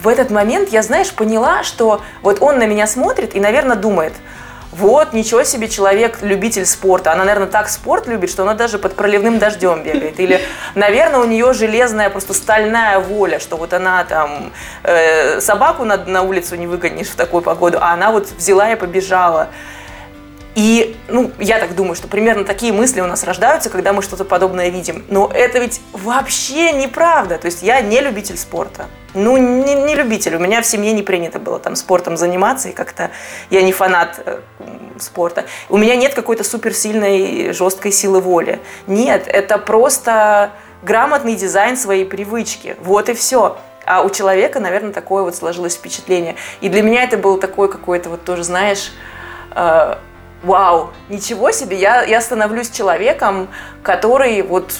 в 0.03 0.09
этот 0.09 0.31
момент 0.31 0.71
я, 0.71 0.83
знаешь, 0.83 1.13
поняла, 1.13 1.63
что 1.63 2.01
вот 2.23 2.41
он 2.41 2.59
на 2.59 2.67
меня 2.67 2.87
смотрит 2.87 3.35
и, 3.35 3.41
наверное, 3.41 3.77
думает, 3.77 4.15
вот, 4.73 5.13
ничего 5.13 5.43
себе 5.43 5.69
человек, 5.69 6.19
любитель 6.23 6.65
спорта. 6.65 7.13
Она, 7.13 7.25
наверное, 7.25 7.49
так 7.49 7.69
спорт 7.69 8.07
любит, 8.07 8.31
что 8.31 8.43
она 8.45 8.55
даже 8.55 8.79
под 8.79 8.95
проливным 8.95 9.41
дождем 9.41 9.83
бегает. 9.83 10.21
Или, 10.21 10.41
наверное, 10.77 11.21
у 11.21 11.25
нее 11.25 11.53
железная, 11.53 12.09
просто 12.09 12.35
стальная 12.35 13.01
воля, 13.01 13.41
что 13.41 13.57
вот 13.57 13.73
она 13.73 14.05
там 14.05 14.53
э, 14.85 15.41
собаку 15.41 15.85
на, 15.85 15.97
на 15.97 16.23
улицу 16.23 16.55
не 16.55 16.69
выгонишь 16.69 17.09
в 17.09 17.17
такую 17.17 17.43
погоду, 17.43 17.79
а 17.81 17.93
она 17.93 18.13
вот 18.13 18.29
взяла 18.31 18.71
и 18.71 18.77
побежала. 18.77 19.49
И, 20.55 20.97
ну, 21.09 21.31
я 21.39 21.59
так 21.59 21.75
думаю, 21.75 21.95
что 21.95 22.09
примерно 22.09 22.45
такие 22.45 22.73
мысли 22.73 23.01
у 23.01 23.07
нас 23.07 23.23
рождаются, 23.25 23.71
когда 23.71 23.93
мы 23.93 24.03
что-то 24.03 24.25
подобное 24.25 24.69
видим. 24.69 25.05
Но 25.09 25.31
это 25.33 25.59
ведь 25.59 25.81
вообще 25.93 26.73
неправда. 26.73 27.39
То 27.39 27.47
есть 27.47 27.63
я 27.63 27.81
не 27.81 28.01
любитель 28.01 28.37
спорта. 28.37 28.87
Ну, 29.15 29.37
не, 29.37 29.75
не 29.75 29.95
любитель. 29.95 30.37
У 30.37 30.39
меня 30.39 30.61
в 30.61 30.67
семье 30.67 30.93
не 30.93 31.03
принято 31.03 31.39
было 31.39 31.59
там 31.59 31.77
спортом 31.77 32.17
заниматься, 32.17 32.69
и 32.69 32.73
как-то 32.73 33.11
я 33.51 33.63
не 33.63 33.73
фанат 33.73 34.21
э, 34.25 34.41
спорта. 34.99 35.45
У 35.69 35.77
меня 35.77 35.97
нет 35.97 36.15
какой-то 36.15 36.45
суперсильной, 36.45 37.53
жесткой 37.53 37.93
силы 37.93 38.21
воли. 38.21 38.61
Нет, 38.87 39.25
это 39.27 39.59
просто 39.59 40.53
грамотный 40.83 41.37
дизайн 41.37 41.77
своей 41.77 42.05
привычки. 42.05 42.77
Вот 42.81 43.09
и 43.09 43.15
все. 43.15 43.57
А 43.87 44.03
у 44.03 44.11
человека, 44.11 44.61
наверное, 44.61 44.93
такое 44.93 45.23
вот 45.23 45.35
сложилось 45.35 45.75
впечатление. 45.75 46.37
И 46.61 46.69
для 46.69 46.83
меня 46.83 47.05
это 47.05 47.17
был 47.17 47.39
такой 47.39 47.71
какой-то 47.71 48.11
вот 48.11 48.25
тоже, 48.25 48.45
знаешь, 48.45 48.93
э, 49.55 49.97
вау, 50.43 50.93
ничего 51.09 51.51
себе, 51.51 51.77
я, 51.79 52.03
я 52.03 52.21
становлюсь 52.21 52.71
человеком, 52.71 53.49
который 53.83 54.43
вот 54.43 54.73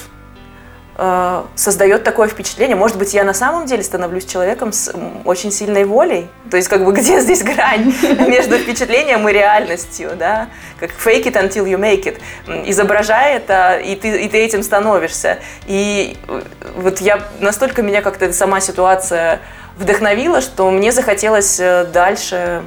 э, 0.97 1.43
создает 1.55 2.03
такое 2.03 2.27
впечатление. 2.27 2.75
Может 2.75 2.97
быть, 2.97 3.13
я 3.13 3.23
на 3.23 3.33
самом 3.33 3.65
деле 3.65 3.83
становлюсь 3.83 4.25
человеком 4.25 4.73
с 4.73 4.93
очень 5.25 5.51
сильной 5.51 5.85
волей. 5.85 6.29
То 6.49 6.57
есть, 6.57 6.69
как 6.69 6.83
бы, 6.83 6.91
где 6.97 7.19
здесь 7.19 7.43
грань 7.43 7.93
между 8.27 8.57
впечатлением 8.57 9.27
и 9.27 9.33
реальностью, 9.33 10.11
да? 10.17 10.49
Как 10.79 10.91
fake 10.91 11.25
it 11.25 11.33
until 11.33 11.65
you 11.65 11.77
make 11.77 12.03
it. 12.03 12.19
Изображай 12.67 13.35
это, 13.35 13.77
и 13.77 13.95
ты, 13.95 14.23
и 14.23 14.29
ты 14.29 14.37
этим 14.39 14.63
становишься. 14.63 15.39
И 15.67 16.17
э, 16.27 16.41
вот 16.75 17.01
я, 17.01 17.21
настолько 17.39 17.81
меня 17.81 18.01
как-то 18.01 18.31
сама 18.33 18.59
ситуация 18.61 19.41
вдохновила, 19.77 20.41
что 20.41 20.69
мне 20.69 20.91
захотелось 20.91 21.59
э, 21.59 21.85
дальше 21.85 22.63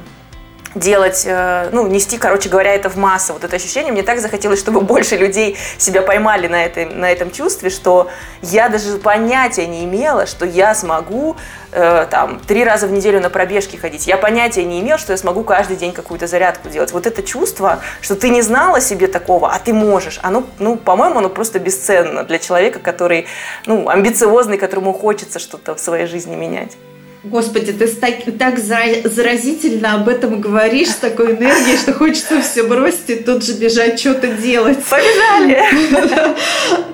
делать, 0.75 1.23
э, 1.25 1.69
ну, 1.71 1.87
нести, 1.87 2.17
короче 2.17 2.49
говоря, 2.49 2.73
это 2.73 2.89
в 2.89 2.97
массу. 2.97 3.33
Вот 3.33 3.43
это 3.43 3.55
ощущение, 3.55 3.91
мне 3.91 4.03
так 4.03 4.19
захотелось, 4.19 4.59
чтобы 4.59 4.81
больше 4.95 5.15
людей 5.15 5.57
себя 5.77 6.01
поймали 6.01 6.47
на, 6.47 6.65
этой, 6.65 6.85
на 6.85 7.11
этом 7.11 7.31
чувстве, 7.31 7.69
что 7.69 8.09
я 8.41 8.69
даже 8.69 8.97
понятия 8.97 9.65
не 9.67 9.85
имела, 9.85 10.25
что 10.25 10.45
я 10.45 10.75
смогу 10.75 11.37
э, 11.71 12.05
там 12.11 12.39
три 12.41 12.63
раза 12.63 12.87
в 12.87 12.91
неделю 12.91 13.21
на 13.21 13.29
пробежки 13.29 13.77
ходить. 13.77 14.05
Я 14.05 14.17
понятия 14.17 14.65
не 14.65 14.81
имела, 14.81 14.97
что 14.97 15.13
я 15.13 15.17
смогу 15.17 15.43
каждый 15.43 15.77
день 15.77 15.93
какую-то 15.93 16.27
зарядку 16.27 16.69
делать. 16.69 16.91
Вот 16.91 17.07
это 17.07 17.23
чувство, 17.23 17.79
что 18.01 18.15
ты 18.15 18.29
не 18.29 18.41
знала 18.41 18.81
себе 18.81 19.07
такого, 19.07 19.51
а 19.51 19.59
ты 19.59 19.73
можешь, 19.73 20.19
оно, 20.21 20.43
ну, 20.59 20.75
по-моему, 20.75 21.19
оно 21.19 21.29
просто 21.29 21.59
бесценно 21.59 22.23
для 22.23 22.37
человека, 22.37 22.79
который, 22.79 23.27
ну, 23.65 23.87
амбициозный, 23.87 24.57
которому 24.57 24.91
хочется 24.93 25.39
что-то 25.39 25.75
в 25.75 25.79
своей 25.79 26.05
жизни 26.05 26.35
менять. 26.35 26.73
Господи, 27.25 27.73
ты 27.73 27.87
так, 27.87 28.13
так 28.37 28.59
заразительно 28.59 29.95
об 29.95 30.07
этом 30.07 30.41
говоришь, 30.41 30.89
с 30.89 30.95
такой 30.95 31.31
энергией, 31.31 31.75
что 31.77 31.91
хочется 31.91 32.39
все 32.41 32.63
бросить 32.63 33.09
и 33.09 33.15
тут 33.15 33.43
же 33.43 33.53
бежать 33.53 33.99
что-то 33.99 34.27
делать. 34.27 34.77
Побежали! 34.83 35.59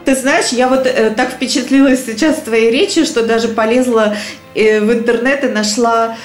Ты 0.05 0.15
знаешь, 0.15 0.47
я 0.49 0.69
вот 0.69 0.88
э, 0.88 1.11
так 1.11 1.32
впечатлилась 1.32 2.05
сейчас 2.05 2.38
твоей 2.38 2.71
речи, 2.71 3.03
что 3.03 3.25
даже 3.25 3.49
полезла 3.49 4.15
э, 4.55 4.79
в 4.79 4.93
интернет 4.93 5.43
и 5.43 5.47
нашла 5.49 6.17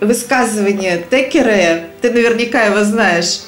высказывание 0.00 1.04
Текерея. 1.10 1.86
Ты 2.02 2.12
наверняка 2.12 2.62
его 2.62 2.84
знаешь 2.84 3.40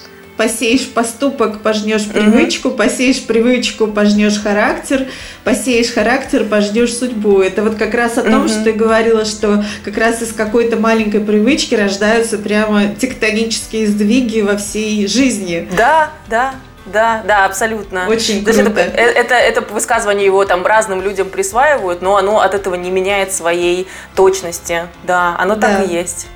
посеешь 0.42 0.88
поступок, 0.88 1.60
пожнешь 1.60 2.08
привычку, 2.08 2.68
угу. 2.68 2.78
посеешь 2.78 3.22
привычку, 3.22 3.86
пожнешь 3.86 4.40
характер, 4.40 5.06
посеешь 5.44 5.92
характер, 5.92 6.44
пожнешь 6.44 6.96
судьбу. 6.96 7.40
Это 7.40 7.62
вот 7.62 7.76
как 7.76 7.94
раз 7.94 8.18
о 8.18 8.22
том, 8.22 8.40
угу. 8.40 8.48
что 8.48 8.64
ты 8.64 8.72
говорила, 8.72 9.24
что 9.24 9.64
как 9.84 9.96
раз 9.96 10.20
из 10.20 10.32
какой-то 10.32 10.76
маленькой 10.76 11.20
привычки 11.20 11.76
рождаются 11.76 12.38
прямо 12.38 12.88
тектонические 12.88 13.86
сдвиги 13.86 14.40
во 14.40 14.56
всей 14.56 15.06
жизни. 15.06 15.68
Да, 15.76 16.10
да. 16.28 16.54
Да, 16.84 17.22
да, 17.24 17.44
абсолютно. 17.44 18.08
Очень 18.08 18.44
круто. 18.44 18.80
Это, 18.80 19.02
это, 19.02 19.34
это 19.36 19.60
высказывание 19.72 20.26
его 20.26 20.44
там 20.44 20.66
разным 20.66 21.00
людям 21.00 21.30
присваивают, 21.30 22.02
но 22.02 22.16
оно 22.16 22.40
от 22.40 22.54
этого 22.54 22.74
не 22.74 22.90
меняет 22.90 23.32
своей 23.32 23.86
точности. 24.16 24.88
Да, 25.04 25.36
оно 25.38 25.54
да. 25.54 25.78
так 25.78 25.88
и 25.88 25.94
есть. 25.94 26.26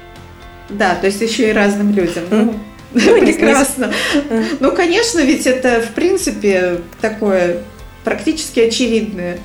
Да, 0.68 0.94
то 0.94 1.06
есть 1.06 1.20
еще 1.20 1.50
и 1.50 1.52
разным 1.52 1.92
людям. 1.92 2.24
Ну, 2.30 2.44
ну, 2.44 2.54
Прекрасно. 3.00 3.92
Ну, 4.60 4.72
конечно, 4.72 5.20
ведь 5.20 5.46
это, 5.46 5.80
в 5.80 5.92
принципе, 5.92 6.80
такое 7.00 7.62
практически 8.04 8.60
очевидное. 8.60 9.38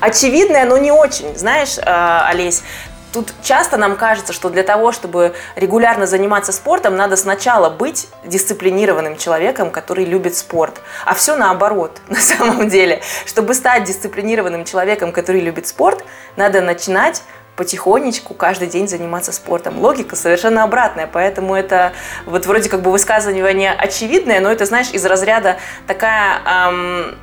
Очевидное, 0.00 0.64
но 0.64 0.78
не 0.78 0.92
очень. 0.92 1.36
Знаешь, 1.36 1.76
а, 1.84 2.28
Олесь, 2.28 2.62
Тут 3.14 3.32
часто 3.44 3.76
нам 3.76 3.94
кажется, 3.94 4.32
что 4.32 4.50
для 4.50 4.64
того, 4.64 4.90
чтобы 4.90 5.36
регулярно 5.54 6.04
заниматься 6.04 6.50
спортом, 6.50 6.96
надо 6.96 7.14
сначала 7.14 7.70
быть 7.70 8.08
дисциплинированным 8.24 9.16
человеком, 9.18 9.70
который 9.70 10.04
любит 10.04 10.36
спорт. 10.36 10.80
А 11.04 11.14
все 11.14 11.36
наоборот, 11.36 12.00
на 12.08 12.18
самом 12.18 12.68
деле. 12.68 13.02
Чтобы 13.24 13.54
стать 13.54 13.84
дисциплинированным 13.84 14.64
человеком, 14.64 15.12
который 15.12 15.40
любит 15.42 15.68
спорт, 15.68 16.04
надо 16.34 16.60
начинать 16.60 17.22
потихонечку 17.56 18.34
каждый 18.34 18.68
день 18.68 18.88
заниматься 18.88 19.32
спортом. 19.32 19.78
Логика 19.78 20.16
совершенно 20.16 20.64
обратная, 20.64 21.06
поэтому 21.06 21.54
это 21.54 21.92
вот 22.26 22.46
вроде 22.46 22.68
как 22.68 22.82
бы 22.82 22.90
высказывание 22.90 23.72
очевидное, 23.72 24.40
но 24.40 24.50
это, 24.50 24.64
знаешь, 24.66 24.90
из 24.92 25.04
разряда 25.04 25.56
такая 25.86 26.40
эм, 26.46 27.14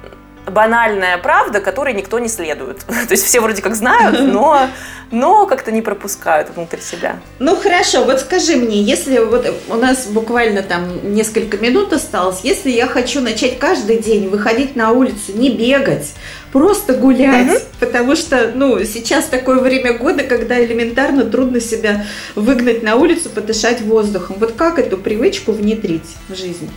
банальная 0.45 1.17
правда, 1.17 1.59
которой 1.59 1.93
никто 1.93 2.19
не 2.19 2.27
следует. 2.27 2.79
То 2.85 3.11
есть 3.11 3.25
все 3.25 3.39
вроде 3.39 3.61
как 3.61 3.75
знают, 3.75 4.19
но, 4.19 4.67
но 5.11 5.45
как-то 5.45 5.71
не 5.71 5.81
пропускают 5.81 6.49
внутрь 6.55 6.79
себя. 6.79 7.19
Ну 7.39 7.55
хорошо, 7.55 8.03
вот 8.05 8.19
скажи 8.19 8.55
мне, 8.55 8.81
если 8.81 9.19
вот 9.19 9.45
у 9.69 9.75
нас 9.75 10.07
буквально 10.07 10.63
там 10.63 11.13
несколько 11.13 11.57
минут 11.57 11.93
осталось, 11.93 12.41
если 12.43 12.69
я 12.69 12.87
хочу 12.87 13.21
начать 13.21 13.59
каждый 13.59 13.97
день 13.97 14.29
выходить 14.29 14.75
на 14.75 14.91
улицу, 14.91 15.33
не 15.33 15.49
бегать, 15.49 16.13
просто 16.51 16.93
гулять, 16.93 17.49
угу. 17.49 17.61
потому 17.79 18.15
что, 18.15 18.51
ну, 18.53 18.83
сейчас 18.83 19.25
такое 19.25 19.59
время 19.59 19.93
года, 19.93 20.23
когда 20.23 20.63
элементарно 20.63 21.23
трудно 21.25 21.59
себя 21.59 22.05
выгнать 22.35 22.83
на 22.83 22.95
улицу, 22.95 23.29
подышать 23.29 23.81
воздухом. 23.81 24.37
Вот 24.39 24.53
как 24.53 24.79
эту 24.79 24.97
привычку 24.97 25.51
внедрить 25.51 26.15
в 26.27 26.35
жизнь? 26.35 26.69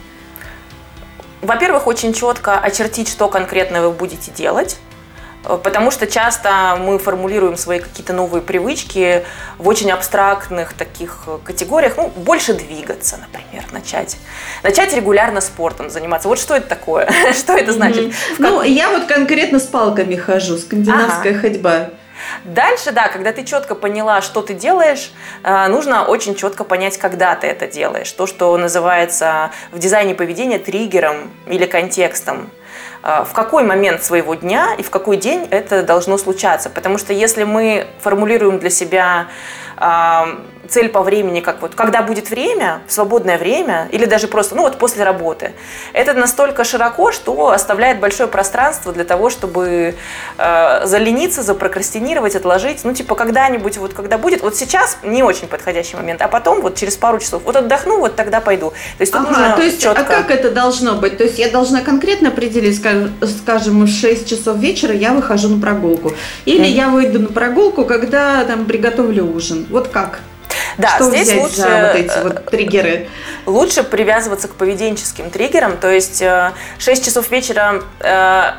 Во-первых, 1.42 1.86
очень 1.86 2.14
четко 2.14 2.58
очертить, 2.58 3.08
что 3.08 3.28
конкретно 3.28 3.82
вы 3.82 3.90
будете 3.90 4.30
делать. 4.32 4.78
Э, 5.44 5.58
потому 5.62 5.90
что 5.90 6.06
часто 6.06 6.76
мы 6.80 6.98
формулируем 6.98 7.56
свои 7.56 7.78
какие-то 7.78 8.12
новые 8.12 8.42
привычки 8.42 9.24
в 9.58 9.68
очень 9.68 9.90
абстрактных 9.90 10.72
таких 10.72 11.24
э, 11.26 11.38
категориях. 11.44 11.94
Ну, 11.96 12.08
больше 12.08 12.54
двигаться, 12.54 13.18
например, 13.18 13.64
начать. 13.72 14.16
Начать 14.62 14.94
регулярно 14.94 15.40
спортом 15.40 15.90
заниматься. 15.90 16.28
Вот 16.28 16.38
что 16.38 16.54
это 16.56 16.68
такое? 16.68 17.10
Что 17.32 17.54
это 17.54 17.72
значит? 17.72 18.14
Ну, 18.38 18.62
я 18.62 18.90
вот 18.90 19.04
конкретно 19.04 19.58
с 19.58 19.66
палками 19.66 20.16
хожу, 20.16 20.56
скандинавская 20.56 21.38
ходьба. 21.38 21.90
Дальше, 22.44 22.92
да, 22.92 23.08
когда 23.08 23.32
ты 23.32 23.44
четко 23.44 23.74
поняла, 23.74 24.22
что 24.22 24.40
ты 24.40 24.54
делаешь, 24.54 25.12
э, 25.42 25.66
нужно 25.68 26.04
очень 26.04 26.34
четко 26.34 26.64
понять, 26.64 26.96
когда 26.98 27.34
ты 27.34 27.46
это 27.46 27.66
делаешь. 27.66 28.10
То, 28.12 28.26
что 28.26 28.56
называется 28.56 29.50
в 29.72 29.78
дизайне 29.78 30.14
поведения 30.14 30.58
триггером 30.58 31.32
или 31.46 31.66
контекстом 31.66 32.50
в 33.04 33.32
какой 33.34 33.64
момент 33.64 34.02
своего 34.02 34.34
дня 34.34 34.74
и 34.78 34.82
в 34.82 34.88
какой 34.88 35.18
день 35.18 35.46
это 35.50 35.82
должно 35.82 36.16
случаться. 36.16 36.70
Потому 36.70 36.96
что 36.96 37.12
если 37.12 37.44
мы 37.44 37.86
формулируем 38.00 38.58
для 38.58 38.70
себя 38.70 39.26
цель 40.68 40.88
по 40.88 41.02
времени, 41.02 41.40
как 41.40 41.62
вот 41.62 41.74
когда 41.74 42.02
будет 42.02 42.30
время, 42.30 42.82
свободное 42.88 43.38
время, 43.38 43.88
или 43.92 44.04
даже 44.04 44.28
просто, 44.28 44.54
ну 44.54 44.62
вот 44.62 44.78
после 44.78 45.04
работы. 45.04 45.52
Это 45.92 46.14
настолько 46.14 46.64
широко, 46.64 47.12
что 47.12 47.50
оставляет 47.50 48.00
большое 48.00 48.28
пространство 48.28 48.92
для 48.92 49.04
того, 49.04 49.30
чтобы 49.30 49.94
э, 50.38 50.86
залениться, 50.86 51.42
запрокрастинировать, 51.42 52.36
отложить. 52.36 52.84
Ну 52.84 52.92
типа 52.92 53.14
когда-нибудь, 53.14 53.78
вот 53.78 53.94
когда 53.94 54.18
будет, 54.18 54.42
вот 54.42 54.56
сейчас 54.56 54.98
не 55.02 55.22
очень 55.22 55.48
подходящий 55.48 55.96
момент, 55.96 56.22
а 56.22 56.28
потом 56.28 56.60
вот 56.60 56.76
через 56.76 56.96
пару 56.96 57.18
часов, 57.18 57.42
вот 57.44 57.56
отдохну, 57.56 57.98
вот 57.98 58.16
тогда 58.16 58.40
пойду. 58.40 58.70
То 58.70 59.02
есть, 59.02 59.14
ага, 59.14 59.28
нужно 59.28 59.56
то 59.56 59.62
есть 59.62 59.82
четко... 59.82 60.00
а 60.00 60.04
как 60.04 60.30
это 60.30 60.50
должно 60.50 60.94
быть? 60.94 61.16
То 61.16 61.24
есть 61.24 61.38
я 61.38 61.50
должна 61.50 61.80
конкретно 61.80 62.28
определить, 62.28 62.76
скажем, 62.76 63.84
в 63.84 63.88
6 63.88 64.28
часов 64.28 64.56
вечера 64.58 64.94
я 64.94 65.12
выхожу 65.12 65.48
на 65.48 65.60
прогулку. 65.60 66.12
Или 66.44 66.66
mm-hmm. 66.66 66.68
я 66.68 66.88
выйду 66.88 67.20
на 67.20 67.28
прогулку, 67.28 67.84
когда 67.84 68.44
там 68.44 68.64
приготовлю 68.64 69.24
ужин. 69.24 69.66
Вот 69.70 69.88
как? 69.88 70.20
Да, 70.78 70.96
Что 70.96 71.10
здесь 71.10 71.28
взять 71.28 71.42
лучше, 71.42 71.56
за 71.56 71.68
вот 71.68 71.96
эти 71.96 72.22
вот 72.22 72.50
триггеры? 72.50 73.08
Лучше 73.46 73.82
привязываться 73.82 74.48
к 74.48 74.54
поведенческим 74.54 75.30
триггерам, 75.30 75.76
то 75.76 75.90
есть 75.90 76.18
6 76.18 76.22
э, 76.22 77.04
часов 77.04 77.30
вечера 77.30 77.82
э, 78.00 78.52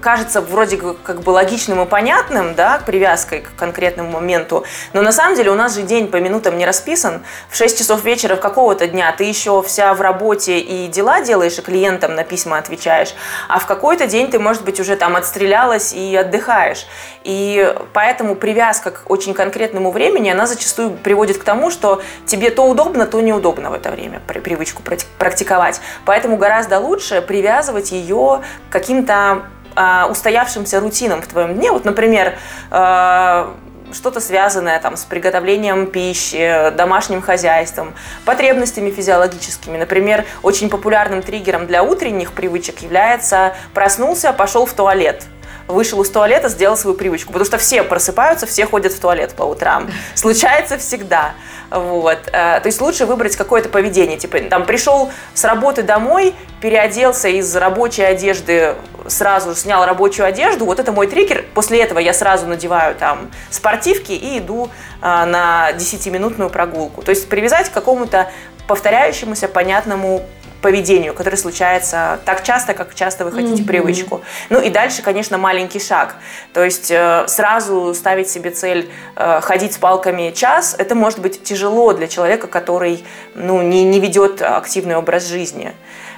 кажется 0.00 0.40
вроде 0.40 0.80
как 1.02 1.20
бы 1.20 1.30
логичным 1.30 1.82
и 1.82 1.86
понятным, 1.86 2.54
да, 2.54 2.80
привязкой 2.84 3.40
к 3.40 3.54
конкретному 3.56 4.10
моменту, 4.10 4.64
но 4.92 5.02
на 5.02 5.12
самом 5.12 5.36
деле 5.36 5.50
у 5.50 5.54
нас 5.54 5.74
же 5.74 5.82
день 5.82 6.08
по 6.08 6.16
минутам 6.16 6.58
не 6.58 6.66
расписан. 6.66 7.22
В 7.48 7.56
6 7.56 7.78
часов 7.78 8.04
вечера 8.04 8.36
какого-то 8.36 8.86
дня 8.86 9.12
ты 9.16 9.24
еще 9.24 9.62
вся 9.62 9.94
в 9.94 10.00
работе 10.00 10.58
и 10.58 10.88
дела 10.88 11.20
делаешь, 11.20 11.58
и 11.58 11.62
клиентам 11.62 12.14
на 12.14 12.24
письма 12.24 12.58
отвечаешь, 12.58 13.14
а 13.48 13.58
в 13.58 13.66
какой-то 13.66 14.06
день 14.06 14.30
ты, 14.30 14.38
может 14.38 14.64
быть, 14.64 14.80
уже 14.80 14.96
там 14.96 15.16
отстрелялась 15.16 15.92
и 15.92 16.16
отдыхаешь. 16.16 16.86
И 17.24 17.74
поэтому 17.92 18.34
привязка 18.34 18.90
к 18.90 19.10
очень 19.10 19.34
конкретному 19.34 19.90
времени, 19.90 20.30
она 20.30 20.46
зачастую 20.46 20.90
приводит 20.90 21.38
к 21.38 21.44
тому, 21.44 21.70
что 21.70 22.02
тебе 22.26 22.50
то 22.50 22.64
удобно, 22.64 23.06
то 23.06 23.20
неудобно 23.20 23.70
в 23.70 23.74
это 23.74 23.90
время 23.90 24.20
привычку 24.26 24.82
практиковать. 25.18 25.80
Поэтому 26.04 26.36
гораздо 26.36 26.78
лучше 26.78 27.22
привязывать 27.22 27.92
ее 27.92 28.42
к 28.68 28.72
каким-то 28.72 29.42
э, 29.74 30.04
устоявшимся 30.10 30.80
рутинам 30.80 31.22
в 31.22 31.26
твоем 31.26 31.54
дне. 31.54 31.70
Вот, 31.70 31.84
например, 31.84 32.34
э, 32.70 33.46
что-то 33.92 34.20
связанное 34.20 34.78
там, 34.80 34.96
с 34.96 35.04
приготовлением 35.04 35.86
пищи, 35.86 36.70
домашним 36.76 37.22
хозяйством, 37.22 37.94
потребностями 38.24 38.90
физиологическими. 38.90 39.78
Например, 39.78 40.24
очень 40.42 40.70
популярным 40.70 41.22
триггером 41.22 41.66
для 41.66 41.82
утренних 41.82 42.32
привычек 42.32 42.80
является 42.80 43.54
проснулся, 43.74 44.32
пошел 44.32 44.66
в 44.66 44.72
туалет. 44.72 45.24
Вышел 45.68 46.00
из 46.02 46.10
туалета, 46.10 46.48
сделал 46.48 46.76
свою 46.76 46.96
привычку. 46.96 47.32
Потому 47.32 47.44
что 47.44 47.58
все 47.58 47.82
просыпаются, 47.82 48.46
все 48.46 48.66
ходят 48.66 48.92
в 48.92 49.00
туалет 49.00 49.34
по 49.34 49.42
утрам. 49.42 49.90
Случается 50.14 50.78
всегда. 50.78 51.34
Вот. 51.70 52.18
Э, 52.32 52.60
то 52.60 52.66
есть 52.66 52.80
лучше 52.80 53.06
выбрать 53.06 53.36
какое-то 53.36 53.68
поведение. 53.68 54.18
Типа, 54.18 54.38
там, 54.40 54.66
пришел 54.66 55.10
с 55.34 55.44
работы 55.44 55.82
домой, 55.82 56.34
переоделся 56.60 57.28
из 57.28 57.54
рабочей 57.56 58.02
одежды, 58.02 58.74
сразу 59.06 59.54
снял 59.54 59.84
рабочую 59.84 60.26
одежду. 60.26 60.64
Вот 60.64 60.80
это 60.80 60.92
мой 60.92 61.06
триггер. 61.06 61.44
После 61.54 61.82
этого 61.82 61.98
я 61.98 62.12
сразу 62.12 62.46
надеваю 62.46 62.94
там 62.94 63.30
спортивки 63.50 64.12
и 64.12 64.38
иду 64.38 64.70
а, 65.00 65.26
на 65.26 65.72
10-минутную 65.72 66.50
прогулку. 66.50 67.02
То 67.02 67.10
есть 67.10 67.28
привязать 67.28 67.68
к 67.68 67.72
какому-то 67.72 68.30
повторяющемуся, 68.66 69.48
понятному 69.48 70.22
поведению, 70.62 71.12
которое 71.12 71.36
случается 71.36 72.20
так 72.24 72.42
часто, 72.42 72.72
как 72.72 72.94
часто 72.94 73.24
вы 73.24 73.32
хотите 73.32 73.62
mm-hmm. 73.62 73.66
привычку. 73.66 74.22
Ну 74.48 74.60
и 74.60 74.70
дальше, 74.70 75.02
конечно, 75.02 75.36
маленький 75.36 75.80
шаг. 75.80 76.16
То 76.54 76.64
есть 76.64 76.90
э, 76.90 77.24
сразу 77.26 77.92
ставить 77.94 78.30
себе 78.30 78.50
цель 78.50 78.88
э, 79.16 79.40
ходить 79.42 79.74
с 79.74 79.78
палками 79.78 80.30
час, 80.30 80.74
это 80.78 80.94
может 80.94 81.18
быть 81.18 81.42
тяжело 81.42 81.92
для 81.92 82.06
человека, 82.06 82.46
который 82.46 83.04
ну, 83.34 83.60
не, 83.60 83.84
не 83.84 84.00
ведет 84.00 84.40
активный 84.40 84.96
образ 84.96 85.26
жизни. 85.26 85.74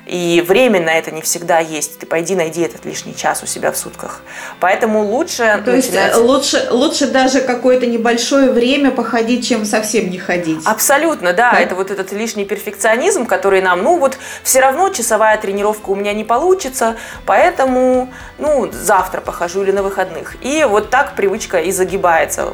И 0.07 0.45
время 0.47 0.81
на 0.81 0.93
это 0.95 1.11
не 1.11 1.23
всегда 1.23 1.61
есть. 1.61 1.99
Ты 1.99 2.07
пойди 2.07 2.35
найди 2.35 2.61
этот 2.61 2.85
лишний 2.85 3.17
час 3.17 3.43
у 3.43 3.47
себя 3.47 3.73
в 3.73 3.77
сутках. 3.77 4.21
Поэтому 4.61 5.03
лучше 5.03 5.63
То 5.65 5.73
начинать... 5.73 5.83
есть 5.83 5.95
э, 5.95 6.19
лучше, 6.19 6.69
лучше 6.71 7.07
даже 7.07 7.41
какое-то 7.41 7.87
небольшое 7.87 8.51
время 8.51 8.91
походить, 8.91 9.47
чем 9.47 9.65
совсем 9.65 10.11
не 10.11 10.19
ходить. 10.19 10.61
Абсолютно, 10.65 11.33
да. 11.33 11.53
да. 11.53 11.61
Это 11.61 11.75
вот 11.75 11.91
этот 11.91 12.13
лишний 12.13 12.45
перфекционизм, 12.45 13.27
который 13.27 13.63
нам, 13.63 13.83
ну 13.83 13.99
вот 13.99 14.19
все 14.43 14.61
равно 14.61 14.91
часовая 14.91 15.39
тренировка 15.39 15.91
у 15.91 15.95
меня 15.95 16.13
не 16.13 16.25
получится, 16.25 16.97
поэтому, 17.25 18.13
ну, 18.39 18.71
завтра 18.73 19.21
похожу 19.21 19.63
или 19.63 19.73
на 19.73 19.83
выходных. 19.83 20.37
И 20.43 20.65
вот 20.69 20.91
так 20.91 21.15
привычка 21.15 21.59
и 21.59 21.71
загибается. 21.73 22.53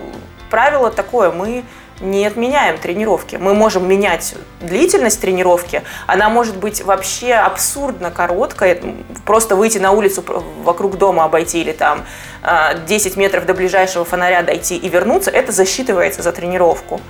Правило 0.51 0.91
такое, 0.91 1.31
мы 1.31 1.65
не 2.01 2.27
отменяем 2.27 2.79
тренировки. 2.79 3.37
Мы 3.37 3.55
можем 3.55 3.87
менять 3.89 4.35
длительность 4.61 5.21
тренировки. 5.21 5.83
Она 6.07 6.29
может 6.29 6.57
быть 6.57 6.83
вообще 6.83 7.35
абсурдно 7.35 8.11
короткой. 8.11 8.81
Просто 9.25 9.57
выйти 9.57 9.79
на 9.79 9.93
улицу 9.93 10.25
вокруг 10.63 10.99
дома 10.99 11.25
обойти 11.25 11.61
или 11.61 11.73
там 11.73 12.05
10 12.87 13.17
а, 13.17 13.19
метров 13.19 13.47
до 13.47 13.55
ближайшего 13.55 14.05
фонаря 14.05 14.43
дойти 14.43 14.77
и 14.77 14.89
вернуться, 14.89 15.31
это 15.31 15.53
засчитывается 15.53 16.23
за 16.23 16.33
тренировку. 16.33 17.01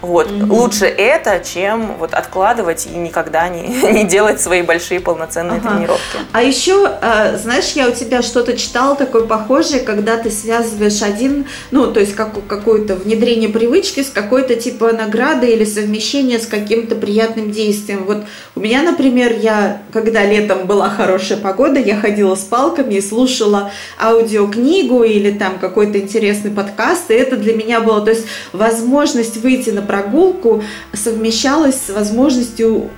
Вот. 0.00 0.30
Mm-hmm. 0.30 0.52
Лучше 0.52 0.84
это, 0.84 1.42
чем 1.44 1.96
вот 1.98 2.14
откладывать 2.14 2.86
и 2.86 2.96
никогда 2.96 3.48
не, 3.48 3.68
не 3.92 4.04
делать 4.04 4.40
свои 4.40 4.62
большие 4.62 5.00
полноценные 5.00 5.58
ага. 5.58 5.70
тренировки. 5.70 6.18
А 6.32 6.42
еще, 6.42 6.86
а, 6.86 7.36
знаешь, 7.36 7.72
я 7.72 7.88
у 7.88 7.92
тебя 7.92 8.22
что-то 8.22 8.56
читала 8.56 8.94
такое 8.94 9.24
похожее, 9.24 9.80
когда 9.80 10.16
ты 10.16 10.30
связываешь 10.30 11.02
один, 11.02 11.46
ну, 11.70 11.92
то 11.92 12.00
есть 12.00 12.14
как, 12.14 12.46
какое-то 12.46 12.94
внедрение 12.94 13.48
привычки 13.48 14.02
с 14.02 14.10
какой-то 14.10 14.54
типа 14.54 14.92
награды 14.92 15.48
или 15.48 15.64
совмещение 15.64 16.38
с 16.38 16.46
каким-то 16.46 16.94
приятным 16.94 17.50
действием. 17.50 18.04
Вот 18.04 18.24
у 18.54 18.60
меня, 18.60 18.82
например, 18.82 19.32
я, 19.32 19.82
когда 19.92 20.24
летом 20.24 20.66
была 20.66 20.90
хорошая 20.90 21.38
погода, 21.38 21.80
я 21.80 21.96
ходила 21.96 22.36
с 22.36 22.42
палками 22.42 22.94
и 22.94 23.00
слушала 23.00 23.72
аудиокнигу 24.00 25.02
или 25.02 25.32
там 25.32 25.58
какой-то 25.58 25.98
интересный 25.98 26.52
подкаст, 26.52 27.10
и 27.10 27.14
это 27.14 27.36
для 27.36 27.54
меня 27.54 27.80
было, 27.80 28.00
то 28.00 28.10
есть 28.10 28.26
возможность 28.52 29.38
выйти 29.38 29.70
на 29.70 29.82
прогулку 29.88 30.62
совмещалась 30.92 31.86
с 31.86 31.88
возможностью 31.90 32.90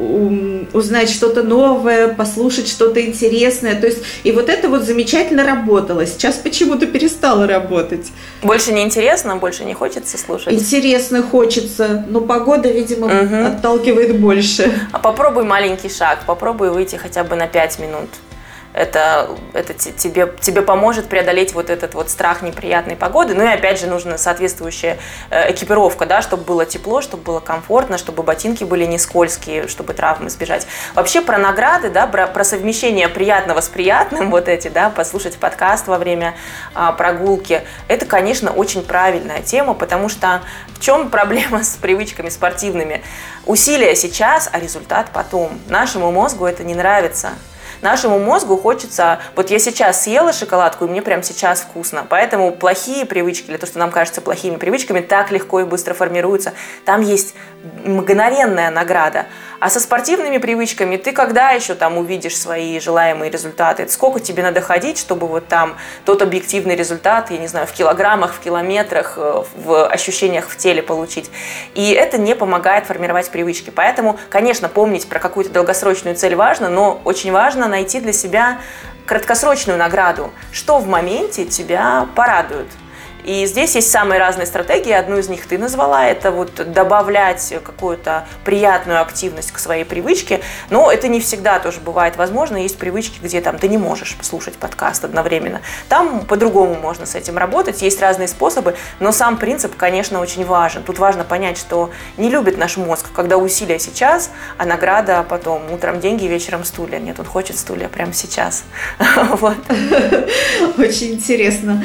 узнать 0.75 1.09
что-то 1.09 1.43
новое, 1.43 2.09
послушать 2.09 2.69
что-то 2.69 3.01
интересное. 3.01 3.81
То 3.81 3.87
есть, 3.87 4.01
и 4.25 4.33
вот 4.33 4.51
это 4.51 4.69
вот 4.69 4.83
замечательно 4.83 5.45
работало. 5.45 6.05
Сейчас 6.05 6.35
почему-то 6.35 6.87
перестало 6.87 7.47
работать. 7.47 8.13
Больше 8.43 8.73
не 8.73 8.83
интересно, 8.83 9.37
больше 9.37 9.65
не 9.65 9.73
хочется 9.73 10.19
слушать? 10.19 10.53
Интересно 10.53 11.23
хочется, 11.23 12.05
но 12.09 12.21
погода, 12.21 12.69
видимо, 12.69 13.07
угу. 13.07 13.47
отталкивает 13.47 14.19
больше. 14.19 14.71
А 14.93 14.99
попробуй 14.99 15.45
маленький 15.45 15.89
шаг, 15.89 16.25
попробуй 16.27 16.71
выйти 16.71 16.97
хотя 16.97 17.23
бы 17.23 17.37
на 17.37 17.47
5 17.47 17.79
минут 17.79 18.09
это, 18.73 19.37
это 19.53 19.75
тебе, 19.75 20.33
тебе 20.41 20.63
поможет 20.63 21.09
преодолеть 21.09 21.55
вот 21.55 21.71
этот 21.71 21.95
вот 21.95 22.11
страх 22.11 22.43
неприятной 22.43 22.97
погоды. 22.97 23.35
Ну 23.35 23.45
и 23.45 23.49
опять 23.49 23.81
же 23.81 23.87
нужна 23.87 24.19
соответствующая 24.19 24.99
э, 25.31 25.53
экипировка, 25.53 26.07
да, 26.07 26.23
чтобы 26.23 26.45
было 26.45 26.65
тепло, 26.67 27.01
чтобы 27.01 27.25
было 27.25 27.41
комфортно, 27.41 27.99
чтобы 27.99 28.23
ботинки 28.23 28.65
были 28.65 28.85
не 28.85 28.99
скользкие, 28.99 29.69
чтобы 29.69 29.95
травм 29.95 30.29
избежать. 30.29 30.67
Вообще 30.95 31.21
про 31.21 31.39
награды, 31.39 31.91
да, 31.91 32.07
про, 32.07 32.27
про 32.27 32.45
совмещение 32.45 33.09
приятного 33.09 33.61
с 33.61 33.69
приятным, 33.69 34.31
вот 34.31 34.49
эти, 34.49 34.69
да, 34.69 34.91
послушать 34.91 35.37
подкаст 35.37 35.89
во 35.89 35.99
время 35.99 36.35
а, 36.75 36.93
прогулки, 36.93 37.63
это, 37.89 38.07
конечно, 38.07 38.53
очень 38.53 38.83
правильная 38.83 39.43
тема, 39.43 39.75
потому 39.75 40.09
что 40.09 40.43
в 40.69 40.81
чем 40.81 41.11
проблема 41.11 41.65
с 41.65 41.77
привычками 41.77 42.29
спортивными? 42.29 43.03
Усилия 43.47 43.97
сейчас, 43.97 44.49
а 44.53 44.61
результат 44.61 45.11
потом. 45.13 45.61
Нашему 45.69 46.11
мозгу 46.13 46.47
это 46.47 46.63
не 46.63 46.75
нравится. 46.75 47.31
Нашему 47.83 48.19
мозгу 48.19 48.57
хочется, 48.57 49.21
вот 49.37 49.51
я 49.51 49.59
сейчас 49.59 50.03
съела 50.03 50.33
шоколадку, 50.33 50.85
и 50.85 50.89
мне 50.89 51.01
прямо 51.01 51.23
сейчас 51.23 51.61
вкусно. 51.61 52.07
Поэтому 52.09 52.53
плохие 52.53 53.07
привычки, 53.07 53.51
или 53.51 53.57
то, 53.57 53.67
что 53.67 53.79
нам 53.79 53.91
кажется 53.91 54.21
плохими 54.21 54.57
привычками, 54.57 55.01
так 55.01 55.31
легко 55.31 55.61
и 55.61 55.65
быстро 55.65 55.95
формируются. 55.95 56.53
Там 56.85 57.01
есть 57.01 57.35
мгновенная 57.85 58.71
награда. 58.71 59.27
А 59.61 59.69
со 59.69 59.79
спортивными 59.79 60.39
привычками 60.39 60.97
ты 60.97 61.13
когда 61.13 61.51
еще 61.51 61.75
там 61.75 61.99
увидишь 61.99 62.37
свои 62.37 62.81
желаемые 62.81 63.31
результаты? 63.31 63.87
Сколько 63.89 64.19
тебе 64.19 64.43
надо 64.43 64.63
ходить, 64.63 64.97
чтобы 64.99 65.27
вот 65.27 65.49
там 65.49 65.77
тот 66.07 66.23
объективный 66.23 66.75
результат, 66.77 67.31
я 67.31 67.37
не 67.37 67.47
знаю, 67.47 67.67
в 67.67 67.73
килограммах, 67.73 68.33
в 68.33 68.41
километрах, 68.41 69.15
э, 69.19 69.43
в 69.57 69.87
ощущениях 69.87 70.49
в 70.49 70.57
теле 70.57 70.83
получить? 70.83 71.31
И 71.75 71.91
это 71.91 72.17
не 72.17 72.35
помогает 72.35 72.87
формировать 72.87 73.29
привычки. 73.31 73.69
Поэтому, 73.69 74.19
конечно, 74.31 74.71
помнить 74.71 75.07
про 75.07 75.19
какую-то 75.19 75.51
долгосрочную 75.51 76.17
цель 76.17 76.37
важно, 76.37 76.71
но 76.71 76.99
очень 77.05 77.31
важно 77.31 77.69
найти 77.69 78.01
для 78.01 78.15
себя 78.15 78.61
краткосрочную 79.05 79.79
награду, 79.79 80.31
что 80.53 80.79
в 80.79 80.89
моменте 80.89 81.45
тебя 81.45 82.09
порадует. 82.15 82.69
И 83.25 83.47
здесь 83.47 83.75
есть 83.75 83.91
самые 83.91 84.19
разные 84.19 84.47
стратегии. 84.47 84.93
Одну 84.93 85.19
из 85.19 85.29
них 85.29 85.47
ты 85.47 85.59
назвала. 85.59 86.07
Это 86.07 86.31
вот 86.31 86.55
добавлять 86.73 87.55
какую-то 87.65 88.27
приятную 88.45 89.01
активность 89.01 89.53
к 89.53 89.59
своей 89.59 89.85
привычке. 89.85 90.41
Но 90.71 90.91
это 90.91 91.09
не 91.09 91.21
всегда 91.21 91.59
тоже 91.59 91.81
бывает 91.81 92.17
возможно. 92.17 92.57
Есть 92.57 92.79
привычки, 92.79 93.19
где 93.23 93.41
там 93.41 93.59
ты 93.59 93.69
не 93.69 93.79
можешь 93.79 94.17
послушать 94.17 94.55
подкаст 94.55 95.05
одновременно. 95.05 95.61
Там 95.89 96.27
по-другому 96.27 96.75
можно 96.75 97.07
с 97.07 97.15
этим 97.15 97.39
работать. 97.39 97.83
Есть 97.83 98.01
разные 98.01 98.29
способы. 98.29 98.77
Но 99.01 99.13
сам 99.13 99.37
принцип, 99.37 99.77
конечно, 99.77 100.21
очень 100.21 100.45
важен. 100.45 100.83
Тут 100.83 100.99
важно 100.99 101.25
понять, 101.25 101.59
что 101.59 101.91
не 102.17 102.31
любит 102.31 102.59
наш 102.59 102.77
мозг, 102.77 103.07
когда 103.15 103.37
усилия 103.37 103.79
сейчас, 103.79 104.31
а 104.59 104.67
награда 104.67 105.25
потом. 105.29 105.71
Утром 105.73 106.01
деньги, 106.01 106.27
вечером 106.27 106.65
стулья. 106.65 106.99
Нет, 106.99 107.19
он 107.19 107.27
хочет 107.27 107.59
стулья 107.59 107.89
прямо 107.89 108.13
сейчас. 108.13 108.65
Очень 110.79 111.15
интересно. 111.15 111.85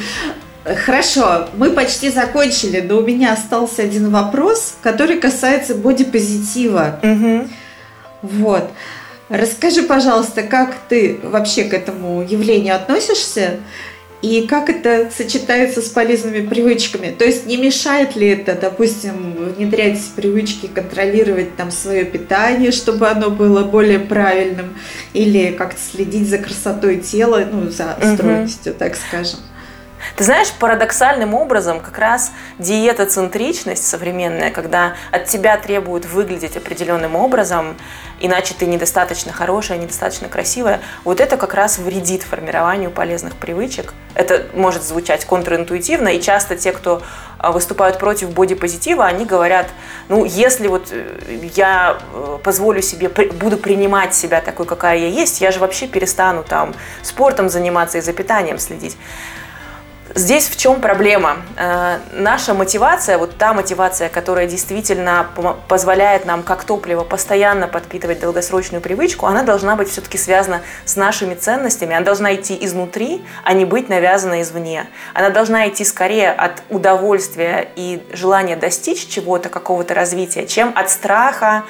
Хорошо, 0.66 1.48
мы 1.58 1.70
почти 1.72 2.10
закончили, 2.10 2.82
но 2.82 2.98
у 2.98 3.02
меня 3.02 3.34
остался 3.34 3.84
один 3.84 4.10
вопрос, 4.10 4.76
который 4.82 5.20
касается 5.20 5.76
бодипозитива. 5.76 7.00
Угу. 7.04 7.48
Вот. 8.24 8.72
Расскажи, 9.30 9.84
пожалуйста, 9.84 10.42
как 10.42 10.76
ты 10.90 11.20
вообще 11.22 11.66
к 11.66 11.74
этому 11.74 12.24
явлению 12.24 12.76
относишься 12.76 13.58
и 14.24 14.48
как 14.48 14.70
это 14.70 15.12
сочетается 15.16 15.82
с 15.82 15.90
полезными 15.90 16.48
привычками? 16.48 17.12
То 17.12 17.26
есть 17.26 17.46
не 17.46 17.58
мешает 17.58 18.16
ли 18.16 18.28
это, 18.30 18.56
допустим, 18.56 19.36
внедрять 19.56 20.00
привычки, 20.16 20.66
контролировать 20.66 21.56
там 21.56 21.70
свое 21.70 22.06
питание, 22.06 22.72
чтобы 22.72 23.08
оно 23.08 23.30
было 23.30 23.64
более 23.64 24.00
правильным, 24.00 24.76
или 25.14 25.52
как-то 25.52 25.80
следить 25.80 26.28
за 26.28 26.40
красотой 26.40 26.98
тела, 26.98 27.48
ну, 27.52 27.70
за 27.70 27.96
стройностью, 28.16 28.72
угу. 28.72 28.80
так 28.80 28.96
скажем? 28.96 29.40
Ты 30.16 30.24
знаешь, 30.24 30.52
парадоксальным 30.54 31.34
образом 31.34 31.80
как 31.80 31.98
раз 31.98 32.32
диетоцентричность 32.60 33.86
современная, 33.86 34.52
когда 34.52 34.94
от 35.12 35.26
тебя 35.26 35.58
требуют 35.58 36.06
выглядеть 36.06 36.58
определенным 36.58 37.16
образом, 37.16 37.76
иначе 38.20 38.54
ты 38.58 38.66
недостаточно 38.66 39.34
хорошая, 39.34 39.78
недостаточно 39.78 40.28
красивая, 40.30 40.82
вот 41.04 41.20
это 41.20 41.38
как 41.38 41.54
раз 41.54 41.78
вредит 41.78 42.24
формированию 42.24 42.92
полезных 42.92 43.36
привычек. 43.36 43.94
Это 44.14 44.46
может 44.54 44.84
звучать 44.84 45.26
контринтуитивно, 45.26 46.10
и 46.10 46.22
часто 46.22 46.56
те, 46.56 46.72
кто 46.72 47.02
а, 47.38 47.52
выступают 47.52 48.00
против 48.00 48.32
бодипозитива, 48.32 49.06
они 49.06 49.26
говорят, 49.26 49.68
ну, 50.08 50.24
если 50.24 50.68
вот 50.68 50.88
э, 50.92 51.50
я 51.56 51.98
э, 52.14 52.38
позволю 52.42 52.82
себе, 52.82 53.10
буду 53.10 53.58
принимать 53.58 54.16
себя 54.16 54.40
такой, 54.40 54.66
какая 54.66 54.98
я 54.98 55.08
есть, 55.08 55.42
я 55.42 55.52
же 55.52 55.60
вообще 55.60 55.88
перестану 55.88 56.44
там 56.44 56.74
спортом 57.02 57.50
заниматься 57.50 57.98
и 57.98 58.02
за 58.02 58.14
питанием 58.14 58.58
следить. 58.58 58.98
Здесь 60.14 60.48
в 60.48 60.56
чем 60.56 60.82
проблема? 60.82 61.38
Э, 61.58 61.98
наша 62.14 62.54
мотивация, 62.54 63.18
вот 63.18 63.38
та 63.38 63.54
мотивация, 63.54 64.08
которая 64.08 64.46
действительно 64.48 65.28
позволяет 65.68 66.26
нам 66.26 66.44
как 66.44 66.64
топливо 66.64 67.04
постоянно 67.04 67.68
подпитывать 67.68 68.20
долгосрочную 68.20 68.82
привычку, 68.82 69.26
она 69.26 69.42
должна 69.42 69.76
быть 69.76 69.90
все-таки 69.90 70.20
связана 70.20 70.62
с 70.86 70.96
нашими 70.96 71.34
ценностями, 71.34 71.96
она 71.96 72.06
должна 72.06 72.36
идти 72.36 72.56
изнутри, 72.62 73.26
а 73.44 73.54
не 73.54 73.66
быть 73.66 73.90
навязана 73.90 74.44
извне. 74.44 74.88
Она 75.16 75.32
должна 75.32 75.68
идти 75.68 75.84
скорее 75.84 76.32
от 76.32 76.62
удовольствия 76.70 77.68
и 77.76 78.06
желания 78.14 78.56
достичь 78.56 79.08
чего-то, 79.08 79.50
какого-то 79.50 79.96
развития, 79.96 80.46
чем 80.46 80.72
от 80.76 80.92
страха, 80.92 81.64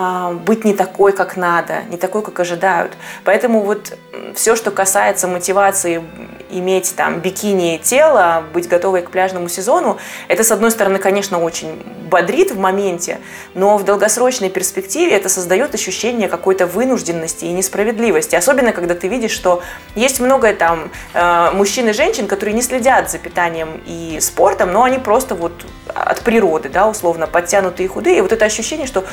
а, 0.00 0.30
быть 0.30 0.64
не 0.64 0.74
такой, 0.74 1.10
как 1.10 1.36
надо, 1.36 1.82
не 1.90 1.96
такой, 1.96 2.22
как 2.22 2.38
ожидают. 2.38 2.92
Поэтому 3.24 3.62
вот 3.62 3.98
все, 4.36 4.54
что 4.54 4.70
касается 4.70 5.26
мотивации 5.26 6.04
иметь 6.50 6.94
там 6.94 7.18
бикини 7.18 7.80
тело, 7.82 8.44
быть 8.54 8.68
готовой 8.68 9.02
к 9.02 9.10
пляжному 9.10 9.48
сезону, 9.48 9.98
это, 10.28 10.44
с 10.44 10.52
одной 10.52 10.70
стороны, 10.70 11.00
конечно, 11.00 11.42
очень 11.42 11.82
бодрит 12.08 12.52
в 12.52 12.58
моменте, 12.60 13.18
но 13.54 13.76
в 13.76 13.84
долгосрочной 13.84 14.50
перспективе 14.50 15.16
это 15.16 15.28
создает 15.28 15.74
ощущение 15.74 16.28
какой-то 16.28 16.66
вынужденности 16.66 17.46
и 17.46 17.52
несправедливости. 17.52 18.36
Особенно, 18.36 18.70
когда 18.70 18.94
ты 18.94 19.08
видишь, 19.08 19.32
что 19.32 19.62
есть 19.96 20.20
много 20.20 20.54
там 20.54 20.92
э, 21.12 21.50
мужчин 21.52 21.88
и 21.88 21.92
женщин, 21.92 22.28
которые 22.28 22.54
не 22.54 22.62
следят 22.62 23.10
за 23.10 23.18
питанием 23.18 23.82
и 23.84 24.18
спортом, 24.20 24.72
но 24.72 24.84
они 24.84 24.98
просто 24.98 25.34
вот 25.34 25.66
от 25.92 26.20
природы, 26.20 26.68
да, 26.68 26.88
условно, 26.88 27.26
подтянутые 27.26 27.86
и 27.86 27.88
худые. 27.88 28.18
И 28.18 28.20
вот 28.20 28.32
это 28.32 28.44
ощущение, 28.44 28.86
что, 28.86 29.04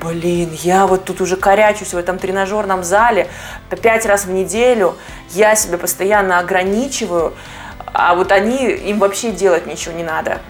блин, 0.00 0.33
я 0.42 0.86
вот 0.86 1.04
тут 1.04 1.20
уже 1.20 1.36
корячусь 1.36 1.94
в 1.94 1.96
этом 1.96 2.18
тренажерном 2.18 2.84
зале 2.84 3.28
пять 3.82 4.06
раз 4.06 4.24
в 4.24 4.30
неделю, 4.30 4.96
я 5.30 5.54
себя 5.56 5.78
постоянно 5.78 6.38
ограничиваю, 6.38 7.32
а 7.92 8.14
вот 8.14 8.32
они, 8.32 8.70
им 8.70 8.98
вообще 8.98 9.30
делать 9.30 9.66
ничего 9.66 9.94
не 9.94 10.04
надо. 10.04 10.40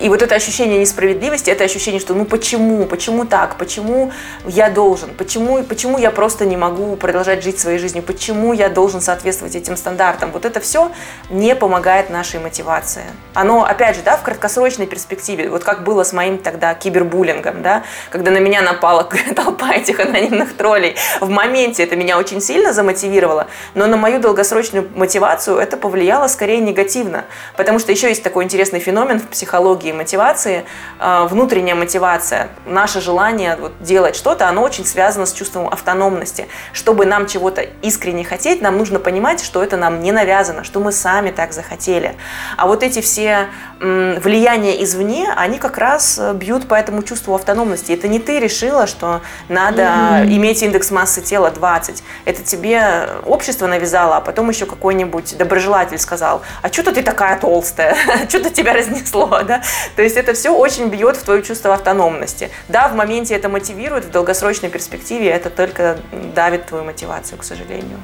И 0.00 0.08
вот 0.08 0.22
это 0.22 0.34
ощущение 0.34 0.78
несправедливости, 0.78 1.50
это 1.50 1.64
ощущение, 1.64 2.00
что 2.00 2.14
ну 2.14 2.24
почему, 2.24 2.86
почему 2.86 3.26
так, 3.26 3.56
почему 3.56 4.12
я 4.46 4.70
должен, 4.70 5.10
почему, 5.14 5.62
почему 5.62 5.98
я 5.98 6.10
просто 6.10 6.46
не 6.46 6.56
могу 6.56 6.96
продолжать 6.96 7.44
жить 7.44 7.60
своей 7.60 7.78
жизнью, 7.78 8.02
почему 8.02 8.54
я 8.54 8.70
должен 8.70 9.02
соответствовать 9.02 9.54
этим 9.54 9.76
стандартам. 9.76 10.30
Вот 10.32 10.46
это 10.46 10.58
все 10.60 10.90
не 11.28 11.54
помогает 11.54 12.08
нашей 12.08 12.40
мотивации. 12.40 13.04
Оно, 13.34 13.64
опять 13.64 13.96
же, 13.96 14.02
да, 14.02 14.16
в 14.16 14.22
краткосрочной 14.22 14.86
перспективе, 14.86 15.50
вот 15.50 15.64
как 15.64 15.84
было 15.84 16.02
с 16.02 16.14
моим 16.14 16.38
тогда 16.38 16.72
кибербуллингом, 16.74 17.62
да, 17.62 17.84
когда 18.10 18.30
на 18.30 18.38
меня 18.38 18.62
напала 18.62 19.06
толпа 19.36 19.74
этих 19.74 20.00
анонимных 20.00 20.56
троллей, 20.56 20.96
в 21.20 21.28
моменте 21.28 21.82
это 21.82 21.96
меня 21.96 22.18
очень 22.18 22.40
сильно 22.40 22.72
замотивировало, 22.72 23.48
но 23.74 23.86
на 23.86 23.98
мою 23.98 24.18
долгосрочную 24.18 24.88
мотивацию 24.94 25.58
это 25.58 25.76
повлияло 25.76 26.26
скорее 26.26 26.60
негативно, 26.60 27.26
потому 27.58 27.78
что 27.78 27.92
еще 27.92 28.08
есть 28.08 28.22
такой 28.22 28.44
интересный 28.44 28.80
феномен 28.80 29.20
в 29.20 29.28
психологии, 29.28 29.89
энергии, 29.90 29.92
мотивации, 29.92 30.64
э, 30.98 31.26
внутренняя 31.30 31.74
мотивация, 31.74 32.48
наше 32.66 33.00
желание 33.00 33.56
вот 33.56 33.72
делать 33.80 34.16
что-то, 34.16 34.48
оно 34.48 34.62
очень 34.62 34.84
связано 34.84 35.26
с 35.26 35.32
чувством 35.32 35.68
автономности. 35.68 36.46
Чтобы 36.72 37.06
нам 37.06 37.26
чего-то 37.26 37.62
искренне 37.82 38.24
хотеть, 38.24 38.62
нам 38.62 38.78
нужно 38.78 38.98
понимать, 38.98 39.44
что 39.44 39.62
это 39.62 39.76
нам 39.76 40.00
не 40.00 40.12
навязано, 40.12 40.64
что 40.64 40.80
мы 40.80 40.92
сами 40.92 41.30
так 41.30 41.52
захотели. 41.52 42.14
А 42.56 42.66
вот 42.66 42.82
эти 42.82 43.00
все 43.00 43.48
влияния 43.80 44.82
извне, 44.84 45.32
они 45.36 45.58
как 45.58 45.78
раз 45.78 46.18
э, 46.18 46.34
бьют 46.34 46.68
по 46.68 46.74
этому 46.74 47.02
чувству 47.02 47.34
автономности. 47.34 47.92
Это 47.92 48.08
не 48.08 48.18
ты 48.18 48.38
решила, 48.38 48.86
что 48.86 49.20
надо 49.48 49.82
mm-hmm. 49.82 50.36
иметь 50.36 50.62
индекс 50.62 50.90
массы 50.90 51.22
тела 51.22 51.50
20. 51.50 52.02
Это 52.26 52.42
тебе 52.42 53.08
общество 53.24 53.66
навязало, 53.66 54.16
а 54.16 54.20
потом 54.20 54.50
еще 54.50 54.66
какой-нибудь 54.66 55.36
доброжелатель 55.38 55.98
сказал, 55.98 56.42
а 56.62 56.68
что-то 56.68 56.92
ты 56.92 57.02
такая 57.02 57.38
толстая, 57.38 57.96
что-то 58.28 58.50
тебя 58.50 58.74
разнесло, 58.74 59.40
да? 59.46 59.62
То 59.96 60.02
есть 60.02 60.16
это 60.16 60.34
все 60.34 60.50
очень 60.54 60.88
бьет 60.88 61.16
в 61.16 61.22
твое 61.22 61.42
чувство 61.42 61.74
автономности. 61.74 62.50
Да, 62.68 62.88
в 62.88 62.94
моменте 62.94 63.34
это 63.34 63.48
мотивирует, 63.48 64.04
в 64.04 64.10
долгосрочной 64.10 64.68
перспективе 64.68 65.30
это 65.30 65.50
только 65.50 65.98
давит 66.34 66.66
твою 66.66 66.84
мотивацию, 66.84 67.38
к 67.38 67.44
сожалению. 67.44 67.98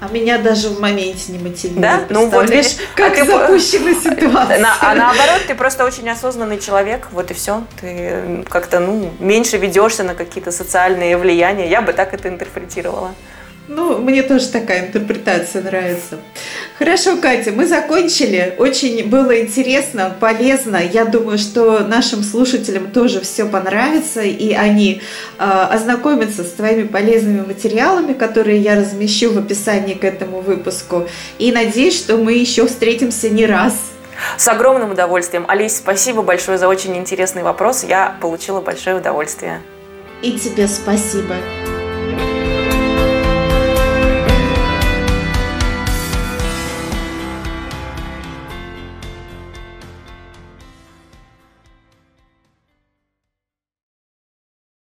А 0.00 0.08
меня 0.12 0.38
даже 0.38 0.68
в 0.68 0.80
моменте 0.80 1.32
не 1.32 1.38
мотивирует. 1.38 1.80
Да? 1.80 2.00
Ну 2.08 2.28
вот 2.28 2.48
видишь, 2.48 2.76
как 2.94 3.18
а 3.18 3.24
запущена 3.24 3.92
ты... 3.92 4.00
ситуация. 4.10 4.58
На, 4.60 4.76
а 4.80 4.94
наоборот, 4.94 5.42
ты 5.48 5.54
просто 5.56 5.84
очень 5.84 6.08
осознанный 6.08 6.60
человек, 6.60 7.08
вот 7.10 7.32
и 7.32 7.34
все. 7.34 7.64
Ты 7.80 8.44
как-то 8.48 8.78
ну, 8.78 9.10
меньше 9.18 9.56
ведешься 9.56 10.04
на 10.04 10.14
какие-то 10.14 10.52
социальные 10.52 11.16
влияния. 11.16 11.68
Я 11.68 11.82
бы 11.82 11.92
так 11.92 12.14
это 12.14 12.28
интерпретировала. 12.28 13.12
Ну, 13.68 13.98
мне 13.98 14.22
тоже 14.22 14.48
такая 14.48 14.86
интерпретация 14.86 15.62
нравится. 15.62 16.18
Хорошо, 16.78 17.18
Катя, 17.18 17.52
мы 17.52 17.66
закончили. 17.66 18.54
Очень 18.56 19.06
было 19.08 19.42
интересно, 19.42 20.16
полезно. 20.18 20.78
Я 20.78 21.04
думаю, 21.04 21.36
что 21.36 21.80
нашим 21.80 22.22
слушателям 22.22 22.90
тоже 22.90 23.20
все 23.20 23.44
понравится, 23.44 24.22
и 24.22 24.54
они 24.54 25.02
э, 25.38 25.44
ознакомятся 25.44 26.44
с 26.44 26.52
твоими 26.52 26.84
полезными 26.84 27.44
материалами, 27.44 28.14
которые 28.14 28.58
я 28.58 28.74
размещу 28.74 29.32
в 29.32 29.38
описании 29.38 29.94
к 29.94 30.04
этому 30.04 30.40
выпуску. 30.40 31.06
И 31.38 31.52
надеюсь, 31.52 31.96
что 31.98 32.16
мы 32.16 32.32
еще 32.32 32.66
встретимся 32.66 33.28
не 33.28 33.44
раз. 33.44 33.74
С 34.36 34.48
огромным 34.48 34.92
удовольствием. 34.92 35.44
Алис, 35.46 35.76
спасибо 35.76 36.22
большое 36.22 36.58
за 36.58 36.68
очень 36.68 36.96
интересный 36.96 37.42
вопрос. 37.42 37.84
Я 37.84 38.16
получила 38.20 38.60
большое 38.60 38.96
удовольствие. 38.96 39.60
И 40.22 40.32
тебе 40.32 40.66
спасибо. 40.66 41.36